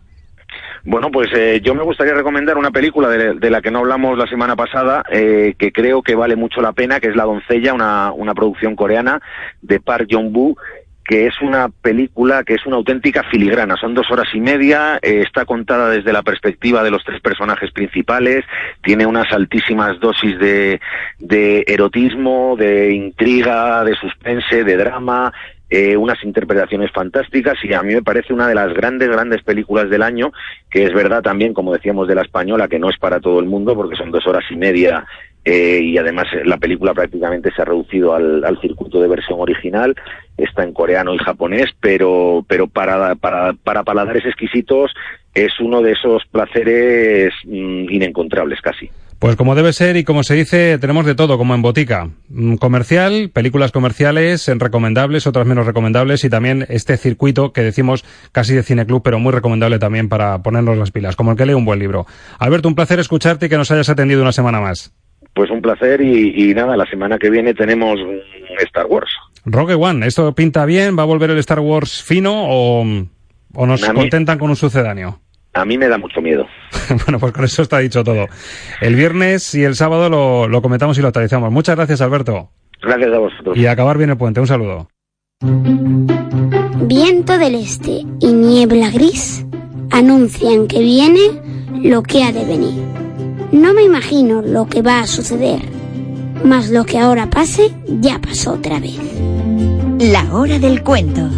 Bueno, 0.86 1.12
pues 1.12 1.30
eh, 1.34 1.62
yo 1.64 1.74
me 1.76 1.84
gustaría 1.84 2.14
recomendar 2.14 2.58
una 2.58 2.72
película 2.72 3.08
de, 3.08 3.50
la 3.50 3.62
que 3.62 3.72
no 3.72 3.80
hablamos 3.80 4.18
la 4.18 4.28
semana 4.28 4.58
pasada, 4.58 5.04
eh, 5.10 5.56
que 5.58 5.72
creo 5.72 6.02
que 6.02 6.14
vale 6.14 6.36
mucho 6.36 6.62
la 6.62 6.74
pena, 6.74 7.00
que 7.00 7.08
es 7.08 7.16
La 7.16 7.24
doncella, 7.24 7.74
una, 7.74 8.12
una 8.12 8.34
producción 8.34 8.76
coreana 8.76 9.22
de 9.62 9.80
Park 9.80 10.08
Jong-woo, 10.12 10.58
que 11.06 11.28
es 11.28 11.42
una 11.42 11.70
película 11.70 12.44
que 12.44 12.56
es 12.56 12.66
una 12.66 12.76
auténtica 12.76 13.24
filigrana. 13.24 13.78
Son 13.78 13.94
dos 13.94 14.12
horas 14.12 14.28
y 14.34 14.42
media, 14.42 15.00
eh, 15.02 15.24
está 15.26 15.46
contada 15.46 15.90
desde 15.90 16.12
la 16.12 16.22
perspectiva 16.22 16.84
de 16.84 16.92
los 16.92 17.04
tres 17.06 17.22
personajes 17.22 17.72
principales, 17.72 18.44
tiene 18.82 19.06
unas 19.06 19.32
altísimas 19.32 19.98
dosis 20.02 20.38
de, 20.38 20.82
de 21.20 21.64
erotismo, 21.68 22.56
de 22.58 22.94
intriga, 22.94 23.86
de 23.86 23.96
suspense, 23.96 24.66
de 24.66 24.78
drama, 24.78 25.32
eh, 25.76 25.98
unas 25.98 26.24
interpretaciones 26.24 26.92
fantásticas 26.92 27.56
y 27.64 27.74
a 27.74 27.82
mí 27.82 27.96
me 27.96 28.04
parece 28.04 28.32
una 28.32 28.48
de 28.48 28.54
las 28.54 28.72
grandes, 28.76 29.10
grandes 29.10 29.42
películas 29.42 29.90
del 29.90 30.04
año, 30.04 30.32
que 30.70 30.84
es 30.84 30.94
verdad 30.94 31.24
también, 31.24 31.52
como 31.52 31.74
decíamos 31.74 32.08
de 32.08 32.14
la 32.14 32.22
española, 32.22 32.68
que 32.68 32.78
no 32.78 32.92
es 32.92 33.00
para 33.00 33.20
todo 33.20 33.40
el 33.40 33.48
mundo 33.48 33.76
porque 33.76 33.96
son 33.96 34.12
dos 34.12 34.28
horas 34.28 34.44
y 34.52 34.56
media 34.56 35.04
eh, 35.44 35.80
y 35.82 35.98
además 35.98 36.28
la 36.46 36.58
película 36.58 36.94
prácticamente 36.94 37.52
se 37.52 37.64
ha 37.64 37.66
reducido 37.66 38.14
al, 38.14 38.46
al, 38.46 38.62
circuito 38.62 39.02
de 39.02 39.08
versión 39.08 39.40
original, 39.40 39.96
está 40.38 40.64
en 40.64 40.74
coreano 40.74 41.16
y 41.16 41.18
japonés, 41.18 41.72
pero, 41.82 42.46
pero 42.48 42.68
para, 42.68 43.16
para, 43.16 43.54
para 43.54 43.82
paladares 43.82 44.28
exquisitos 44.28 44.94
es 45.34 45.60
uno 45.60 45.82
de 45.82 45.94
esos 45.94 46.24
placeres 46.28 47.34
mmm, 47.46 47.90
inencontrables 47.90 48.62
casi. 48.62 48.92
Pues 49.24 49.38
como 49.38 49.56
debe 49.56 49.72
ser 49.72 49.96
y 49.96 50.04
como 50.04 50.22
se 50.24 50.34
dice, 50.34 50.78
tenemos 50.80 51.06
de 51.06 51.16
todo, 51.16 51.38
como 51.38 51.56
en 51.56 51.62
botica. 51.62 52.10
Comercial, 52.60 53.32
películas 53.34 53.72
comerciales, 53.72 54.52
recomendables, 54.58 55.28
otras 55.28 55.48
menos 55.48 55.66
recomendables 55.66 56.26
y 56.26 56.30
también 56.30 56.66
este 56.68 56.98
circuito 56.98 57.54
que 57.54 57.62
decimos 57.62 58.04
casi 58.34 58.54
de 58.54 58.64
cineclub, 58.64 59.02
pero 59.02 59.20
muy 59.20 59.32
recomendable 59.32 59.80
también 59.80 60.10
para 60.10 60.44
ponernos 60.44 60.78
las 60.78 60.92
pilas, 60.92 61.16
como 61.16 61.32
el 61.32 61.38
que 61.38 61.46
lee 61.46 61.54
un 61.54 61.64
buen 61.64 61.80
libro. 61.80 62.06
Alberto, 62.38 62.68
un 62.68 62.76
placer 62.76 63.00
escucharte 63.00 63.46
y 63.46 63.50
que 63.50 63.56
nos 63.56 63.72
hayas 63.72 63.88
atendido 63.88 64.22
una 64.22 64.34
semana 64.34 64.60
más. 64.60 64.94
Pues 65.34 65.50
un 65.52 65.62
placer 65.62 66.02
y, 66.02 66.50
y 66.50 66.54
nada, 66.54 66.76
la 66.76 66.86
semana 66.86 67.18
que 67.18 67.30
viene 67.30 67.54
tenemos 67.54 68.02
Star 68.60 68.88
Wars. 68.88 69.10
Rogue 69.46 69.76
One, 69.76 70.06
¿esto 70.06 70.36
pinta 70.36 70.66
bien? 70.66 71.00
¿Va 71.00 71.04
a 71.04 71.06
volver 71.06 71.30
el 71.30 71.38
Star 71.38 71.62
Wars 71.62 72.04
fino 72.04 72.34
o, 72.36 72.86
o 73.54 73.66
nos 73.66 73.86
contentan 73.86 74.38
con 74.38 74.50
un 74.50 74.58
sucedáneo? 74.58 75.23
A 75.54 75.66
mí 75.66 75.78
me 75.78 75.88
da 75.88 75.98
mucho 75.98 76.20
miedo. 76.20 76.48
bueno, 77.06 77.20
pues 77.20 77.32
con 77.32 77.46
eso 77.46 77.62
está 77.62 77.80
dicho 77.80 78.04
todo. 78.04 78.28
El 78.82 78.96
viernes 78.96 79.54
y 79.54 79.64
el 79.64 79.76
sábado 79.76 80.10
lo, 80.10 80.48
lo 80.48 80.62
comentamos 80.62 80.98
y 80.98 81.02
lo 81.02 81.10
actualizamos. 81.10 81.52
Muchas 81.52 81.76
gracias, 81.76 82.02
Alberto. 82.02 82.50
Gracias 82.82 83.14
a 83.14 83.20
vosotros. 83.20 83.58
Y 83.58 83.68
acabar 83.68 83.98
bien 83.98 84.10
el 84.10 84.18
puente. 84.18 84.40
Un 84.40 84.48
saludo. 84.48 84.90
Viento 86.88 87.38
del 87.38 87.56
este 87.56 88.04
y 88.20 88.34
niebla 88.34 88.90
gris 88.90 89.46
anuncian 89.92 90.68
que 90.68 90.80
viene 90.80 91.20
lo 91.84 92.02
que 92.02 92.24
ha 92.24 92.32
de 92.32 92.46
venir. 92.46 92.84
No 93.52 93.74
me 93.74 93.84
imagino 93.84 94.42
lo 94.42 94.66
que 94.66 94.82
va 94.82 95.02
a 95.02 95.08
suceder, 95.08 95.62
mas 96.44 96.72
lo 96.72 96.86
que 96.86 96.98
ahora 96.98 97.30
pase 97.30 97.72
ya 98.02 98.20
pasó 98.20 98.54
otra 98.54 98.80
vez. 98.80 99.00
La 100.00 100.34
hora 100.34 100.58
del 100.58 100.84
cuento. 100.84 101.30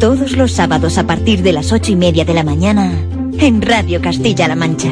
Todos 0.00 0.36
los 0.36 0.52
sábados 0.52 0.96
a 0.96 1.06
partir 1.06 1.42
de 1.42 1.52
las 1.52 1.72
ocho 1.72 1.92
y 1.92 1.96
media 1.96 2.24
de 2.24 2.34
la 2.34 2.44
mañana 2.44 2.92
en 3.40 3.62
Radio 3.62 4.00
Castilla-La 4.00 4.56
Mancha. 4.56 4.90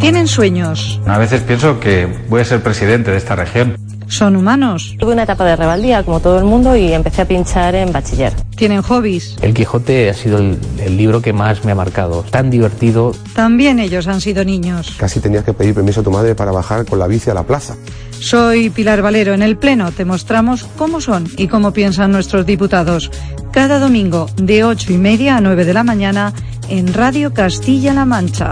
Tienen 0.00 0.28
sueños. 0.28 1.00
A 1.06 1.18
veces 1.18 1.42
pienso 1.42 1.80
que 1.80 2.06
voy 2.28 2.40
a 2.40 2.44
ser 2.44 2.62
presidente 2.62 3.10
de 3.10 3.16
esta 3.16 3.36
región. 3.36 3.76
Son 4.12 4.36
humanos. 4.36 4.94
Tuve 4.98 5.14
una 5.14 5.22
etapa 5.22 5.46
de 5.46 5.56
rebeldía, 5.56 6.02
como 6.02 6.20
todo 6.20 6.38
el 6.38 6.44
mundo, 6.44 6.76
y 6.76 6.92
empecé 6.92 7.22
a 7.22 7.24
pinchar 7.24 7.74
en 7.74 7.92
bachiller. 7.92 8.34
Tienen 8.54 8.82
hobbies. 8.82 9.38
El 9.40 9.54
Quijote 9.54 10.10
ha 10.10 10.14
sido 10.14 10.36
el, 10.36 10.58
el, 10.84 10.98
libro 10.98 11.22
que 11.22 11.32
más 11.32 11.64
me 11.64 11.72
ha 11.72 11.74
marcado. 11.74 12.22
Tan 12.30 12.50
divertido. 12.50 13.16
También 13.34 13.78
ellos 13.78 14.08
han 14.08 14.20
sido 14.20 14.44
niños. 14.44 14.96
Casi 14.98 15.20
tenías 15.20 15.44
que 15.44 15.54
pedir 15.54 15.74
permiso 15.74 16.02
a 16.02 16.04
tu 16.04 16.10
madre 16.10 16.34
para 16.34 16.52
bajar 16.52 16.84
con 16.84 16.98
la 16.98 17.06
bici 17.06 17.30
a 17.30 17.34
la 17.34 17.44
plaza. 17.44 17.74
Soy 18.20 18.68
Pilar 18.68 19.00
Valero. 19.00 19.32
En 19.32 19.40
el 19.40 19.56
Pleno 19.56 19.90
te 19.92 20.04
mostramos 20.04 20.64
cómo 20.76 21.00
son 21.00 21.26
y 21.38 21.48
cómo 21.48 21.72
piensan 21.72 22.12
nuestros 22.12 22.44
diputados. 22.44 23.10
Cada 23.50 23.78
domingo 23.78 24.28
de 24.36 24.62
ocho 24.62 24.92
y 24.92 24.98
media 24.98 25.38
a 25.38 25.40
nueve 25.40 25.64
de 25.64 25.72
la 25.72 25.84
mañana 25.84 26.34
en 26.68 26.92
Radio 26.92 27.32
Castilla-La 27.32 28.04
Mancha. 28.04 28.50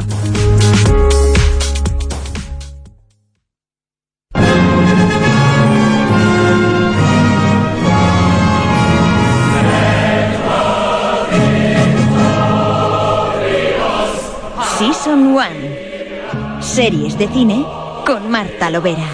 De 17.21 17.29
cine 17.29 17.67
con 18.07 18.31
Marta 18.31 18.71
Lovera. 18.71 19.07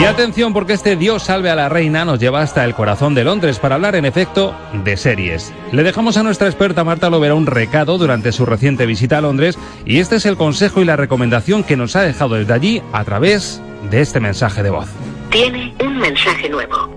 Y 0.00 0.04
atención 0.04 0.52
porque 0.52 0.74
este 0.74 0.94
Dios 0.94 1.24
salve 1.24 1.50
a 1.50 1.56
la 1.56 1.68
reina 1.68 2.04
nos 2.04 2.20
lleva 2.20 2.40
hasta 2.40 2.64
el 2.64 2.76
corazón 2.76 3.12
de 3.16 3.24
Londres 3.24 3.58
para 3.58 3.74
hablar 3.74 3.96
en 3.96 4.04
efecto 4.04 4.54
de 4.84 4.96
series. 4.96 5.52
Le 5.72 5.82
dejamos 5.82 6.16
a 6.18 6.22
nuestra 6.22 6.46
experta 6.46 6.84
Marta 6.84 7.10
Lovera 7.10 7.34
un 7.34 7.46
recado 7.46 7.98
durante 7.98 8.30
su 8.30 8.46
reciente 8.46 8.86
visita 8.86 9.18
a 9.18 9.22
Londres 9.22 9.58
y 9.84 9.98
este 9.98 10.16
es 10.16 10.26
el 10.26 10.36
consejo 10.36 10.80
y 10.80 10.84
la 10.84 10.94
recomendación 10.94 11.64
que 11.64 11.76
nos 11.76 11.96
ha 11.96 12.02
dejado 12.02 12.36
desde 12.36 12.52
allí 12.52 12.82
a 12.92 13.02
través 13.02 13.60
de 13.90 14.02
este 14.02 14.20
mensaje 14.20 14.62
de 14.62 14.70
voz. 14.70 14.86
Tiene 15.30 15.74
un 15.84 15.98
mensaje 15.98 16.48
nuevo. 16.48 16.96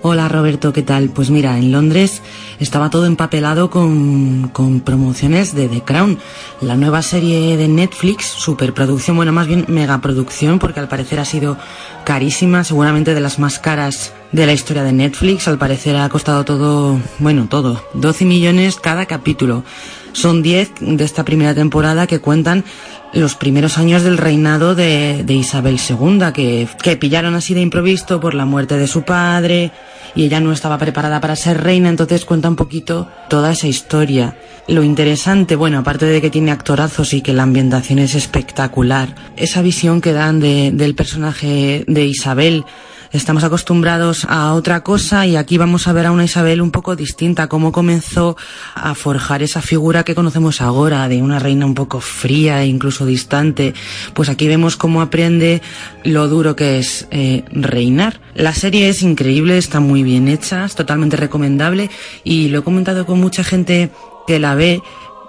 Hola 0.00 0.28
Roberto, 0.28 0.72
¿qué 0.72 0.82
tal? 0.82 1.10
Pues 1.10 1.30
mira, 1.30 1.58
en 1.58 1.72
Londres 1.72 2.22
estaba 2.60 2.90
todo 2.90 3.06
empapelado 3.06 3.70
con, 3.70 4.48
con, 4.52 4.80
promociones 4.80 5.54
de 5.54 5.68
The 5.68 5.82
Crown, 5.82 6.18
la 6.60 6.76
nueva 6.76 7.02
serie 7.02 7.56
de 7.56 7.68
Netflix, 7.68 8.26
superproducción, 8.26 9.16
bueno, 9.16 9.32
más 9.32 9.46
bien 9.46 9.64
megaproducción, 9.68 10.58
porque 10.58 10.80
al 10.80 10.88
parecer 10.88 11.20
ha 11.20 11.24
sido 11.24 11.56
carísima, 12.04 12.64
seguramente 12.64 13.14
de 13.14 13.20
las 13.20 13.38
más 13.38 13.58
caras 13.58 14.12
de 14.32 14.46
la 14.46 14.52
historia 14.52 14.84
de 14.84 14.92
Netflix, 14.92 15.48
al 15.48 15.58
parecer 15.58 15.96
ha 15.96 16.08
costado 16.08 16.44
todo, 16.44 17.00
bueno, 17.18 17.46
todo, 17.48 17.82
12 17.94 18.24
millones 18.24 18.76
cada 18.76 19.06
capítulo. 19.06 19.64
Son 20.12 20.42
10 20.42 20.72
de 20.80 21.04
esta 21.04 21.24
primera 21.24 21.54
temporada 21.54 22.06
que 22.06 22.20
cuentan 22.20 22.64
los 23.12 23.34
primeros 23.34 23.76
años 23.78 24.02
del 24.02 24.18
reinado 24.18 24.74
de, 24.74 25.24
Isabel 25.28 25.78
II, 25.78 26.32
que, 26.32 26.68
que 26.82 26.96
pillaron 26.96 27.34
así 27.34 27.54
de 27.54 27.60
improviso 27.60 28.20
por 28.20 28.34
la 28.34 28.46
muerte 28.46 28.78
de 28.78 28.86
su 28.86 29.02
padre 29.02 29.72
y 30.16 30.24
ella 30.24 30.40
no 30.40 30.52
estaba 30.52 30.78
preparada 30.78 31.20
para 31.20 31.36
ser 31.36 31.62
reina, 31.62 31.90
entonces 31.90 32.24
cuenta 32.24 32.48
un 32.48 32.56
poquito 32.56 33.08
toda 33.28 33.52
esa 33.52 33.68
historia. 33.68 34.36
Lo 34.66 34.82
interesante, 34.82 35.54
bueno, 35.54 35.78
aparte 35.78 36.06
de 36.06 36.20
que 36.20 36.30
tiene 36.30 36.50
actorazos 36.50 37.12
y 37.14 37.20
que 37.20 37.34
la 37.34 37.44
ambientación 37.44 38.00
es 38.00 38.14
espectacular, 38.14 39.14
esa 39.36 39.62
visión 39.62 40.00
que 40.00 40.12
dan 40.12 40.40
de, 40.40 40.72
del 40.72 40.94
personaje 40.94 41.84
de 41.86 42.06
Isabel, 42.06 42.64
estamos 43.12 43.44
acostumbrados 43.44 44.26
a 44.28 44.52
otra 44.54 44.82
cosa 44.82 45.26
y 45.26 45.36
aquí 45.36 45.58
vamos 45.58 45.88
a 45.88 45.92
ver 45.92 46.06
a 46.06 46.12
una 46.12 46.24
Isabel 46.24 46.60
un 46.60 46.70
poco 46.70 46.96
distinta, 46.96 47.48
cómo 47.48 47.72
comenzó 47.72 48.36
a 48.74 48.94
forjar 48.94 49.42
esa 49.42 49.62
figura 49.62 50.04
que 50.04 50.14
conocemos 50.14 50.60
ahora, 50.60 51.08
de 51.08 51.22
una 51.22 51.38
reina 51.38 51.66
un 51.66 51.74
poco 51.74 52.00
fría 52.00 52.62
e 52.62 52.66
incluso 52.66 53.06
distante. 53.06 53.74
Pues 54.14 54.28
aquí 54.28 54.48
vemos 54.48 54.76
cómo 54.76 55.00
aprende 55.00 55.62
lo 56.04 56.28
duro 56.28 56.56
que 56.56 56.78
es 56.78 57.06
eh, 57.10 57.44
reinar. 57.50 58.20
La 58.34 58.52
serie 58.52 58.88
es 58.88 59.02
increíble, 59.02 59.58
está 59.58 59.80
muy 59.80 60.02
bien 60.02 60.28
hecha, 60.28 60.64
es 60.64 60.74
totalmente 60.74 61.16
recomendable 61.16 61.90
y 62.24 62.48
lo 62.48 62.60
he 62.60 62.62
comentado 62.62 63.06
con 63.06 63.20
mucha 63.20 63.44
gente 63.44 63.90
que 64.26 64.38
la 64.38 64.54
ve 64.54 64.82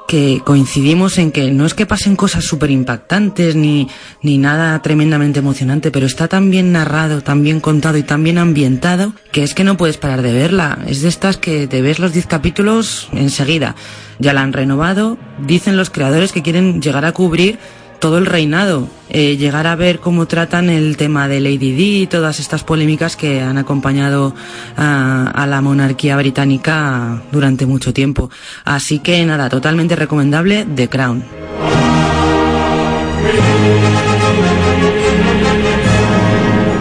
que 0.07 0.41
coincidimos 0.43 1.17
en 1.17 1.31
que 1.31 1.51
no 1.51 1.65
es 1.65 1.73
que 1.73 1.85
pasen 1.85 2.15
cosas 2.15 2.45
súper 2.45 2.71
impactantes 2.71 3.55
ni, 3.55 3.89
ni 4.21 4.37
nada 4.37 4.81
tremendamente 4.81 5.39
emocionante, 5.39 5.91
pero 5.91 6.05
está 6.05 6.27
tan 6.27 6.49
bien 6.49 6.71
narrado, 6.71 7.21
tan 7.21 7.43
bien 7.43 7.59
contado 7.59 7.97
y 7.97 8.03
tan 8.03 8.23
bien 8.23 8.37
ambientado 8.37 9.13
que 9.31 9.43
es 9.43 9.53
que 9.53 9.65
no 9.65 9.77
puedes 9.77 9.97
parar 9.97 10.21
de 10.21 10.31
verla. 10.31 10.79
Es 10.87 11.01
de 11.01 11.09
estas 11.09 11.37
que 11.37 11.67
te 11.67 11.81
ves 11.81 11.99
los 11.99 12.13
10 12.13 12.25
capítulos 12.25 13.09
enseguida. 13.11 13.75
Ya 14.17 14.33
la 14.33 14.41
han 14.41 14.53
renovado, 14.53 15.17
dicen 15.45 15.77
los 15.77 15.89
creadores 15.89 16.31
que 16.31 16.41
quieren 16.41 16.81
llegar 16.81 17.05
a 17.05 17.11
cubrir 17.11 17.59
todo 17.99 18.17
el 18.17 18.25
reinado, 18.25 18.87
eh, 19.09 19.37
llegar 19.37 19.67
a 19.67 19.75
ver 19.75 19.99
cómo 19.99 20.25
tratan 20.25 20.69
el 20.69 20.97
tema 20.97 21.27
de 21.27 21.39
Lady 21.39 21.71
Di 21.71 22.01
y 22.03 22.07
todas 22.07 22.39
estas 22.39 22.63
polémicas 22.63 23.15
que 23.15 23.41
han 23.41 23.57
acompañado 23.57 24.33
a, 24.75 25.45
la 25.47 25.61
monarquía 25.61 26.17
británica 26.17 27.21
durante 27.31 27.65
mucho 27.65 27.93
tiempo. 27.93 28.29
Así 28.65 28.99
que 28.99 29.25
nada, 29.25 29.49
totalmente 29.49 29.95
recomendable 29.95 30.65
The 30.75 30.89
Crown. 30.89 31.23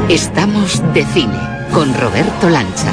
Estamos 0.09 0.83
de 0.95 1.05
cine 1.07 1.39
con 1.73 1.93
Roberto 1.95 2.49
Lancha. 2.49 2.93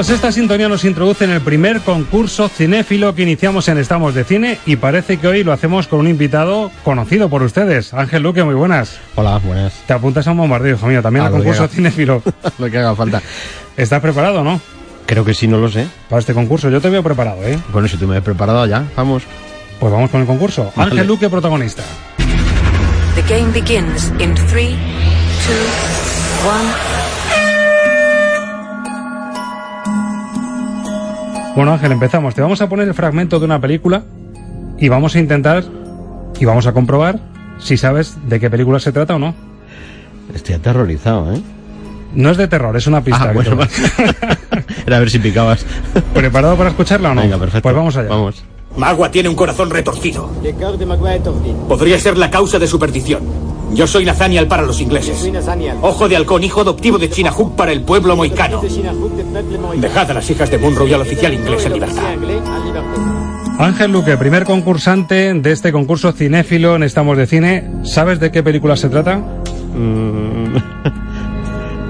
Pues 0.00 0.08
esta 0.08 0.32
sintonía 0.32 0.66
nos 0.66 0.86
introduce 0.86 1.26
en 1.26 1.30
el 1.30 1.42
primer 1.42 1.82
concurso 1.82 2.48
cinéfilo 2.48 3.14
que 3.14 3.20
iniciamos 3.20 3.68
en 3.68 3.76
Estamos 3.76 4.14
de 4.14 4.24
Cine 4.24 4.58
y 4.64 4.76
parece 4.76 5.18
que 5.18 5.28
hoy 5.28 5.44
lo 5.44 5.52
hacemos 5.52 5.88
con 5.88 6.00
un 6.00 6.08
invitado 6.08 6.70
conocido 6.84 7.28
por 7.28 7.42
ustedes. 7.42 7.92
Ángel 7.92 8.22
Luque, 8.22 8.42
muy 8.42 8.54
buenas. 8.54 8.98
Hola, 9.14 9.36
buenas. 9.44 9.74
Te 9.86 9.92
apuntas 9.92 10.26
a 10.26 10.30
un 10.30 10.38
bombardeo, 10.38 10.76
hijo 10.76 10.86
mío, 10.86 11.02
también 11.02 11.26
al 11.26 11.32
concurso 11.32 11.68
cinéfilo. 11.68 12.22
lo 12.58 12.70
que 12.70 12.78
haga 12.78 12.96
falta. 12.96 13.20
¿Estás 13.76 14.00
preparado 14.00 14.40
o 14.40 14.42
no? 14.42 14.58
Creo 15.04 15.22
que 15.22 15.34
sí, 15.34 15.46
no 15.46 15.58
lo 15.58 15.68
sé. 15.68 15.86
Para 16.08 16.20
este 16.20 16.32
concurso, 16.32 16.70
yo 16.70 16.80
te 16.80 16.88
veo 16.88 17.02
preparado, 17.02 17.44
¿eh? 17.44 17.58
Bueno, 17.70 17.86
si 17.86 17.98
tú 17.98 18.08
me 18.08 18.16
has 18.16 18.22
preparado 18.22 18.64
ya, 18.64 18.82
vamos. 18.96 19.24
Pues 19.78 19.92
vamos 19.92 20.08
con 20.08 20.22
el 20.22 20.26
concurso. 20.26 20.72
Ángel 20.76 21.06
Luque, 21.06 21.28
protagonista. 21.28 21.82
The 23.16 23.22
game 23.28 23.52
begins 23.52 24.06
in 24.18 24.34
3, 24.34 24.46
2, 24.48 24.70
1... 26.46 27.09
Bueno 31.56 31.72
Ángel, 31.72 31.92
empezamos. 31.92 32.34
Te 32.34 32.40
vamos 32.42 32.60
a 32.62 32.68
poner 32.68 32.88
el 32.88 32.94
fragmento 32.94 33.38
de 33.38 33.44
una 33.44 33.60
película 33.60 34.02
y 34.78 34.88
vamos 34.88 35.14
a 35.16 35.18
intentar 35.18 35.64
y 36.38 36.44
vamos 36.44 36.66
a 36.66 36.72
comprobar 36.72 37.18
si 37.58 37.76
sabes 37.76 38.16
de 38.28 38.40
qué 38.40 38.48
película 38.48 38.78
se 38.78 38.92
trata 38.92 39.16
o 39.16 39.18
no. 39.18 39.34
Estoy 40.34 40.54
aterrorizado, 40.54 41.34
¿eh? 41.34 41.40
No 42.14 42.30
es 42.30 42.36
de 42.36 42.48
terror, 42.48 42.76
es 42.76 42.86
una 42.86 43.02
pista. 43.02 43.32
Ah, 43.32 43.32
Era 44.86 44.96
a 44.96 45.00
ver 45.00 45.10
si 45.10 45.18
picabas. 45.18 45.64
¿Preparado 46.14 46.56
para 46.56 46.70
escucharla 46.70 47.12
o 47.12 47.14
no? 47.14 47.20
Venga, 47.22 47.38
perfecto. 47.38 47.62
Pues 47.62 47.76
vamos 47.76 47.96
allá. 47.96 48.08
Vamos. 48.08 48.42
Magua 48.76 49.10
tiene 49.10 49.28
un 49.28 49.34
corazón 49.34 49.70
retorcido. 49.70 50.30
Podría 51.68 51.98
ser 51.98 52.16
la 52.16 52.30
causa 52.30 52.58
de 52.58 52.66
su 52.66 52.78
perdición. 52.78 53.22
Yo 53.72 53.86
soy 53.86 54.04
Nathaniel 54.04 54.48
para 54.48 54.62
los 54.62 54.80
ingleses. 54.80 55.30
Ojo 55.82 56.08
de 56.08 56.16
halcón, 56.16 56.42
hijo 56.42 56.62
adoptivo 56.62 56.98
de 56.98 57.08
Chinahook 57.08 57.54
para 57.54 57.72
el 57.72 57.82
pueblo 57.82 58.16
moicano. 58.16 58.60
Dejad 59.76 60.10
a 60.10 60.14
las 60.14 60.28
hijas 60.30 60.50
de 60.50 60.58
Munro 60.58 60.86
y 60.86 60.92
al 60.92 61.02
oficial 61.02 61.32
inglés 61.34 61.66
en 61.66 61.72
libertad. 61.74 62.02
Ángel 63.58 63.92
Luque, 63.92 64.16
primer 64.16 64.44
concursante 64.44 65.34
de 65.34 65.52
este 65.52 65.70
concurso 65.70 66.12
cinéfilo 66.12 66.76
en 66.76 66.82
Estamos 66.82 67.16
de 67.16 67.26
Cine. 67.26 67.70
¿Sabes 67.84 68.18
de 68.18 68.30
qué 68.30 68.42
película 68.42 68.76
se 68.76 68.88
trata? 68.88 69.18
Mm. 69.18 70.54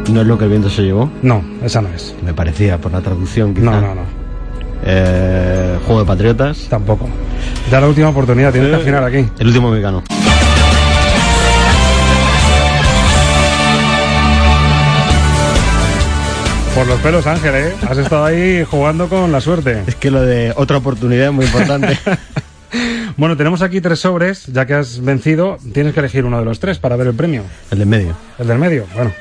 ¿No 0.13 0.21
es 0.23 0.27
lo 0.27 0.37
que 0.37 0.45
el 0.45 0.51
viento 0.51 0.69
se 0.69 0.83
llevó? 0.83 1.09
No, 1.23 1.45
esa 1.63 1.81
no 1.81 1.89
es. 1.91 2.15
Me 2.25 2.35
parecía, 2.35 2.79
por 2.79 2.91
la 2.91 3.01
traducción 3.01 3.55
quizá. 3.55 3.67
No, 3.67 3.81
no, 3.81 3.95
no. 3.95 4.20
Eh, 4.85 5.79
¿Juego 5.87 6.01
de 6.01 6.07
Patriotas? 6.07 6.67
Tampoco. 6.69 7.09
Ya 7.71 7.81
la 7.81 7.89
última 7.89 8.09
oportunidad, 8.09 8.53
tienes 8.53 8.71
que 8.71 8.77
afinar 8.77 9.05
aquí. 9.05 9.27
El 9.39 9.49
último 9.49 9.71
mexicano. 9.71 10.03
Por 16.75 16.87
los 16.87 17.01
pelos, 17.01 17.27
Ángel, 17.27 17.55
¿eh? 17.55 17.75
Has 17.89 17.99
estado 17.99 18.25
ahí 18.25 18.65
jugando 18.65 19.09
con 19.09 19.33
la 19.33 19.41
suerte. 19.41 19.83
Es 19.87 19.97
que 19.97 20.11
lo 20.11 20.23
de 20.23 20.53
otra 20.57 20.79
oportunidad 20.79 21.27
es 21.27 21.33
muy 21.33 21.45
importante. 21.45 21.99
bueno, 23.17 23.37
tenemos 23.37 23.61
aquí 23.61 23.81
tres 23.81 23.99
sobres. 23.99 24.47
Ya 24.47 24.67
que 24.67 24.75
has 24.75 25.01
vencido, 25.01 25.59
tienes 25.75 25.93
que 25.93 26.01
elegir 26.01 26.25
uno 26.25 26.39
de 26.39 26.45
los 26.45 26.61
tres 26.61 26.79
para 26.79 26.97
ver 26.97 27.09
el 27.09 27.15
premio. 27.15 27.43
El 27.71 27.81
del 27.81 27.89
medio. 27.89 28.17
El 28.39 28.47
del 28.47 28.59
medio, 28.59 28.87
bueno. 28.95 29.13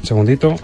Un 0.00 0.06
segundito. 0.06 0.56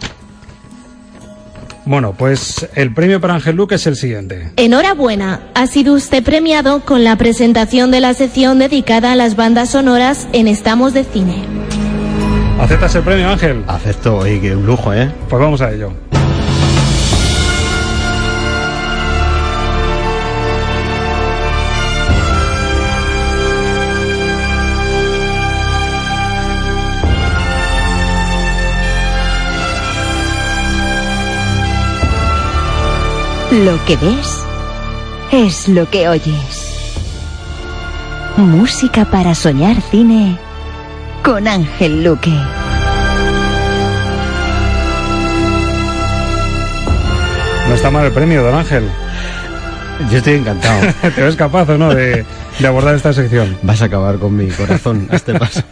Bueno, 1.87 2.15
pues 2.19 2.69
el 2.75 2.93
premio 2.93 3.21
para 3.21 3.35
Ángel 3.35 3.55
Luque 3.55 3.77
es 3.77 3.87
el 3.87 3.95
siguiente. 3.95 4.51
Enhorabuena, 4.57 5.41
ha 5.55 5.69
sido 5.69 5.95
usted 5.95 6.23
premiado 6.25 6.85
con 6.85 7.05
la 7.05 7.17
presentación 7.17 7.93
de 7.93 8.01
la 8.01 8.13
sección 8.13 8.59
dedicada 8.59 9.13
a 9.13 9.17
las 9.17 9.37
bandas 9.37 9.71
sonoras 9.71 10.27
en 10.33 10.49
Estamos 10.49 10.95
de 10.95 11.05
Cine. 11.05 11.45
¿Aceptas 12.59 12.93
el 12.97 13.03
premio, 13.03 13.29
Ángel? 13.29 13.63
Acepto, 13.69 14.27
y 14.27 14.41
que 14.41 14.57
un 14.57 14.67
lujo, 14.67 14.93
¿eh? 14.93 15.09
Pues 15.29 15.41
vamos 15.41 15.61
a 15.61 15.73
ello. 15.73 15.93
Lo 33.53 33.83
que 33.85 33.97
ves 33.97 34.45
es 35.31 35.69
lo 35.69 35.89
que 35.89 36.09
oyes. 36.09 36.95
Música 38.37 39.05
para 39.05 39.37
soñar 39.37 39.81
cine 39.83 40.37
con 41.23 41.47
Ángel 41.47 42.03
Luque. 42.03 42.33
No 47.69 47.75
está 47.75 47.91
mal 47.91 48.07
el 48.07 48.13
premio, 48.13 48.43
don 48.43 48.57
Ángel. 48.57 48.91
Yo 50.11 50.19
estoy 50.19 50.35
encantado. 50.35 50.81
¿Te 51.15 51.23
ves 51.23 51.37
capaz 51.37 51.69
o 51.69 51.79
no 51.79 51.95
de, 51.95 52.27
abordar 52.65 52.95
esta 52.95 53.13
sección? 53.13 53.57
Vas 53.63 53.83
a 53.83 53.87
acabar 53.87 54.17
con 54.17 54.37
mi 54.37 54.49
corazón 54.49 55.09
a 55.11 55.17
este 55.17 55.39
paso, 55.39 55.63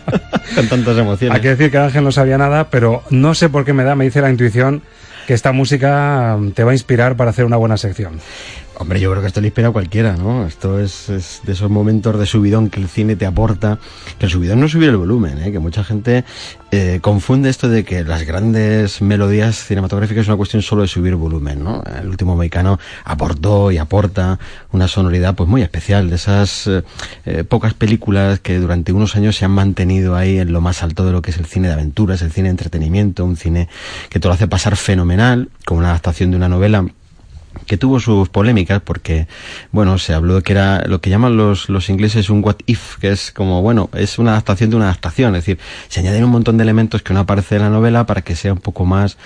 con 0.55 0.69
tantas 0.69 0.99
emociones. 0.99 1.35
Hay 1.35 1.41
que 1.41 1.51
decir 1.51 1.71
que 1.71 1.79
Ángel 1.79 2.05
no 2.05 2.13
sabía 2.13 2.37
nada, 2.37 2.69
pero 2.71 3.03
no 3.11 3.35
sé 3.35 3.49
por 3.49 3.65
qué 3.65 3.73
me 3.73 3.85
da, 3.85 3.95
me 3.95 4.05
dice 4.05 4.21
la 4.21 4.31
intuición 4.31 4.83
que 5.27 5.35
esta 5.35 5.53
música 5.53 6.39
te 6.55 6.65
va 6.65 6.73
a 6.73 6.75
inspirar 6.75 7.17
para 7.17 7.31
hacer 7.31 7.45
una 7.45 7.57
buena 7.57 7.77
sección. 7.77 8.21
Hombre, 8.77 8.99
yo 8.99 9.11
creo 9.11 9.23
que 9.23 9.29
esto 9.29 9.41
le 9.41 9.49
inspira 9.49 9.69
a 9.69 9.71
cualquiera, 9.71 10.17
¿no? 10.17 10.47
Esto 10.47 10.81
es, 10.81 11.41
de 11.45 11.53
esos 11.53 11.71
momentos 11.71 12.19
de 12.19 12.27
subidón 12.27 12.71
que 12.71 12.81
el 12.81 12.89
cine 12.89 13.15
te 13.15 13.25
aporta, 13.25 13.79
que 14.19 14.27
el 14.27 14.33
subidón 14.33 14.59
no 14.59 14.67
es 14.67 14.73
subir 14.73 14.89
el 14.89 14.97
volumen, 14.97 15.39
¿eh? 15.39 15.53
que 15.53 15.61
mucha 15.61 15.85
gente 15.85 16.25
eh, 16.73 16.99
confunde 17.01 17.51
esto 17.51 17.69
de 17.69 17.85
que 17.85 18.03
las 18.03 18.25
grandes 18.25 19.01
melodías 19.01 19.65
cinematográficas 19.65 20.23
es 20.23 20.29
una 20.29 20.37
cuestión 20.37 20.61
solo 20.61 20.83
de 20.83 20.89
subir 20.89 21.15
volumen, 21.15 21.63
¿no? 21.63 21.85
El 22.01 22.09
último 22.09 22.35
mexicano 22.35 22.81
aportó 23.05 23.71
y 23.71 23.79
aporta 23.79 24.41
una 24.73 24.89
sonoridad 24.89 25.37
pues 25.37 25.49
muy 25.49 25.63
especial, 25.63 26.11
de 26.11 26.17
esas 26.17 26.67
eh, 26.67 26.83
eh, 27.27 27.45
pocas 27.45 27.75
películas 27.75 28.41
que 28.41 28.59
durante 28.59 28.93
unos 28.93 29.15
años 29.15 29.37
se 29.37 29.45
han 29.45 29.53
mantenido 29.53 30.17
ahí 30.17 30.39
en 30.39 30.53
lo 30.53 30.61
más 30.61 30.83
alto 30.83 31.07
de 31.07 31.13
lo 31.13 31.23
que 31.23 31.31
es 31.31 31.39
el 31.39 31.47
cine 31.47 31.69
de 31.69 31.75
aventuras, 31.75 32.23
el 32.23 32.33
cine 32.33 32.49
de 32.49 32.53
entretenimiento, 32.53 33.25
un 33.25 33.37
cine 33.37 33.69
que 34.09 34.19
te 34.19 34.27
lo 34.27 34.35
hace 34.35 34.49
pasar 34.49 34.77
fenomenal, 34.77 35.51
como 35.65 35.79
una 35.79 35.91
adaptación 35.91 36.33
de 36.33 36.39
una 36.39 36.49
novela 36.49 36.85
que 37.67 37.77
tuvo 37.77 38.01
sus 38.01 38.29
polémicas 38.29 38.81
porque, 38.83 39.27
bueno, 39.73 39.99
se 39.99 40.15
habló 40.15 40.37
de 40.37 40.43
que 40.43 40.53
era 40.53 40.85
lo 40.87 41.01
que 41.01 41.11
llaman 41.11 41.37
los, 41.37 41.69
los 41.69 41.89
ingleses 41.89 42.31
un 42.31 42.45
what 42.45 42.57
if, 42.67 42.97
que 42.99 43.11
es 43.11 43.33
como, 43.33 43.63
bueno, 43.63 43.91
es 43.95 44.19
una 44.19 44.33
adaptación 44.33 44.71
de 44.71 44.77
una 44.77 44.87
adaptación, 44.87 45.35
es 45.35 45.45
decir, 45.45 45.59
se 45.89 46.01
añaden 46.01 46.25
un 46.25 46.31
montón 46.31 46.57
de 46.57 46.63
elementos 46.63 47.03
que 47.03 47.15
no 47.15 47.21
aparece 47.21 47.57
en 47.57 47.63
la 47.63 47.71
novela 47.71 48.07
para 48.07 48.23
que 48.23 48.37
sea 48.37 48.53
un 48.53 48.61
poco 48.61 48.85
más 48.85 49.17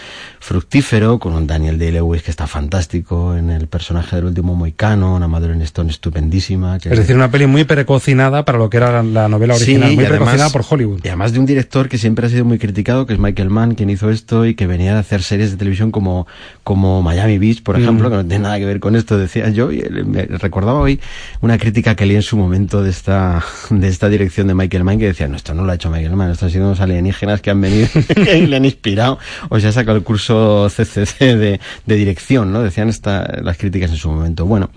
fructífero, 0.40 1.18
con 1.18 1.34
un 1.34 1.46
Daniel 1.46 1.78
Day-Lewis 1.78 2.22
que 2.22 2.30
está 2.30 2.46
fantástico 2.46 3.34
en 3.36 3.50
el 3.50 3.66
personaje 3.66 4.16
del 4.16 4.26
último 4.26 4.54
Moicano, 4.54 5.14
una 5.14 5.28
Madeleine 5.28 5.64
Stone 5.64 5.90
estupendísima. 5.90 6.76
es 6.76 6.98
decir, 6.98 7.16
una 7.16 7.30
peli 7.30 7.46
muy 7.46 7.64
precocinada 7.64 8.44
para 8.44 8.58
lo 8.58 8.70
que 8.70 8.76
era 8.76 9.02
la, 9.02 9.28
novela 9.28 9.54
original, 9.54 9.94
muy 9.94 10.04
precocinada 10.04 10.50
por 10.50 10.64
Hollywood. 10.68 11.00
Y 11.04 11.08
además 11.08 11.32
de 11.32 11.38
un 11.38 11.46
director 11.46 11.88
que 11.88 11.98
siempre 11.98 12.26
ha 12.26 12.28
sido 12.28 12.44
muy 12.44 12.58
criticado, 12.58 13.06
que 13.06 13.14
es 13.14 13.18
Michael 13.18 13.50
Mann, 13.50 13.74
quien 13.74 13.90
hizo 13.90 14.10
esto 14.10 14.46
y 14.46 14.54
que 14.54 14.66
venía 14.66 14.94
de 14.94 15.00
hacer 15.00 15.22
series 15.22 15.50
de 15.50 15.56
televisión 15.56 15.90
como, 15.90 16.26
como 16.64 17.02
Miami 17.02 17.38
Beach, 17.38 17.62
por 17.62 17.78
ejemplo, 17.78 18.10
mm 18.10 18.17
no 18.22 18.28
tiene 18.28 18.44
nada 18.44 18.58
que 18.58 18.64
ver 18.64 18.80
con 18.80 18.96
esto, 18.96 19.18
decía 19.18 19.48
yo, 19.50 19.72
y 19.72 19.82
me 20.04 20.24
recordaba 20.24 20.80
hoy 20.80 21.00
una 21.40 21.58
crítica 21.58 21.94
que 21.94 22.06
leí 22.06 22.16
en 22.16 22.22
su 22.22 22.36
momento 22.36 22.82
de 22.82 22.90
esta, 22.90 23.44
de 23.70 23.88
esta 23.88 24.08
dirección 24.08 24.46
de 24.46 24.54
Michael 24.54 24.84
Mann 24.84 24.98
que 24.98 25.06
decía, 25.06 25.28
no, 25.28 25.36
esto 25.36 25.54
no 25.54 25.64
lo 25.64 25.72
ha 25.72 25.74
hecho 25.74 25.90
Michael 25.90 26.16
Mann, 26.16 26.30
esto 26.30 26.46
han 26.46 26.50
sido 26.50 26.66
unos 26.66 26.80
alienígenas 26.80 27.40
que 27.40 27.50
han 27.50 27.60
venido 27.60 27.88
y 28.16 28.46
le 28.46 28.56
han 28.56 28.64
inspirado, 28.64 29.18
o 29.48 29.58
se 29.60 29.68
ha 29.68 29.72
sacado 29.72 29.96
el 29.96 30.02
curso 30.02 30.68
CCC 30.68 31.18
de, 31.18 31.60
de 31.86 31.94
dirección, 31.94 32.52
¿no? 32.52 32.62
Decían 32.62 32.88
esta, 32.88 33.40
las 33.42 33.56
críticas 33.56 33.90
en 33.90 33.96
su 33.96 34.10
momento. 34.10 34.46
Bueno, 34.46 34.70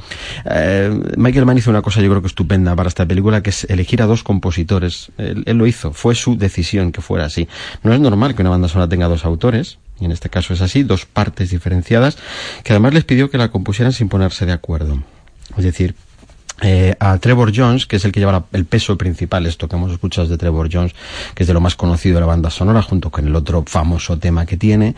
eh, 0.46 0.92
Michael 1.18 1.46
Mann 1.46 1.58
hizo 1.58 1.70
una 1.70 1.82
cosa 1.82 2.02
yo 2.02 2.10
creo 2.10 2.22
que 2.22 2.28
estupenda 2.28 2.76
para 2.76 2.90
esta 2.90 3.06
película, 3.06 3.42
que 3.42 3.52
es 3.52 3.66
elegir 3.66 4.02
a 4.02 4.06
dos 4.06 4.24
compositores. 4.24 5.12
Él, 5.18 5.44
él 5.46 5.58
lo 5.58 5.68
hizo, 5.68 5.94
fue 5.94 6.16
su 6.16 6.38
decisión 6.38 6.92
que 6.92 7.02
fuera 7.02 7.26
así. 7.26 7.48
No 7.84 7.94
es 7.94 8.00
normal 8.00 8.36
que 8.36 8.42
una 8.42 8.52
banda 8.52 8.68
sonora 8.68 8.90
tenga 8.90 9.08
dos 9.08 9.26
autores, 9.26 9.80
y 10.02 10.06
en 10.06 10.12
este 10.12 10.30
caso 10.30 10.54
es 10.54 10.62
así, 10.62 10.84
dos 10.84 11.06
partes 11.06 11.52
diferenciadas, 11.52 12.18
que 12.64 12.74
además 12.74 12.94
les 12.94 13.06
pidió 13.06 13.30
que 13.30 13.38
la 13.38 13.50
compusieran 13.50 13.94
sin 13.94 14.10
ponerse 14.10 14.46
de 14.46 14.52
acuerdo. 14.52 15.02
Es 15.58 15.64
decir, 15.64 15.96
eh, 16.64 16.96
a 17.00 17.18
Trevor 17.18 17.52
Jones, 17.56 17.88
que 17.88 17.96
es 17.96 18.06
el 18.06 18.12
que 18.12 18.20
lleva 18.20 18.46
el 18.52 18.66
peso 18.66 18.96
principal, 18.96 19.48
esto 19.48 19.68
que 19.68 19.76
hemos 19.76 19.92
escuchado 19.92 20.28
de 20.28 20.38
Trevor 20.38 20.70
Jones, 20.72 20.94
que 21.34 21.44
es 21.44 21.48
de 21.48 21.54
lo 21.56 21.60
más 21.60 21.76
conocido 21.76 22.16
de 22.16 22.22
la 22.22 22.28
banda 22.28 22.52
sonora, 22.52 22.84
junto 22.84 23.10
con 23.10 23.26
el 23.26 23.36
otro 23.36 23.64
famoso 23.66 24.20
tema 24.20 24.46
que 24.46 24.58
tiene. 24.58 24.96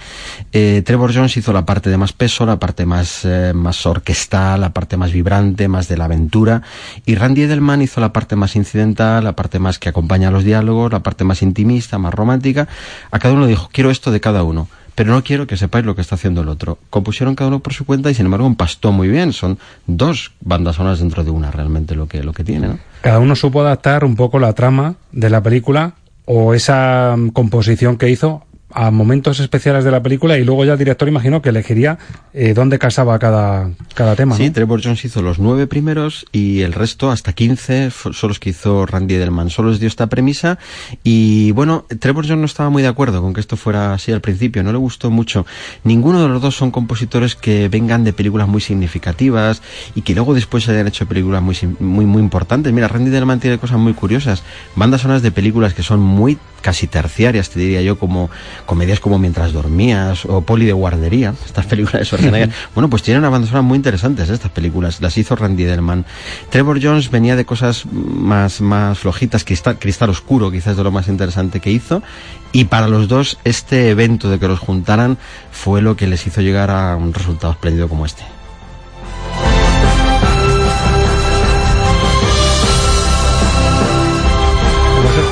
Eh, 0.51 0.81
Trevor 0.85 1.13
Jones 1.15 1.37
hizo 1.37 1.53
la 1.53 1.65
parte 1.65 1.89
de 1.89 1.97
más 1.97 2.11
peso, 2.11 2.45
la 2.45 2.59
parte 2.59 2.85
más, 2.85 3.23
eh, 3.23 3.53
más 3.55 3.85
orquestal, 3.85 4.59
la 4.59 4.73
parte 4.73 4.97
más 4.97 5.13
vibrante, 5.13 5.69
más 5.69 5.87
de 5.87 5.95
la 5.95 6.05
aventura, 6.05 6.63
y 7.05 7.15
Randy 7.15 7.43
Edelman 7.43 7.81
hizo 7.81 8.01
la 8.01 8.11
parte 8.11 8.35
más 8.35 8.57
incidental, 8.57 9.23
la 9.23 9.33
parte 9.33 9.59
más 9.59 9.79
que 9.79 9.87
acompaña 9.87 10.27
a 10.27 10.31
los 10.31 10.43
diálogos, 10.43 10.91
la 10.91 11.01
parte 11.01 11.23
más 11.23 11.41
intimista, 11.41 11.97
más 11.97 12.13
romántica. 12.13 12.67
A 13.09 13.19
cada 13.19 13.35
uno 13.35 13.47
dijo, 13.47 13.69
quiero 13.71 13.89
esto 13.89 14.11
de 14.11 14.19
cada 14.19 14.43
uno 14.43 14.67
pero 14.95 15.11
no 15.11 15.23
quiero 15.23 15.47
que 15.47 15.57
sepáis 15.57 15.85
lo 15.85 15.95
que 15.95 16.01
está 16.01 16.15
haciendo 16.15 16.41
el 16.41 16.49
otro. 16.49 16.77
Compusieron 16.89 17.35
cada 17.35 17.47
uno 17.47 17.59
por 17.59 17.73
su 17.73 17.85
cuenta 17.85 18.11
y 18.11 18.13
sin 18.13 18.25
embargo 18.25 18.47
empastó 18.47 18.91
muy 18.91 19.07
bien. 19.07 19.33
Son 19.33 19.57
dos 19.87 20.31
bandas 20.41 20.75
sonoras 20.75 20.99
dentro 20.99 21.23
de 21.23 21.31
una 21.31 21.51
realmente 21.51 21.95
lo 21.95 22.07
que, 22.07 22.23
lo 22.23 22.33
que 22.33 22.43
tiene, 22.43 22.67
¿no? 22.67 22.79
Cada 23.01 23.19
uno 23.19 23.35
supo 23.35 23.61
adaptar 23.61 24.05
un 24.05 24.15
poco 24.15 24.39
la 24.39 24.53
trama 24.53 24.95
de 25.11 25.29
la 25.29 25.41
película 25.41 25.93
o 26.25 26.53
esa 26.53 27.15
mm, 27.17 27.29
composición 27.29 27.97
que 27.97 28.09
hizo 28.09 28.45
a 28.73 28.91
momentos 28.91 29.39
especiales 29.39 29.83
de 29.83 29.91
la 29.91 30.01
película 30.01 30.37
y 30.37 30.43
luego 30.43 30.65
ya 30.65 30.73
el 30.73 30.79
director 30.79 31.07
imagino 31.07 31.41
que 31.41 31.49
elegiría 31.49 31.97
eh, 32.33 32.53
dónde 32.53 32.79
casaba 32.79 33.17
cada, 33.19 33.71
cada 33.93 34.15
tema. 34.15 34.35
Sí, 34.35 34.49
Trevor 34.49 34.81
Jones 34.83 35.03
hizo 35.05 35.21
los 35.21 35.39
nueve 35.39 35.67
primeros 35.67 36.25
y 36.31 36.61
el 36.61 36.73
resto, 36.73 37.11
hasta 37.11 37.33
quince, 37.33 37.91
son 37.91 38.29
los 38.29 38.39
que 38.39 38.49
hizo 38.49 38.85
Randy 38.85 39.15
Edelman. 39.15 39.49
Solo 39.49 39.69
les 39.71 39.79
dio 39.79 39.87
esta 39.87 40.07
premisa 40.07 40.57
y 41.03 41.51
bueno, 41.51 41.85
Trevor 41.99 42.25
Jones 42.25 42.39
no 42.39 42.45
estaba 42.45 42.69
muy 42.69 42.81
de 42.81 42.89
acuerdo 42.89 43.21
con 43.21 43.33
que 43.33 43.39
esto 43.39 43.57
fuera 43.57 43.93
así 43.93 44.11
al 44.11 44.21
principio, 44.21 44.63
no 44.63 44.71
le 44.71 44.77
gustó 44.77 45.11
mucho. 45.11 45.45
Ninguno 45.83 46.21
de 46.21 46.27
los 46.27 46.41
dos 46.41 46.55
son 46.55 46.71
compositores 46.71 47.35
que 47.35 47.69
vengan 47.69 48.03
de 48.03 48.13
películas 48.13 48.47
muy 48.47 48.61
significativas 48.61 49.61
y 49.95 50.01
que 50.01 50.15
luego 50.15 50.33
después 50.33 50.67
hayan 50.69 50.87
hecho 50.87 51.07
películas 51.07 51.41
muy, 51.41 51.57
muy, 51.79 52.05
muy 52.05 52.21
importantes. 52.21 52.73
Mira, 52.73 52.87
Randy 52.87 53.09
Edelman 53.09 53.39
tiene 53.39 53.57
cosas 53.57 53.77
muy 53.77 53.93
curiosas, 53.93 54.43
bandas 54.75 55.01
sonoras 55.01 55.21
de 55.21 55.31
películas 55.31 55.73
que 55.73 55.83
son 55.83 55.99
muy 55.99 56.37
casi 56.63 56.87
terciarias, 56.87 57.49
te 57.49 57.59
diría 57.59 57.81
yo, 57.81 57.99
como 57.99 58.31
comedias 58.65 58.99
como 58.99 59.19
Mientras 59.19 59.53
dormías 59.53 60.25
o 60.25 60.41
Poli 60.41 60.65
de 60.65 60.73
guardería, 60.73 61.33
estas 61.45 61.65
películas 61.65 61.99
de 61.99 62.05
Schwarzenegger. 62.05 62.49
bueno, 62.75 62.89
pues 62.89 63.03
tienen 63.03 63.19
una 63.19 63.29
banda 63.29 63.47
sonora 63.47 63.61
muy 63.61 63.77
interesantes 63.77 64.29
estas 64.29 64.51
películas, 64.51 65.01
las 65.01 65.17
hizo 65.17 65.35
Randy 65.35 65.63
Edelman. 65.63 66.05
Trevor 66.49 66.79
Jones 66.81 67.09
venía 67.09 67.35
de 67.35 67.45
cosas 67.45 67.85
más, 67.85 68.61
más 68.61 68.99
flojitas, 68.99 69.43
cristal, 69.43 69.79
cristal 69.79 70.09
oscuro, 70.09 70.51
quizás 70.51 70.77
de 70.77 70.83
lo 70.83 70.91
más 70.91 71.07
interesante 71.07 71.59
que 71.59 71.71
hizo, 71.71 72.03
y 72.51 72.65
para 72.65 72.87
los 72.87 73.07
dos 73.07 73.37
este 73.43 73.89
evento 73.89 74.29
de 74.29 74.39
que 74.39 74.47
los 74.47 74.59
juntaran 74.59 75.17
fue 75.51 75.81
lo 75.81 75.95
que 75.95 76.07
les 76.07 76.25
hizo 76.27 76.41
llegar 76.41 76.69
a 76.69 76.95
un 76.95 77.13
resultado 77.13 77.53
espléndido 77.53 77.87
como 77.87 78.05
este. 78.05 78.23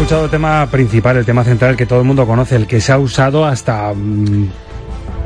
Escuchado 0.02 0.26
el 0.26 0.32
tema 0.32 0.68
principal, 0.72 1.18
el 1.18 1.26
tema 1.26 1.44
central 1.44 1.78
que 1.78 1.86
todo 1.86 2.00
el 2.00 2.06
mundo 2.06 2.26
conoce, 2.26 2.56
el 2.56 2.66
que 2.66 2.82
se 2.82 2.92
ha 2.92 2.98
usado 2.98 3.46
hasta 3.46 3.94
mm, 3.94 4.50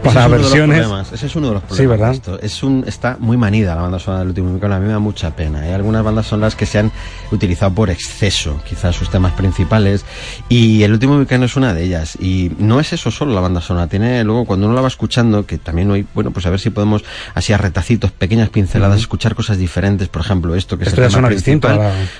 para 0.03 0.27
versiones. 0.27 0.85
Ese 1.13 1.27
es 1.27 1.35
uno 1.37 1.47
de 1.47 1.53
los 1.53 1.63
problemas. 1.63 1.77
Sí, 1.77 1.85
¿verdad? 1.85 2.43
Es 2.43 2.61
un, 2.61 2.83
está 2.85 3.15
muy 3.17 3.37
manida 3.37 3.73
la 3.73 3.83
banda 3.83 3.99
sonora 3.99 4.19
del 4.19 4.29
último 4.29 4.51
Micano. 4.51 4.75
A 4.75 4.79
mí 4.79 4.85
me 4.85 4.91
da 4.91 4.99
mucha 4.99 5.31
pena. 5.31 5.61
Hay 5.61 5.71
algunas 5.71 6.03
bandas 6.03 6.27
sonoras 6.27 6.55
que 6.55 6.65
se 6.65 6.79
han 6.79 6.91
utilizado 7.35 7.73
por 7.73 7.89
exceso, 7.89 8.61
quizás 8.67 8.95
sus 8.95 9.09
temas 9.09 9.33
principales. 9.33 10.05
Y 10.49 10.83
el 10.83 10.93
último 10.93 11.17
Micano 11.17 11.45
es 11.45 11.55
una 11.55 11.73
de 11.73 11.83
ellas. 11.83 12.17
Y 12.19 12.51
no 12.57 12.79
es 12.79 12.93
eso 12.93 13.11
solo 13.11 13.33
la 13.33 13.41
banda 13.41 13.61
sonora. 13.61 13.87
Tiene 13.87 14.23
luego, 14.23 14.45
cuando 14.45 14.67
uno 14.67 14.75
la 14.75 14.81
va 14.81 14.87
escuchando, 14.87 15.45
que 15.45 15.57
también 15.57 15.91
hoy, 15.91 16.05
bueno, 16.13 16.31
pues 16.31 16.45
a 16.45 16.49
ver 16.49 16.59
si 16.59 16.69
podemos, 16.69 17.03
así 17.33 17.53
a 17.53 17.57
retacitos, 17.57 18.11
pequeñas 18.11 18.49
pinceladas, 18.49 18.99
escuchar 18.99 19.35
cosas 19.35 19.57
diferentes. 19.57 20.07
Por 20.07 20.21
ejemplo, 20.21 20.55
esto 20.55 20.77
que 20.77 20.85
esto 20.85 21.01
es 21.01 21.07
el 21.07 21.11
suena 21.11 21.29
distinto. 21.29 21.69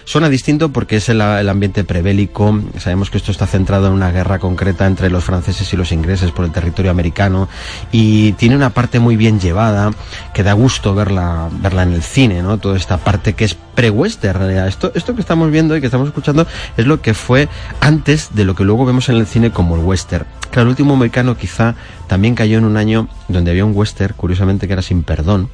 Suena 0.04 0.30
distinto 0.30 0.70
porque 0.70 0.98
es 0.98 1.10
el, 1.10 1.22
el 1.22 1.50
ambiente 1.50 1.84
prebélico. 1.84 2.62
Sabemos 2.78 3.10
que 3.10 3.18
esto 3.18 3.32
está 3.32 3.48
centrado 3.48 3.88
en 3.88 3.94
una 3.94 4.12
guerra 4.12 4.40
concreta 4.40 4.86
entre 4.86 5.10
los 5.10 5.24
franceses 5.24 5.72
y 5.74 5.78
los 5.78 5.92
ingleses 5.92 6.32
por 6.32 6.46
el 6.46 6.52
territorio 6.52 6.92
americano 6.92 7.48
y 7.92 8.34
tiene 8.34 8.56
una 8.56 8.72
parte 8.72 9.00
muy 9.00 9.16
bien 9.16 9.40
llevada 9.40 9.92
que 10.34 10.44
da 10.44 10.54
gusto 10.54 10.94
verla 10.96 11.50
verla 11.52 11.84
en 11.84 11.94
el 11.94 12.04
cine 12.04 12.42
no 12.42 12.58
toda 12.58 12.78
esta 12.78 12.98
parte 12.98 13.34
que 13.34 13.46
es 13.46 13.56
pre-western 13.56 14.50
esto 14.68 14.92
esto 14.96 15.05
que 15.14 15.22
estamos 15.22 15.52
viendo 15.52 15.76
y 15.76 15.82
que 15.82 15.88
estamos 15.88 16.08
escuchando 16.08 16.48
es 16.78 16.88
lo 16.88 17.02
que 17.02 17.14
fue 17.14 17.50
antes 17.82 18.34
de 18.34 18.46
lo 18.46 18.56
que 18.56 18.64
luego 18.64 18.86
vemos 18.86 19.10
en 19.10 19.18
el 19.18 19.28
cine 19.28 19.52
como 19.52 19.76
el 19.76 19.84
western. 19.84 20.26
Claro 20.50 20.64
el 20.64 20.70
último 20.70 20.94
americano 20.94 21.38
quizá 21.38 21.76
también 22.08 22.34
cayó 22.34 22.58
en 22.58 22.66
un 22.66 22.78
año 22.78 23.08
donde 23.28 23.52
había 23.52 23.66
un 23.66 23.76
western 23.76 24.16
curiosamente 24.16 24.68
que 24.68 24.74
era 24.74 24.82
sin 24.82 25.04
perdón 25.04 25.50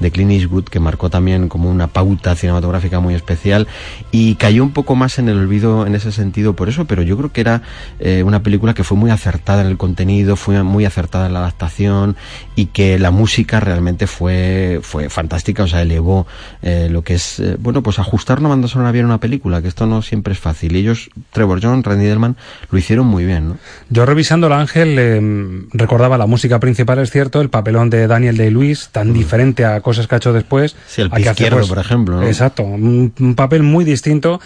de 0.00 0.10
Clint 0.10 0.32
Eastwood, 0.32 0.64
que 0.64 0.80
marcó 0.80 1.10
también 1.10 1.48
como 1.48 1.70
una 1.70 1.86
pauta 1.86 2.34
cinematográfica 2.34 3.00
muy 3.00 3.14
especial 3.14 3.68
y 4.10 4.34
cayó 4.34 4.64
un 4.64 4.72
poco 4.72 4.96
más 4.96 5.18
en 5.18 5.28
el 5.28 5.38
olvido 5.38 5.86
en 5.86 5.94
ese 5.94 6.10
sentido 6.12 6.54
por 6.54 6.68
eso, 6.68 6.86
pero 6.86 7.02
yo 7.02 7.16
creo 7.16 7.32
que 7.32 7.40
era 7.40 7.62
eh, 7.98 8.22
una 8.22 8.42
película 8.42 8.74
que 8.74 8.84
fue 8.84 8.96
muy 8.96 9.10
acertada 9.10 9.62
en 9.62 9.68
el 9.68 9.76
contenido, 9.76 10.36
fue 10.36 10.62
muy 10.62 10.84
acertada 10.84 11.26
en 11.26 11.34
la 11.34 11.40
adaptación 11.40 12.16
y 12.56 12.66
que 12.66 12.98
la 12.98 13.10
música 13.10 13.60
realmente 13.60 14.06
fue, 14.06 14.80
fue 14.82 15.08
fantástica, 15.08 15.64
o 15.64 15.68
sea, 15.68 15.82
elevó 15.82 16.26
eh, 16.62 16.88
lo 16.90 17.02
que 17.02 17.14
es, 17.14 17.40
eh, 17.40 17.56
bueno, 17.58 17.82
pues 17.82 17.98
ajustar 17.98 18.40
una 18.40 18.48
banda 18.48 18.68
sonora 18.68 18.92
bien 18.92 19.04
a 19.04 19.08
una 19.08 19.20
película, 19.20 19.62
que 19.62 19.68
esto 19.68 19.86
no 19.86 20.02
siempre 20.02 20.32
es 20.32 20.38
fácil. 20.38 20.74
Y 20.76 20.80
ellos, 20.80 21.10
Trevor 21.32 21.60
John, 21.62 21.82
Randy 21.82 22.06
Delman, 22.06 22.36
lo 22.70 22.78
hicieron 22.78 23.06
muy 23.06 23.24
bien, 23.24 23.48
¿no? 23.50 23.58
Yo 23.90 24.06
revisando 24.06 24.46
el 24.46 24.52
Ángel 24.54 25.68
recordaba 25.72 26.18
la 26.18 26.26
música 26.26 26.58
principal, 26.60 26.98
es 26.98 27.10
cierto, 27.10 27.40
el 27.40 27.50
papelón 27.50 27.90
de 27.90 28.06
Daniel 28.06 28.36
Day-Lewis, 28.36 28.90
tan 28.92 29.10
mm. 29.10 29.12
diferente 29.12 29.64
a 29.64 29.80
cosas 29.90 30.06
que 30.06 30.14
ha 30.14 30.18
hecho 30.18 30.32
después. 30.32 30.76
Sí, 30.86 31.02
el 31.02 31.08
izquierdo, 31.18 31.58
pues, 31.58 31.68
por 31.68 31.78
ejemplo. 31.78 32.22
Exacto, 32.22 32.62
un, 32.62 33.34
papel 33.36 33.62
muy 33.62 33.84
distinto. 33.84 34.40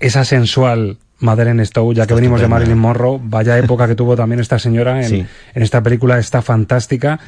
Esa 0.00 0.24
sensual 0.24 0.98
Madeleine 1.20 1.64
Stowe, 1.64 1.94
ya 1.94 2.06
que 2.06 2.14
venimos 2.14 2.40
de 2.40 2.48
Marilyn 2.48 2.78
Monroe, 2.78 3.20
vaya 3.22 3.56
época 3.56 3.86
que 3.86 3.94
tuvo 3.94 4.16
también 4.16 4.40
esta 4.40 4.58
señora 4.58 5.06
en, 5.06 5.28
en 5.54 5.62
esta 5.62 5.82
película, 5.82 6.18
está 6.18 6.42
fantástica. 6.42 7.20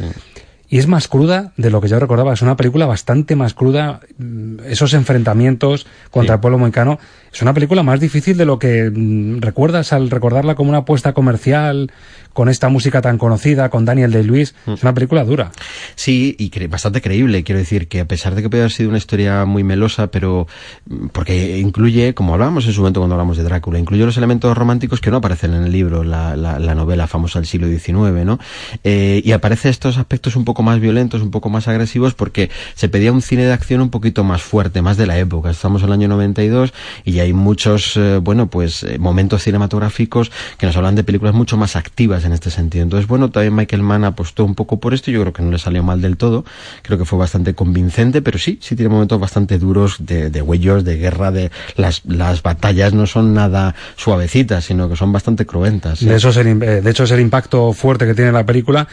Y 0.69 0.79
es 0.79 0.87
más 0.87 1.07
cruda 1.09 1.53
de 1.57 1.71
lo 1.71 1.81
que 1.81 1.89
yo 1.89 1.99
recordaba. 1.99 2.33
Es 2.33 2.43
una 2.43 2.57
película 2.57 2.87
bastante 2.87 3.37
más 3.37 3.55
cruda. 3.55 4.01
Mm, 4.19 4.61
esos 4.67 4.95
enfrentamientos 4.95 5.87
contra 6.11 6.35
el 6.35 6.41
pueblo 6.41 6.59
moicano. 6.59 6.99
Es 7.33 7.43
una 7.43 7.55
película 7.55 7.83
más 7.83 8.01
difícil 8.01 8.37
de 8.37 8.47
lo 8.47 8.59
que 8.59 8.91
mm, 8.91 9.41
recuerdas 9.41 9.93
al 9.93 10.11
recordarla 10.11 10.55
como 10.55 10.71
una 10.71 10.79
apuesta 10.79 11.13
comercial, 11.13 11.93
con 12.37 12.51
esta 12.51 12.69
música 12.69 13.01
tan 13.01 13.17
conocida, 13.17 13.71
con 13.71 13.87
Daniel 13.87 14.11
de 14.11 14.23
Luis. 14.23 14.55
Mm. 14.67 14.73
Es 14.73 14.83
una 14.83 14.93
película 14.93 15.25
dura. 15.25 15.53
Sí, 15.95 16.37
y 16.39 16.67
bastante 16.67 17.01
creíble. 17.01 17.45
Quiero 17.45 17.59
decir 17.59 17.89
que 17.89 18.01
a 18.01 18.09
pesar 18.09 18.35
de 18.35 18.43
que 18.43 18.51
puede 18.51 18.63
haber 18.63 18.73
sido 18.73 18.91
una 18.91 18.99
historia 18.99 19.45
muy 19.47 19.65
melosa, 19.65 20.09
pero 20.09 20.47
mm, 20.87 21.09
porque 21.09 21.59
incluye, 21.59 22.13
como 22.13 22.35
hablábamos 22.35 22.67
en 22.67 22.73
su 22.73 22.81
momento 22.81 23.01
cuando 23.01 23.15
hablamos 23.15 23.37
de 23.37 23.45
Drácula, 23.45 23.79
incluye 23.79 24.05
los 24.05 24.17
elementos 24.17 24.57
románticos 24.57 25.01
que 25.01 25.11
no 25.11 25.19
aparecen 25.19 25.55
en 25.55 25.65
el 25.65 25.73
libro, 25.73 26.05
la, 26.05 26.37
la, 26.37 26.75
novela 26.75 27.07
famosa 27.07 27.39
del 27.39 27.47
siglo 27.47 27.69
XIX, 27.69 28.27
¿no? 28.27 28.39
Eh, 28.85 29.23
y 29.25 29.33
aparece 29.33 29.71
estos 29.71 29.97
aspectos 29.97 30.37
un 30.37 30.45
poco 30.45 30.56
poco 30.57 30.63
más 30.63 30.81
violentos, 30.81 31.21
un 31.21 31.31
poco 31.31 31.51
más 31.51 31.69
agresivos, 31.69 32.15
porque 32.15 32.49
se 32.75 32.89
pedía 32.89 33.13
un 33.13 33.21
cine 33.21 33.45
de 33.45 33.53
acción 33.53 33.83
un 33.83 33.91
poquito 33.91 34.25
más 34.25 34.41
fuerte, 34.41 34.81
más 34.81 34.97
de 34.97 35.07
la 35.07 35.19
época. 35.19 35.51
Estamos 35.51 35.83
en 35.83 35.89
el 35.89 35.93
año 35.93 36.09
92 36.09 36.73
y 37.05 37.19
hay 37.19 37.35
muchos, 37.35 37.95
eh, 37.99 38.17
bueno, 38.23 38.47
pues 38.47 38.83
eh, 38.83 38.99
momentos 38.99 39.43
cinematográficos 39.43 40.33
que 40.57 40.65
nos 40.65 40.75
hablan 40.75 40.95
de 40.95 41.05
películas 41.05 41.35
mucho 41.35 41.59
más 41.59 41.77
activas 41.77 42.25
en 42.25 42.33
este 42.33 42.51
sentido. 42.51 42.85
Entonces, 42.85 43.07
bueno, 43.07 43.31
también 43.31 43.55
Michael 43.55 43.83
Mann 43.83 44.05
apostó 44.05 44.47
un 44.47 44.55
poco 44.55 44.81
por 44.81 44.95
esto. 44.95 45.11
Yo 45.11 45.21
creo 45.21 45.35
que 45.35 45.43
no 45.43 45.51
le 45.51 45.59
salió 45.59 45.83
mal 45.83 46.01
del 46.01 46.17
todo. 46.17 46.47
Creo 46.81 46.97
que 46.97 47.05
fue 47.05 47.19
bastante 47.19 47.53
convincente, 47.53 48.23
pero 48.23 48.39
sí, 48.39 48.59
sí 48.63 48.77
tiene 48.77 48.89
momentos 48.89 49.21
bastante 49.21 49.59
duros 49.59 49.97
de, 49.99 50.31
de 50.31 50.41
huellos, 50.41 50.85
de 50.85 50.97
guerra, 50.97 51.33
de 51.33 51.51
las, 51.77 52.03
las 52.07 52.43
batallas 52.43 52.95
no 52.95 53.07
son 53.07 53.35
nada 53.35 53.75
suavecitas, 53.97 54.65
sino 54.65 54.89
que 54.89 54.97
son 54.97 55.13
bastante 55.13 55.45
cruentas. 55.45 56.03
De, 56.03 56.17
eso 56.17 56.31
es 56.31 56.39
el, 56.39 56.63
eh, 56.63 56.81
de 56.81 56.91
hecho, 56.91 57.05
es 57.05 57.11
el 57.11 57.21
impacto 57.21 57.75
fuerte 57.75 58.07
que 58.07 58.15
tiene 58.15 58.33
la 58.33 58.47
película. 58.47 58.89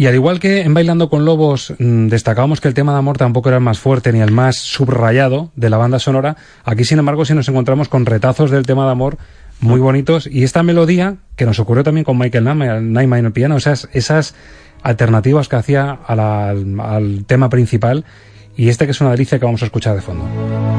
Y 0.00 0.06
al 0.06 0.14
igual 0.14 0.38
que 0.38 0.60
en 0.60 0.74
Bailando 0.74 1.10
con 1.10 1.24
Lobos 1.24 1.74
mmm, 1.76 2.06
destacábamos 2.06 2.60
que 2.60 2.68
el 2.68 2.74
tema 2.74 2.92
de 2.92 2.98
amor 2.98 3.18
tampoco 3.18 3.48
era 3.48 3.58
el 3.58 3.64
más 3.64 3.80
fuerte 3.80 4.12
ni 4.12 4.20
el 4.20 4.30
más 4.30 4.56
subrayado 4.56 5.50
de 5.56 5.70
la 5.70 5.76
banda 5.76 5.98
sonora, 5.98 6.36
aquí 6.64 6.84
sin 6.84 7.00
embargo 7.00 7.24
sí 7.24 7.34
nos 7.34 7.48
encontramos 7.48 7.88
con 7.88 8.06
retazos 8.06 8.52
del 8.52 8.64
tema 8.64 8.84
de 8.84 8.92
amor 8.92 9.18
muy 9.58 9.80
bonitos 9.80 10.28
y 10.28 10.44
esta 10.44 10.62
melodía 10.62 11.16
que 11.34 11.46
nos 11.46 11.58
ocurrió 11.58 11.82
también 11.82 12.04
con 12.04 12.16
Michael 12.16 12.44
Nyman 12.44 13.18
en 13.18 13.26
el 13.26 13.32
piano, 13.32 13.56
esas, 13.56 13.88
esas 13.92 14.36
alternativas 14.84 15.48
que 15.48 15.56
hacía 15.56 15.98
al 16.06 17.24
tema 17.26 17.48
principal 17.48 18.04
y 18.56 18.68
este 18.68 18.84
que 18.84 18.92
es 18.92 19.00
una 19.00 19.10
delicia 19.10 19.40
que 19.40 19.46
vamos 19.46 19.62
a 19.62 19.64
escuchar 19.64 19.96
de 19.96 20.02
fondo. 20.02 20.77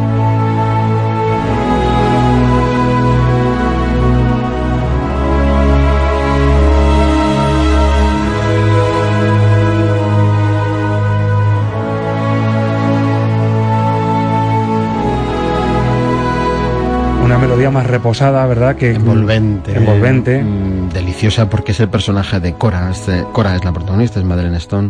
Una 17.29 17.37
melodía 17.37 17.69
más 17.69 17.85
reposada, 17.85 18.43
¿verdad? 18.47 18.75
Que 18.75 18.95
envolvente, 18.95 19.77
envolvente, 19.77 20.41
mmm, 20.43 20.89
deliciosa 20.89 21.47
porque 21.47 21.73
es 21.73 21.79
el 21.79 21.87
personaje 21.87 22.39
de 22.39 22.53
Cora. 22.53 22.89
Este, 22.89 23.23
Cora 23.33 23.55
es 23.55 23.63
la 23.63 23.71
protagonista, 23.71 24.17
es 24.19 24.25
Madeleine 24.25 24.57
Stone 24.57 24.89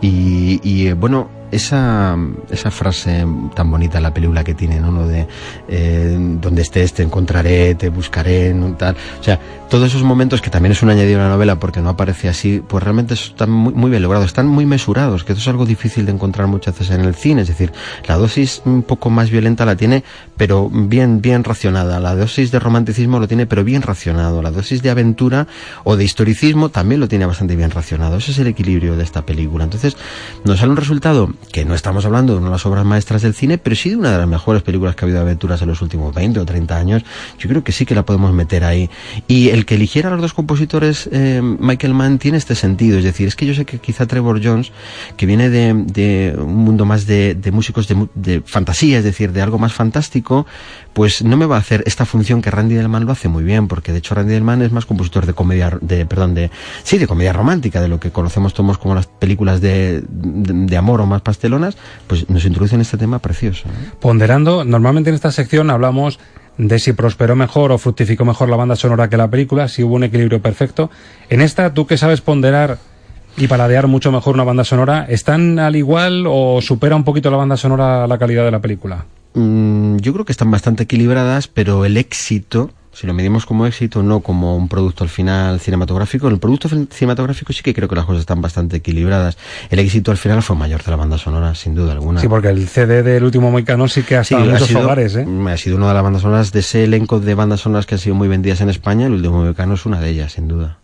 y, 0.00 0.60
y 0.62 0.92
bueno, 0.92 1.28
esa, 1.50 2.16
esa 2.50 2.70
frase 2.70 3.24
tan 3.54 3.70
bonita 3.70 4.00
la 4.00 4.12
película 4.12 4.44
que 4.44 4.54
tiene, 4.54 4.80
¿no? 4.80 4.92
Lo 4.92 5.06
de 5.06 5.26
eh, 5.68 6.16
donde 6.40 6.62
estés 6.62 6.92
te 6.92 7.02
encontraré, 7.02 7.74
te 7.74 7.88
buscaré, 7.88 8.52
¿no? 8.52 8.74
tal. 8.74 8.96
O 9.20 9.24
sea, 9.24 9.38
todos 9.68 9.88
esos 9.88 10.02
momentos 10.02 10.40
que 10.40 10.50
también 10.50 10.72
es 10.72 10.82
un 10.82 10.90
añadido 10.90 11.20
a 11.20 11.24
la 11.24 11.30
novela 11.30 11.58
porque 11.58 11.80
no 11.80 11.90
aparece 11.90 12.28
así, 12.28 12.62
pues 12.66 12.82
realmente 12.82 13.14
están 13.14 13.50
muy, 13.50 13.74
muy 13.74 13.90
bien 13.90 14.02
logrados, 14.02 14.26
están 14.26 14.46
muy 14.46 14.66
mesurados, 14.66 15.24
que 15.24 15.32
eso 15.32 15.42
es 15.42 15.48
algo 15.48 15.66
difícil 15.66 16.06
de 16.06 16.12
encontrar 16.12 16.46
muchas 16.46 16.78
veces 16.78 16.94
en 16.96 17.04
el 17.04 17.14
cine. 17.14 17.42
Es 17.42 17.48
decir, 17.48 17.72
la 18.06 18.16
dosis 18.16 18.62
un 18.64 18.82
poco 18.82 19.10
más 19.10 19.30
violenta 19.30 19.64
la 19.64 19.76
tiene, 19.76 20.04
pero 20.36 20.68
bien, 20.70 21.20
bien 21.20 21.44
racionada. 21.44 22.00
La 22.00 22.14
dosis 22.14 22.50
de 22.50 22.58
romanticismo 22.58 23.18
lo 23.18 23.28
tiene, 23.28 23.46
pero 23.46 23.64
bien 23.64 23.82
racionado. 23.82 24.42
La 24.42 24.50
dosis 24.50 24.82
de 24.82 24.90
aventura 24.90 25.46
o 25.84 25.96
de 25.96 26.04
historicismo 26.04 26.68
también 26.70 27.00
lo 27.00 27.08
tiene 27.08 27.26
bastante 27.26 27.56
bien 27.56 27.70
racionado. 27.70 28.16
Ese 28.16 28.32
es 28.32 28.38
el 28.38 28.46
equilibrio 28.46 28.96
de 28.96 29.04
esta 29.04 29.22
película. 29.22 29.64
Entonces, 29.64 29.87
nos 30.44 30.58
sale 30.58 30.70
un 30.70 30.76
resultado 30.76 31.30
que 31.52 31.64
no 31.64 31.74
estamos 31.74 32.04
hablando 32.04 32.32
de 32.32 32.38
una 32.38 32.48
de 32.48 32.52
las 32.52 32.66
obras 32.66 32.84
maestras 32.84 33.22
del 33.22 33.34
cine, 33.34 33.58
pero 33.58 33.76
sí 33.76 33.90
de 33.90 33.96
una 33.96 34.12
de 34.12 34.18
las 34.18 34.28
mejores 34.28 34.62
películas 34.62 34.94
que 34.94 35.04
ha 35.04 35.06
habido 35.06 35.18
de 35.18 35.24
aventuras 35.24 35.62
en 35.62 35.68
los 35.68 35.82
últimos 35.82 36.14
20 36.14 36.40
o 36.40 36.44
30 36.46 36.76
años. 36.76 37.04
Yo 37.38 37.48
creo 37.48 37.64
que 37.64 37.72
sí 37.72 37.86
que 37.86 37.94
la 37.94 38.04
podemos 38.04 38.32
meter 38.32 38.64
ahí. 38.64 38.88
Y 39.26 39.50
el 39.50 39.66
que 39.66 39.74
eligiera 39.74 40.08
a 40.08 40.12
los 40.12 40.20
dos 40.20 40.34
compositores, 40.34 41.08
eh, 41.12 41.40
Michael 41.42 41.94
Mann, 41.94 42.18
tiene 42.18 42.38
este 42.38 42.54
sentido. 42.54 42.98
Es 42.98 43.04
decir, 43.04 43.28
es 43.28 43.36
que 43.36 43.46
yo 43.46 43.54
sé 43.54 43.64
que 43.64 43.78
quizá 43.78 44.06
Trevor 44.06 44.40
Jones, 44.42 44.72
que 45.16 45.26
viene 45.26 45.50
de, 45.50 46.34
un 46.38 46.56
mundo 46.56 46.84
más 46.84 47.06
de, 47.06 47.34
de 47.34 47.50
músicos 47.50 47.88
de, 47.88 48.08
de, 48.14 48.42
fantasía, 48.44 48.98
es 48.98 49.04
decir, 49.04 49.32
de 49.32 49.42
algo 49.42 49.58
más 49.58 49.72
fantástico, 49.72 50.46
pues 50.92 51.22
no 51.22 51.36
me 51.36 51.46
va 51.46 51.56
a 51.56 51.60
hacer 51.60 51.82
esta 51.86 52.04
función 52.04 52.42
que 52.42 52.50
Randy 52.50 52.74
Delman 52.74 53.04
lo 53.04 53.12
hace 53.12 53.28
muy 53.28 53.44
bien, 53.44 53.68
porque 53.68 53.92
de 53.92 53.98
hecho 53.98 54.14
Randy 54.14 54.32
Delman 54.32 54.62
es 54.62 54.72
más 54.72 54.86
compositor 54.86 55.26
de 55.26 55.34
comedia, 55.34 55.76
de, 55.80 56.06
perdón, 56.06 56.34
de, 56.34 56.50
sí, 56.82 56.98
de 56.98 57.06
comedia 57.06 57.32
romántica, 57.32 57.80
de 57.80 57.88
lo 57.88 58.00
que 58.00 58.10
conocemos 58.10 58.54
todos 58.54 58.78
como 58.78 58.94
las 58.94 59.06
películas 59.06 59.60
de, 59.60 59.77
de, 59.78 60.02
de 60.10 60.76
amor 60.76 61.00
o 61.00 61.06
más 61.06 61.22
pastelonas, 61.22 61.76
pues 62.06 62.28
nos 62.28 62.44
introducen 62.44 62.80
este 62.80 62.98
tema 62.98 63.18
precioso. 63.18 63.68
¿no? 63.68 64.00
Ponderando, 64.00 64.64
normalmente 64.64 65.10
en 65.10 65.14
esta 65.14 65.32
sección 65.32 65.70
hablamos 65.70 66.18
de 66.58 66.78
si 66.78 66.92
prosperó 66.92 67.36
mejor 67.36 67.72
o 67.72 67.78
fructificó 67.78 68.24
mejor 68.24 68.48
la 68.48 68.56
banda 68.56 68.76
sonora 68.76 69.08
que 69.08 69.16
la 69.16 69.28
película, 69.28 69.68
si 69.68 69.82
hubo 69.84 69.94
un 69.94 70.04
equilibrio 70.04 70.42
perfecto. 70.42 70.90
En 71.30 71.40
esta, 71.40 71.72
tú 71.72 71.86
que 71.86 71.96
sabes 71.96 72.20
ponderar 72.20 72.78
y 73.36 73.46
paladear 73.46 73.86
mucho 73.86 74.10
mejor 74.10 74.34
una 74.34 74.44
banda 74.44 74.64
sonora, 74.64 75.06
¿están 75.08 75.60
al 75.60 75.76
igual 75.76 76.24
o 76.28 76.60
supera 76.60 76.96
un 76.96 77.04
poquito 77.04 77.30
la 77.30 77.36
banda 77.36 77.56
sonora 77.56 78.06
la 78.06 78.18
calidad 78.18 78.44
de 78.44 78.50
la 78.50 78.60
película? 78.60 79.06
Mm, 79.34 79.98
yo 79.98 80.12
creo 80.12 80.24
que 80.24 80.32
están 80.32 80.50
bastante 80.50 80.82
equilibradas, 80.82 81.46
pero 81.46 81.84
el 81.84 81.96
éxito 81.96 82.70
si 82.92 83.06
lo 83.06 83.14
medimos 83.14 83.46
como 83.46 83.66
éxito, 83.66 84.02
no 84.02 84.20
como 84.20 84.56
un 84.56 84.68
producto 84.68 85.04
al 85.04 85.10
final 85.10 85.60
cinematográfico. 85.60 86.26
En 86.26 86.34
el 86.34 86.38
producto 86.38 86.68
cinematográfico 86.68 87.52
sí 87.52 87.62
que 87.62 87.74
creo 87.74 87.88
que 87.88 87.94
las 87.94 88.04
cosas 88.04 88.20
están 88.20 88.40
bastante 88.40 88.76
equilibradas. 88.76 89.38
El 89.70 89.78
éxito 89.78 90.10
al 90.10 90.16
final 90.16 90.42
fue 90.42 90.56
mayor 90.56 90.82
de 90.82 90.90
la 90.90 90.96
banda 90.96 91.18
sonora, 91.18 91.54
sin 91.54 91.74
duda 91.74 91.92
alguna. 91.92 92.20
Sí, 92.20 92.28
porque 92.28 92.48
el 92.48 92.66
CD 92.68 93.02
del 93.02 93.24
último 93.24 93.50
Moicano 93.50 93.88
sí 93.88 94.02
que 94.02 94.16
ha 94.16 94.22
estado 94.22 94.42
sí, 94.42 94.48
en 94.48 94.52
muchos 94.52 94.68
sido, 94.68 94.80
hogares, 94.80 95.16
¿eh? 95.16 95.26
Ha 95.48 95.56
sido 95.56 95.76
una 95.76 95.88
de 95.88 95.94
las 95.94 96.02
bandas 96.02 96.22
sonoras 96.22 96.52
de 96.52 96.60
ese 96.60 96.84
elenco 96.84 97.20
de 97.20 97.34
bandas 97.34 97.60
sonoras 97.60 97.86
que 97.86 97.94
han 97.94 98.00
sido 98.00 98.14
muy 98.14 98.28
vendidas 98.28 98.60
en 98.60 98.70
España. 98.70 99.06
El 99.06 99.12
último 99.12 99.42
Moicano 99.42 99.74
es 99.74 99.86
una 99.86 100.00
de 100.00 100.10
ellas, 100.10 100.32
sin 100.32 100.48
duda. 100.48 100.78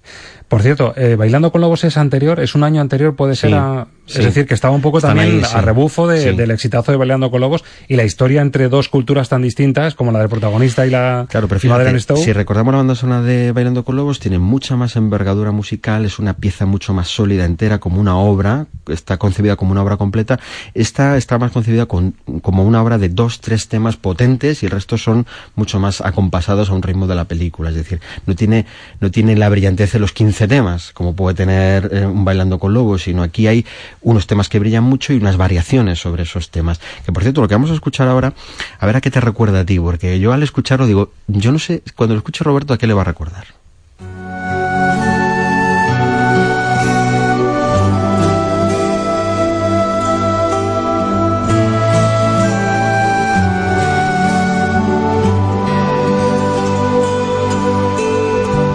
Por 0.49 0.63
cierto, 0.63 0.93
eh, 0.97 1.17
Bailando 1.17 1.51
con 1.51 1.63
Lobos 1.63 1.85
es 1.85 1.97
anterior, 1.97 2.39
es 2.39 2.55
un 2.55 2.65
año 2.65 2.81
anterior, 2.81 3.17
puede 3.17 3.35
ser 3.35 3.55
a... 3.55 3.89
sí. 4.07 4.19
Es 4.19 4.25
decir, 4.25 4.47
que 4.47 4.55
estaba 4.55 4.75
un 4.75 4.81
poco 4.83 4.99
Están 4.99 5.17
también 5.17 5.39
ahí, 5.39 5.45
sí. 5.45 5.57
a 5.57 5.61
rebufo 5.61 6.07
de, 6.09 6.21
Sí. 6.31 6.37
del 6.37 6.51
exitazo 6.51 6.93
de 6.93 6.99
Bailando 6.99 7.31
con 7.31 7.41
Lobos 7.41 7.65
y 7.89 7.97
la 7.97 8.05
historia 8.05 8.41
entre 8.43 8.69
dos 8.69 8.89
culturas 8.89 9.29
tan 9.29 9.43
distintas 9.43 9.95
como 9.95 10.13
la 10.13 10.19
del 10.21 10.29
protagonista 10.29 10.87
y 10.87 10.91
la 10.91 11.27
Claro, 11.29 11.49
pero 11.49 11.61
fíjate, 11.61 11.99
Stowe. 12.01 12.23
si 12.23 12.33
recordamos 12.33 12.73
la 12.73 12.79
banda 12.79 12.95
sonora 12.95 13.23
de 13.23 13.53
Bailando 13.53 13.85
con 13.85 13.97
Lobos, 13.97 14.21
tiene 14.21 14.39
mucha 14.39 14.77
más 14.77 14.97
envergadura 14.97 15.53
musical, 15.53 16.05
es 16.05 16.19
una 16.19 16.35
pieza 16.35 16.67
mucho 16.67 16.93
más 16.95 17.09
sólida, 17.09 17.45
entera, 17.45 17.79
como 17.79 18.01
una 18.01 18.17
obra, 18.17 18.67
está 18.89 19.17
concebida 19.17 19.57
como 19.57 19.73
una 19.73 19.83
obra 19.83 19.97
completa. 19.97 20.39
Esta 20.75 21.17
está 21.17 21.39
más 21.39 21.53
concebida 21.53 21.87
con, 21.87 22.15
como 22.43 22.65
una 22.65 22.83
obra 22.83 22.99
de 22.99 23.09
dos, 23.09 23.41
tres 23.41 23.69
temas 23.69 23.97
potentes 23.97 24.63
y 24.63 24.67
el 24.67 24.73
resto 24.73 24.99
son 24.99 25.27
mucho 25.55 25.79
más 25.81 26.01
acompasados 26.01 26.71
a 26.71 26.75
un 26.75 26.83
ritmo 26.83 27.07
de 27.07 27.15
la 27.15 27.25
película. 27.25 27.71
Es 27.71 27.77
decir, 27.77 28.01
no 28.27 28.35
tiene, 28.35 28.67
no 29.01 29.11
tiene 29.11 29.37
la 29.37 29.49
brillantez 29.49 29.93
de 29.93 29.99
los 29.99 30.13
15 30.13 30.49
temas, 30.49 30.93
como 30.93 31.15
puede 31.15 31.35
tener 31.35 31.89
eh, 31.93 32.07
un 32.07 32.25
Bailando 32.25 32.59
con 32.59 32.75
Lobos, 32.75 33.03
sino 33.03 33.23
aquí 33.23 33.47
hay 33.47 33.65
unos 34.05 34.27
temas 34.27 34.49
que 34.49 34.61
brillan 34.61 34.85
mucho 34.85 35.13
y 35.13 35.17
unas 35.17 35.37
variaciones 35.37 35.99
sobre 35.99 36.23
esos 36.23 36.51
temas. 36.51 36.81
Que 37.05 37.13
por 37.13 37.23
cierto, 37.23 37.41
lo 37.41 37.49
que 37.49 37.55
vamos 37.55 37.71
a 37.71 37.75
escuchar 37.75 38.07
ahora, 38.07 38.35
a 38.79 38.87
ver 38.87 38.97
a 38.97 39.01
qué 39.01 39.11
te 39.11 39.21
recuerda 39.21 39.61
a 39.61 39.65
ti, 39.65 39.81
porque 39.81 40.21
yo 40.21 40.33
al 40.33 40.43
escucharlo 40.43 40.87
digo, 40.87 41.11
yo 41.27 41.51
no 41.51 41.59
sé, 41.59 41.83
cuando 41.97 42.15
lo 42.15 42.19
escuche 42.19 42.45
Roberto, 42.45 42.75
¿a 42.75 42.79
qué 42.79 42.87
le 42.87 42.95
va 42.95 43.01
a 43.01 43.05
recordar? 43.05 43.47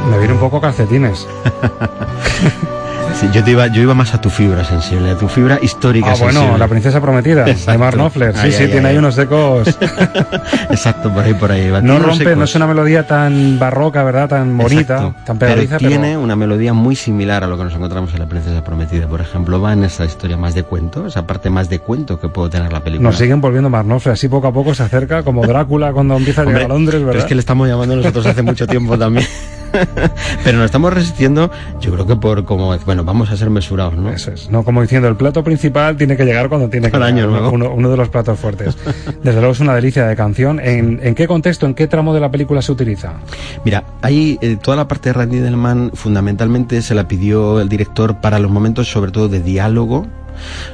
Me 0.10 0.18
viene 0.18 0.34
un 0.34 0.40
poco 0.40 0.60
calcetines. 0.60 1.28
Sí, 3.20 3.28
yo, 3.34 3.44
te 3.44 3.52
iba, 3.52 3.68
yo 3.68 3.82
iba 3.82 3.94
más 3.94 4.14
a 4.14 4.22
tu 4.22 4.30
fibra 4.30 4.64
sensible, 4.64 5.10
a 5.12 5.16
tu 5.18 5.28
fibra 5.28 5.60
histórica 5.62 6.12
Ah, 6.12 6.16
bueno, 6.18 6.40
sensible. 6.40 6.58
La 6.58 6.68
princesa 6.70 7.02
prometida, 7.02 7.44
de 7.44 7.52
Mark 7.54 7.60
Exacto. 7.60 7.98
Knopfler. 7.98 8.34
Sí, 8.34 8.40
Ay, 8.44 8.52
sí, 8.54 8.64
ay, 8.64 8.72
tiene 8.72 8.88
ay. 8.88 8.94
ahí 8.94 8.98
unos 8.98 9.18
ecos. 9.18 9.68
Exacto, 10.70 11.14
por 11.14 11.26
ahí, 11.26 11.34
por 11.34 11.52
ahí. 11.52 11.70
va. 11.70 11.82
no 11.82 12.00
rompe, 12.00 12.34
no 12.38 12.46
es 12.46 12.56
una 12.56 12.66
melodía 12.66 13.06
tan 13.06 13.60
barroca, 13.60 14.04
¿verdad? 14.04 14.30
Tan 14.30 14.58
bonita, 14.58 14.96
Exacto. 14.96 15.16
tan 15.26 15.38
pegadiza, 15.38 15.78
pero 15.80 15.90
tiene 15.90 16.18
una 16.18 16.38
melodía 16.38 16.72
muy 16.74 16.96
similar 16.96 17.44
a 17.44 17.48
lo 17.48 17.58
que 17.58 17.66
nos 17.66 17.76
encontramos 17.76 18.14
en 18.14 18.20
La 18.20 18.26
Princesa 18.28 18.64
Prometida. 18.64 19.08
Por 19.08 19.20
ejemplo, 19.20 19.60
va 19.60 19.74
en 19.74 19.84
esa 19.84 20.06
historia 20.06 20.38
más 20.38 20.56
de 20.56 20.64
cuento, 20.64 21.06
esa 21.06 21.28
parte 21.28 21.50
más 21.50 21.68
de 21.70 21.80
cuento 21.80 22.22
que 22.22 22.30
puede 22.30 22.52
tener 22.52 22.72
la 22.72 22.80
película. 22.82 23.10
Nos 23.10 23.18
siguen 23.18 23.42
volviendo 23.42 23.70
Mark 23.70 23.86
Knopfler, 23.86 24.14
así 24.14 24.30
poco 24.30 24.48
a 24.48 24.54
poco 24.54 24.74
se 24.74 24.84
acerca, 24.84 25.24
como 25.24 25.46
Drácula 25.46 25.92
cuando 25.92 26.16
empieza 26.16 26.44
a 26.44 26.46
llegar 26.46 26.62
Hombre, 26.62 26.74
a 26.74 26.78
Londres, 26.78 27.00
¿verdad? 27.02 27.12
Pero 27.12 27.20
es 27.20 27.26
que 27.26 27.36
le 27.36 27.42
estamos 27.42 27.68
llamando 27.68 27.98
nosotros 27.98 28.26
hace 28.26 28.42
mucho 28.44 28.66
tiempo 28.66 28.98
también. 28.98 29.28
pero 30.44 30.58
nos 30.58 30.66
estamos 30.66 30.94
resistiendo, 30.94 31.52
yo 31.80 31.92
creo 31.94 32.06
que 32.06 32.16
por 32.16 32.46
como, 32.46 32.78
bueno, 32.80 33.04
vamos 33.04 33.32
a 33.32 33.38
ser 33.38 33.50
mesurados, 33.50 33.96
¿no? 33.96 34.10
Eso 34.10 34.32
es, 34.32 34.50
¿no? 34.50 34.64
Como 34.64 34.82
diciendo, 34.82 35.08
el 35.08 35.16
plato 35.16 35.44
principal 35.44 35.98
tiene 35.98 36.18
que 36.18 36.26
llegar 36.26 36.50
cuando 36.50 36.70
tiene 36.70 36.92
que 36.92 36.98
año 36.98 37.28
llegar, 37.28 37.30
nuevo. 37.30 37.50
uno, 37.52 37.74
uno 37.74 37.90
de 37.90 37.98
los 37.98 38.10
platos 38.10 38.40
fuertes. 38.40 38.78
Desde 39.24 39.40
luego 39.40 39.52
es 39.52 39.60
una 39.60 39.76
delicia 39.76 40.06
de 40.06 40.16
canción. 40.16 40.60
¿En, 40.60 41.00
en 41.04 41.16
qué 41.16 41.28
contexto, 41.28 41.66
en 41.66 41.74
qué 41.74 41.88
tramo 41.88 42.14
de 42.14 42.20
la 42.20 42.32
película 42.32 42.62
se 42.62 42.72
utiliza? 42.72 43.14
Mira, 43.64 43.84
ahí 44.02 44.38
eh, 44.42 44.58
toda 44.62 44.78
la 44.78 44.88
parte 44.88 45.10
de 45.10 45.14
Randy 45.14 45.40
Delman 45.40 45.92
fundamentalmente 45.94 46.82
se 46.82 46.96
la 46.96 47.08
pidió 47.08 47.60
el 47.60 47.70
director 47.70 48.22
para 48.22 48.40
los 48.40 48.52
momentos 48.52 48.90
sobre 48.90 49.12
todo 49.12 49.30
de 49.30 49.42
diálogo 49.42 50.08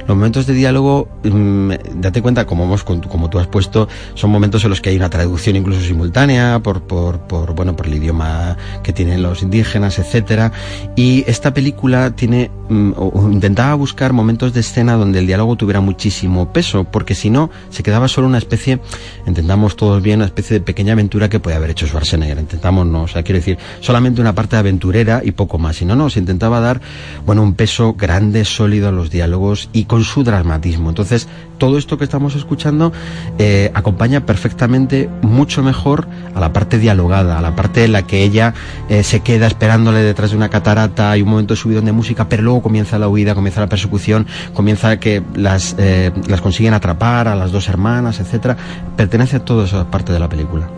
Los 0.00 0.16
momentos 0.16 0.46
de 0.46 0.54
diálogo, 0.54 1.08
mm, 1.24 1.72
date 1.96 2.22
cuenta, 2.22 2.46
como, 2.46 2.64
hemos, 2.64 2.84
como 2.84 3.30
tú 3.30 3.38
has 3.38 3.46
puesto, 3.46 3.88
son 4.14 4.30
momentos 4.30 4.64
en 4.64 4.70
los 4.70 4.80
que 4.80 4.90
hay 4.90 4.96
una 4.96 5.10
traducción 5.10 5.56
incluso 5.56 5.80
simultánea 5.80 6.60
por, 6.62 6.82
por, 6.82 7.20
por 7.20 7.54
bueno, 7.54 7.76
por 7.76 7.86
el 7.86 7.94
idioma 7.94 8.56
que 8.82 8.92
tienen 8.92 9.22
los 9.22 9.42
indígenas, 9.42 9.98
etcétera. 9.98 10.52
Y 10.94 11.24
esta 11.26 11.54
película 11.54 12.14
tiene, 12.14 12.50
mm, 12.68 12.92
intentaba 13.32 13.74
buscar 13.74 14.12
momentos 14.12 14.52
de 14.52 14.60
escena 14.60 14.94
donde 14.94 15.18
el 15.18 15.26
diálogo 15.26 15.56
tuviera 15.56 15.80
muchísimo 15.80 16.52
peso, 16.52 16.84
porque 16.84 17.14
si 17.14 17.30
no, 17.30 17.50
se 17.70 17.82
quedaba 17.82 18.08
solo 18.08 18.26
una 18.26 18.38
especie, 18.38 18.80
entendamos 19.26 19.76
todos 19.76 20.02
bien, 20.02 20.20
una 20.20 20.26
especie 20.26 20.58
de 20.58 20.64
pequeña 20.64 20.92
aventura 20.92 21.28
que 21.28 21.40
puede 21.40 21.56
haber 21.56 21.70
hecho 21.70 21.86
Schwarzenegger. 21.86 22.38
Intentamos, 22.38 22.86
no, 22.86 23.02
o 23.02 23.08
sea, 23.08 23.22
quiero 23.22 23.38
decir, 23.38 23.58
solamente 23.80 24.20
una 24.20 24.34
parte 24.34 24.56
aventurera 24.56 25.22
y 25.24 25.32
poco 25.32 25.58
más. 25.58 25.76
Si 25.76 25.84
no, 25.84 25.96
no, 25.96 26.10
se 26.10 26.18
intentaba 26.18 26.60
dar, 26.60 26.80
bueno, 27.24 27.42
un 27.42 27.54
peso 27.54 27.94
grande, 27.94 28.44
sólido 28.44 28.88
a 28.88 28.92
los 28.92 29.10
diálogos 29.10 29.55
y 29.72 29.84
con 29.84 30.04
su 30.04 30.24
dramatismo. 30.24 30.88
Entonces, 30.88 31.28
todo 31.58 31.78
esto 31.78 31.98
que 31.98 32.04
estamos 32.04 32.34
escuchando 32.34 32.92
eh, 33.38 33.70
acompaña 33.74 34.26
perfectamente, 34.26 35.08
mucho 35.22 35.62
mejor 35.62 36.06
a 36.34 36.40
la 36.40 36.52
parte 36.52 36.78
dialogada, 36.78 37.38
a 37.38 37.42
la 37.42 37.56
parte 37.56 37.84
en 37.84 37.92
la 37.92 38.02
que 38.02 38.22
ella 38.22 38.54
eh, 38.88 39.02
se 39.02 39.20
queda 39.20 39.46
esperándole 39.46 40.00
detrás 40.00 40.30
de 40.30 40.36
una 40.36 40.48
catarata, 40.48 41.16
y 41.16 41.22
un 41.22 41.30
momento 41.30 41.54
de 41.54 41.60
subidón 41.60 41.84
de 41.84 41.92
música, 41.92 42.28
pero 42.28 42.42
luego 42.42 42.62
comienza 42.62 42.98
la 42.98 43.08
huida, 43.08 43.34
comienza 43.34 43.60
la 43.60 43.68
persecución, 43.68 44.26
comienza 44.54 44.98
que 44.98 45.22
las, 45.34 45.74
eh, 45.78 46.12
las 46.28 46.40
consiguen 46.40 46.74
atrapar 46.74 47.28
a 47.28 47.34
las 47.34 47.52
dos 47.52 47.68
hermanas, 47.68 48.20
etcétera. 48.20 48.56
Pertenece 48.96 49.36
a 49.36 49.44
toda 49.44 49.64
esa 49.64 49.90
parte 49.90 50.12
de 50.12 50.18
la 50.18 50.28
película. 50.28 50.68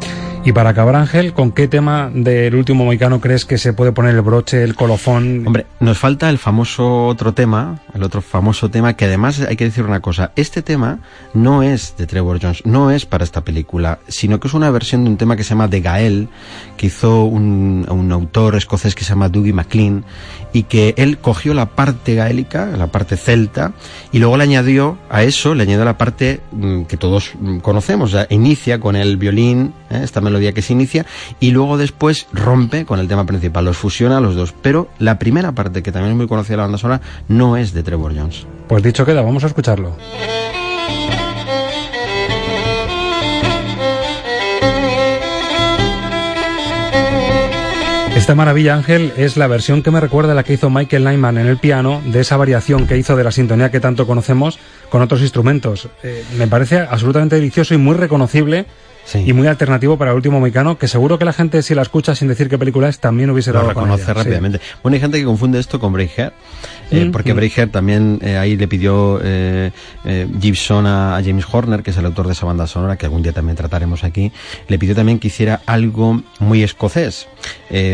Y 0.44 0.52
para 0.52 0.70
acabar, 0.70 0.96
Ángel, 0.96 1.34
¿con 1.34 1.52
qué 1.52 1.68
tema 1.68 2.10
del 2.12 2.54
último 2.54 2.84
moicano 2.84 3.20
crees 3.20 3.44
que 3.44 3.58
se 3.58 3.72
puede 3.72 3.92
poner 3.92 4.14
el 4.14 4.22
broche, 4.22 4.62
el 4.62 4.74
colofón? 4.74 5.46
Hombre, 5.46 5.66
nos 5.80 5.98
falta 5.98 6.30
el 6.30 6.38
famoso 6.38 7.06
otro 7.06 7.34
tema, 7.34 7.80
el 7.92 8.02
otro 8.02 8.22
famoso 8.22 8.70
tema, 8.70 8.94
que 8.94 9.04
además 9.04 9.40
hay 9.40 9.56
que 9.56 9.64
decir 9.64 9.84
una 9.84 10.00
cosa, 10.00 10.32
este 10.36 10.62
tema 10.62 11.00
no 11.34 11.62
es 11.62 11.96
de 11.98 12.06
Trevor 12.06 12.38
Jones, 12.40 12.64
no 12.64 12.90
es 12.90 13.04
para 13.04 13.24
esta 13.24 13.44
película, 13.44 13.98
sino 14.08 14.40
que 14.40 14.48
es 14.48 14.54
una 14.54 14.70
versión 14.70 15.04
de 15.04 15.10
un 15.10 15.16
tema 15.16 15.36
que 15.36 15.44
se 15.44 15.50
llama 15.50 15.68
The 15.68 15.80
Gael, 15.80 16.28
que 16.76 16.86
hizo 16.86 17.24
un, 17.24 17.86
un 17.90 18.12
autor 18.12 18.56
escocés 18.56 18.94
que 18.94 19.04
se 19.04 19.10
llama 19.10 19.28
Dougie 19.28 19.52
MacLean, 19.52 20.04
y 20.52 20.62
que 20.62 20.94
él 20.96 21.18
cogió 21.18 21.52
la 21.52 21.66
parte 21.66 22.14
gaélica, 22.14 22.66
la 22.66 22.86
parte 22.86 23.16
celta, 23.16 23.72
y 24.12 24.18
luego 24.18 24.36
le 24.36 24.44
añadió 24.44 24.98
a 25.10 25.22
eso, 25.24 25.54
le 25.54 25.64
añadió 25.64 25.84
la 25.84 25.98
parte 25.98 26.40
mm, 26.52 26.82
que 26.84 26.96
todos 26.96 27.32
mm, 27.38 27.58
conocemos, 27.58 28.12
ya 28.12 28.26
inicia 28.30 28.80
con 28.80 28.96
el 28.96 29.16
violín, 29.16 29.74
¿eh? 29.90 30.00
esta 30.02 30.20
melodía 30.28 30.52
que 30.52 30.62
se 30.62 30.72
inicia, 30.72 31.06
y 31.40 31.50
luego 31.50 31.78
después 31.78 32.26
rompe 32.32 32.84
con 32.84 33.00
el 33.00 33.08
tema 33.08 33.26
principal, 33.26 33.64
los 33.64 33.76
fusiona 33.76 34.20
los 34.20 34.34
dos. 34.34 34.54
Pero 34.62 34.88
la 34.98 35.18
primera 35.18 35.52
parte, 35.52 35.82
que 35.82 35.92
también 35.92 36.12
es 36.12 36.16
muy 36.16 36.28
conocida 36.28 36.52
de 36.52 36.56
la 36.58 36.62
banda 36.64 36.78
sonora, 36.78 37.00
no 37.28 37.56
es 37.56 37.72
de 37.72 37.82
Trevor 37.82 38.14
Jones. 38.16 38.46
Pues 38.68 38.82
dicho 38.82 39.04
queda, 39.04 39.22
vamos 39.22 39.44
a 39.44 39.48
escucharlo. 39.48 39.96
Esta 48.18 48.34
maravilla, 48.34 48.74
Ángel, 48.74 49.12
es 49.16 49.36
la 49.36 49.46
versión 49.46 49.82
que 49.82 49.92
me 49.92 50.00
recuerda 50.00 50.32
a 50.32 50.34
la 50.34 50.42
que 50.42 50.52
hizo 50.52 50.68
Michael 50.68 51.04
Nyman 51.04 51.38
en 51.38 51.46
el 51.46 51.56
piano, 51.56 52.02
de 52.04 52.20
esa 52.20 52.36
variación 52.36 52.86
que 52.86 52.98
hizo 52.98 53.16
de 53.16 53.22
la 53.22 53.30
sintonía 53.30 53.70
que 53.70 53.78
tanto 53.78 54.08
conocemos 54.08 54.58
con 54.90 55.02
otros 55.02 55.22
instrumentos. 55.22 55.88
Eh, 56.02 56.24
me 56.36 56.48
parece 56.48 56.80
absolutamente 56.80 57.36
delicioso 57.36 57.74
y 57.74 57.78
muy 57.78 57.94
reconocible 57.94 58.66
y 59.14 59.32
muy 59.32 59.46
alternativo 59.46 59.96
para 59.96 60.10
el 60.10 60.16
último 60.16 60.40
mexicano, 60.40 60.78
que 60.78 60.88
seguro 60.88 61.18
que 61.18 61.24
la 61.24 61.32
gente, 61.32 61.62
si 61.62 61.74
la 61.74 61.82
escucha 61.82 62.14
sin 62.14 62.28
decir 62.28 62.48
qué 62.48 62.58
película 62.58 62.88
es, 62.88 62.98
también 62.98 63.30
hubiese 63.30 63.52
dado 63.52 63.64
Lo 63.64 63.70
reconoce 63.70 64.12
rápidamente. 64.12 64.60
Bueno, 64.82 64.94
hay 64.94 65.00
gente 65.00 65.18
que 65.18 65.24
confunde 65.24 65.58
esto 65.58 65.80
con 65.80 65.92
Braveheart, 65.92 66.34
eh, 66.90 67.04
mm, 67.04 67.12
porque 67.12 67.34
mm. 67.34 67.70
también 67.70 68.18
eh, 68.22 68.36
ahí 68.36 68.56
le 68.56 68.68
pidió 68.68 69.20
eh, 69.22 69.70
Gibson 70.40 70.86
a, 70.86 71.16
a, 71.16 71.22
James 71.22 71.46
Horner, 71.50 71.82
que 71.82 71.90
es 71.90 71.96
el 71.96 72.06
autor 72.06 72.26
de 72.26 72.32
esa 72.32 72.46
banda 72.46 72.66
sonora, 72.66 72.96
que 72.96 73.06
algún 73.06 73.22
día 73.22 73.32
también 73.32 73.56
trataremos 73.56 74.04
aquí, 74.04 74.32
le 74.68 74.78
pidió 74.78 74.94
también 74.94 75.18
que 75.18 75.28
hiciera 75.28 75.60
algo 75.66 76.22
muy 76.38 76.62
escocés. 76.62 77.28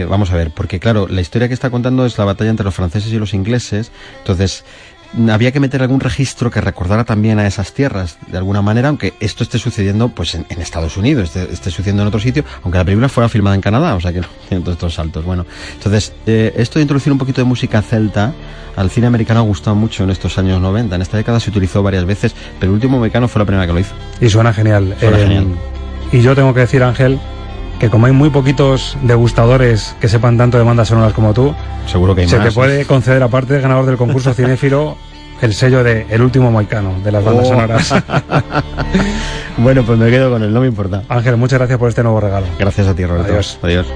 Vamos 0.09 0.31
a 0.31 0.37
ver, 0.37 0.51
porque 0.51 0.81
claro, 0.81 1.07
la 1.09 1.21
historia 1.21 1.49
que 1.49 1.55
está 1.55 1.71
contando 1.71 2.07
es 2.07 2.19
la 2.19 2.25
batalla 2.25 2.51
entre 2.51 2.65
los 2.65 2.75
franceses 2.75 3.13
y 3.13 3.19
los 3.19 3.35
ingleses, 3.35 3.91
entonces 4.19 4.65
había 5.31 5.53
que 5.53 5.61
meter 5.61 5.83
algún 5.83 6.01
registro 6.01 6.51
que 6.51 6.61
recordara 6.61 7.05
también 7.05 7.39
a 7.39 7.47
esas 7.47 7.73
tierras, 7.73 8.19
de 8.27 8.39
alguna 8.39 8.63
manera, 8.63 8.89
aunque 8.89 9.15
esto 9.21 9.45
esté 9.45 9.59
sucediendo 9.59 10.09
pues 10.09 10.35
en, 10.35 10.47
en 10.49 10.61
Estados 10.61 10.97
Unidos, 10.97 11.25
esté, 11.25 11.53
esté, 11.53 11.71
sucediendo 11.71 12.03
en 12.03 12.09
otro 12.09 12.21
sitio, 12.21 12.45
aunque 12.63 12.79
la 12.79 12.85
película 12.85 13.09
fuera 13.09 13.29
filmada 13.29 13.55
en 13.55 13.63
Canadá, 13.63 13.95
o 13.95 14.01
sea 14.01 14.13
que 14.13 14.21
no 14.21 14.27
tiene 14.49 14.63
todos 14.63 14.77
estos 14.77 14.95
saltos. 14.95 15.25
Bueno, 15.25 15.47
entonces, 15.75 16.13
eh, 16.27 16.53
esto 16.57 16.79
de 16.79 16.83
introducir 16.83 17.13
un 17.13 17.19
poquito 17.19 17.41
de 17.41 17.45
música 17.47 17.81
celta 17.83 18.33
al 18.77 18.91
cine 18.91 19.07
americano 19.07 19.41
ha 19.41 19.45
gustado 19.45 19.77
mucho 19.77 20.03
en 20.05 20.11
estos 20.11 20.37
años 20.39 20.61
90. 20.61 20.97
En 20.97 21.03
esta 21.03 21.17
década 21.17 21.39
se 21.39 21.51
utilizó 21.51 21.83
varias 21.83 22.05
veces, 22.05 22.35
pero 22.59 22.71
el 22.73 22.75
último 22.75 22.97
americano 22.97 23.29
fue 23.29 23.41
la 23.41 23.47
primera 23.47 23.67
que 23.67 23.73
lo 23.73 23.79
hizo. 23.79 23.95
Y 24.21 24.29
suena 24.29 24.53
genial. 24.53 24.97
Suena 24.99 25.19
Eh, 25.19 25.23
genial. 25.23 25.47
Y 26.13 26.23
yo 26.23 26.35
tengo 26.35 26.53
que 26.55 26.61
decir, 26.61 26.83
Ángel, 26.83 27.19
que 27.85 27.91
como 27.91 28.07
hay 28.07 28.13
muy 28.13 28.31
poquitos 28.31 28.97
degustadores 29.03 29.95
que 30.01 30.09
sepan 30.09 30.39
tanto 30.39 30.57
de 30.57 30.65
bandas 30.65 30.89
sonoras 30.89 31.13
como 31.13 31.35
tú, 31.35 31.55
seguro 31.87 32.15
que 32.15 32.23
hay 32.23 32.29
se 32.29 32.39
más. 32.39 32.47
te 32.49 32.53
puede 32.53 32.87
conceder, 32.87 33.23
aparte 33.23 33.53
de 33.53 33.61
ganador 33.61 33.85
del 33.85 33.99
concurso 33.99 34.33
cinéfilo, 34.35 34.97
el 35.43 35.53
sello 35.53 35.85
de 35.85 36.07
El 36.09 36.23
último 36.23 36.51
moicano 36.51 36.95
de 37.05 37.13
las 37.13 37.23
bandas 37.23 37.45
Oh. 37.45 37.49
sonoras. 37.51 37.95
bueno, 39.59 39.83
pues 39.83 39.99
me 39.99 40.09
quedo 40.09 40.31
con 40.31 40.43
él, 40.43 40.51
no 40.55 40.61
me 40.63 40.67
importa. 40.69 41.03
Ángel, 41.11 41.37
muchas 41.37 41.59
gracias 41.59 41.79
por 41.79 41.91
este 41.91 42.03
nuevo 42.03 42.21
regalo. 42.21 42.47
Gracias 42.59 42.87
a 42.89 42.95
ti, 42.95 43.05
Roberto. 43.05 43.31
Adiós. 43.33 43.59
Adiós. 43.63 43.87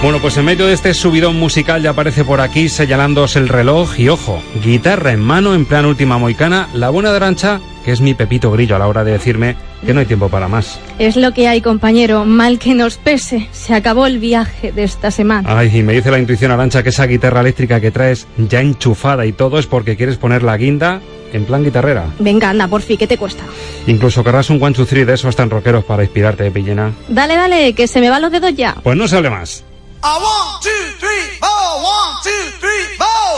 Bueno, 0.00 0.20
pues 0.20 0.36
en 0.36 0.44
medio 0.44 0.66
de 0.66 0.74
este 0.74 0.94
subidón 0.94 1.36
musical 1.40 1.82
ya 1.82 1.90
aparece 1.90 2.24
por 2.24 2.40
aquí 2.40 2.68
señalándose 2.68 3.40
el 3.40 3.48
reloj 3.48 3.98
y 3.98 4.08
ojo, 4.08 4.40
guitarra 4.64 5.12
en 5.12 5.18
mano 5.18 5.54
en 5.54 5.64
plan 5.64 5.86
última 5.86 6.18
moicana, 6.18 6.68
la 6.72 6.88
buena 6.90 7.10
de 7.10 7.16
Arancha, 7.16 7.60
que 7.84 7.90
es 7.90 8.00
mi 8.00 8.14
pepito 8.14 8.52
grillo 8.52 8.76
a 8.76 8.78
la 8.78 8.86
hora 8.86 9.02
de 9.02 9.10
decirme 9.10 9.56
que 9.84 9.92
no 9.92 9.98
hay 9.98 10.06
tiempo 10.06 10.28
para 10.28 10.46
más. 10.46 10.78
Es 11.00 11.16
lo 11.16 11.32
que 11.32 11.48
hay, 11.48 11.60
compañero. 11.60 12.24
Mal 12.24 12.60
que 12.60 12.74
nos 12.74 12.96
pese. 12.96 13.48
Se 13.50 13.74
acabó 13.74 14.06
el 14.06 14.20
viaje 14.20 14.70
de 14.70 14.84
esta 14.84 15.10
semana. 15.10 15.58
Ay, 15.58 15.76
y 15.76 15.82
me 15.82 15.94
dice 15.94 16.12
la 16.12 16.20
intuición 16.20 16.52
Arancha 16.52 16.84
que 16.84 16.90
esa 16.90 17.06
guitarra 17.06 17.40
eléctrica 17.40 17.80
que 17.80 17.90
traes 17.90 18.28
ya 18.36 18.60
enchufada 18.60 19.26
y 19.26 19.32
todo 19.32 19.58
es 19.58 19.66
porque 19.66 19.96
quieres 19.96 20.16
poner 20.16 20.44
la 20.44 20.56
guinda 20.56 21.00
en 21.32 21.44
plan 21.44 21.64
guitarrera. 21.64 22.06
Venga, 22.20 22.50
anda, 22.50 22.68
por 22.68 22.82
fin, 22.82 22.98
¿qué 22.98 23.08
te 23.08 23.18
cuesta? 23.18 23.42
Incluso 23.88 24.22
querrás 24.22 24.48
un 24.48 24.62
one, 24.62 24.74
two, 24.76 24.86
three 24.86 25.04
de 25.04 25.14
esos 25.14 25.34
tan 25.34 25.50
rockeros 25.50 25.84
para 25.84 26.04
inspirarte 26.04 26.44
de 26.44 26.52
pillena. 26.52 26.92
Dale, 27.08 27.34
dale, 27.34 27.72
que 27.72 27.88
se 27.88 28.00
me 28.00 28.10
van 28.10 28.22
los 28.22 28.30
dedos 28.30 28.54
ya. 28.54 28.76
Pues 28.82 28.96
no 28.96 29.08
se 29.08 29.16
hable 29.16 29.30
más. 29.30 29.64
A 30.00 30.14
one, 30.14 30.60
two, 30.62 30.84
three, 31.02 31.26
four, 31.42 31.68
one, 31.82 32.10
two, 32.22 32.44
three, 32.62 32.84
four. 33.02 33.30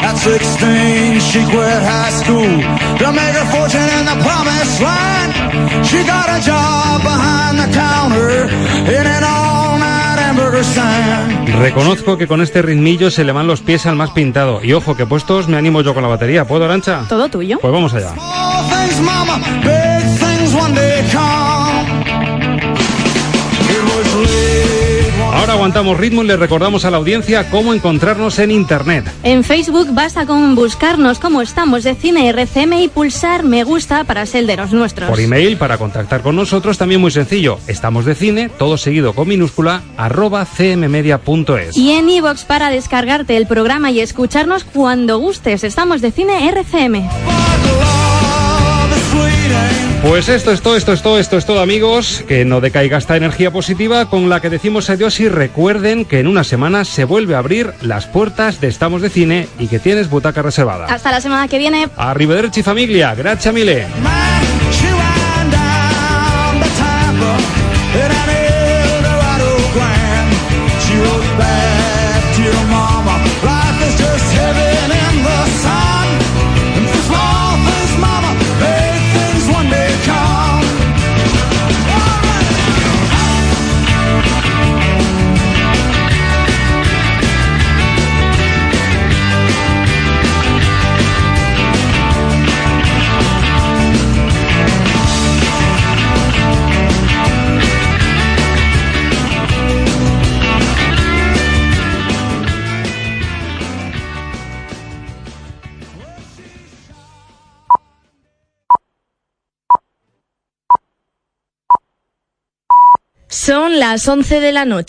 At 0.00 0.16
16, 0.16 1.20
she 1.20 1.44
quit 1.52 1.82
high 1.84 2.10
school 2.10 2.56
to 3.00 3.12
make 3.12 3.34
her 3.36 3.44
fortune 3.52 3.84
in 4.00 4.06
the 4.06 4.16
promised 4.24 4.80
land. 4.80 5.32
She 5.86 6.02
got 6.04 6.30
a 6.30 6.40
job 6.40 7.02
behind 7.02 7.58
the 7.58 7.68
counter 7.76 8.48
in 8.88 9.06
an 9.06 9.24
all-night 9.24 10.18
hamburger 10.18 10.64
stand. 10.64 11.48
Reconozco 11.60 12.16
que 12.16 12.26
con 12.26 12.40
este 12.40 12.62
ritmillo 12.62 13.10
se 13.10 13.24
le 13.24 13.32
van 13.32 13.46
los 13.46 13.60
pies 13.60 13.84
al 13.84 13.96
más 13.96 14.10
pintado. 14.10 14.64
Y 14.64 14.72
ojo, 14.72 14.96
que 14.96 15.04
puestos 15.04 15.48
me 15.48 15.58
animo 15.58 15.82
yo 15.82 15.92
con 15.92 16.02
la 16.02 16.08
batería. 16.08 16.46
¿Puedo, 16.46 16.64
Arancha? 16.64 17.04
Todo 17.10 17.28
tuyo. 17.28 17.58
Pues 17.60 17.72
vamos 17.72 17.92
allá. 17.92 18.14
All 18.16 18.64
things, 18.70 19.00
mama, 19.02 19.38
big 19.62 20.18
things 20.18 20.54
one 20.54 20.74
day 20.74 21.04
come. 21.12 21.53
Aguantamos 25.54 25.98
ritmo 25.98 26.22
y 26.22 26.26
le 26.26 26.36
recordamos 26.36 26.84
a 26.84 26.90
la 26.90 26.96
audiencia 26.96 27.48
cómo 27.50 27.72
encontrarnos 27.72 28.38
en 28.38 28.50
internet. 28.50 29.04
En 29.22 29.44
Facebook 29.44 29.88
basta 29.92 30.26
con 30.26 30.54
buscarnos 30.54 31.18
como 31.18 31.40
estamos 31.42 31.84
de 31.84 31.94
Cine 31.94 32.28
RCM 32.28 32.72
y 32.74 32.88
pulsar 32.88 33.44
me 33.44 33.62
gusta 33.64 34.04
para 34.04 34.26
ser 34.26 34.46
de 34.46 34.56
los 34.56 34.72
nuestros. 34.72 35.08
Por 35.08 35.20
email, 35.20 35.56
para 35.56 35.78
contactar 35.78 36.22
con 36.22 36.36
nosotros, 36.36 36.76
también 36.76 37.00
muy 37.00 37.10
sencillo. 37.10 37.58
Estamos 37.68 38.04
de 38.04 38.14
cine, 38.14 38.48
todo 38.48 38.76
seguido 38.76 39.14
con 39.14 39.28
minúscula, 39.28 39.82
arroba 39.96 40.44
cmmedia.es. 40.44 41.76
Y 41.76 41.92
en 41.92 42.08
iVoox 42.08 42.44
para 42.44 42.70
descargarte 42.70 43.36
el 43.36 43.46
programa 43.46 43.90
y 43.90 44.00
escucharnos 44.00 44.64
cuando 44.64 45.18
gustes. 45.18 45.62
Estamos 45.62 46.00
de 46.00 46.10
Cine 46.10 46.48
RCM. 46.48 47.53
Pues 50.06 50.28
esto 50.28 50.52
es 50.52 50.60
todo, 50.60 50.76
esto 50.76 50.92
es 50.92 51.00
todo, 51.00 51.18
esto 51.18 51.38
es 51.38 51.46
todo 51.46 51.60
amigos, 51.62 52.22
que 52.28 52.44
no 52.44 52.60
decaiga 52.60 52.98
esta 52.98 53.16
energía 53.16 53.50
positiva 53.50 54.10
con 54.10 54.28
la 54.28 54.40
que 54.40 54.50
decimos 54.50 54.90
adiós 54.90 55.18
y 55.18 55.30
recuerden 55.30 56.04
que 56.04 56.20
en 56.20 56.28
una 56.28 56.44
semana 56.44 56.84
se 56.84 57.04
vuelve 57.04 57.34
a 57.34 57.38
abrir 57.38 57.72
las 57.80 58.06
puertas 58.06 58.60
de 58.60 58.68
Estamos 58.68 59.00
de 59.00 59.08
Cine 59.08 59.48
y 59.58 59.66
que 59.66 59.78
tienes 59.78 60.10
butaca 60.10 60.42
reservada. 60.42 60.84
Hasta 60.86 61.10
la 61.10 61.22
semana 61.22 61.48
que 61.48 61.56
viene. 61.56 61.88
Arrivederci 61.96 62.62
familia, 62.62 63.14
gracias 63.14 63.54
mille. 63.54 63.86
Son 113.44 113.78
las 113.78 114.08
11 114.08 114.40
de 114.40 114.52
la 114.52 114.64
noche. 114.64 114.82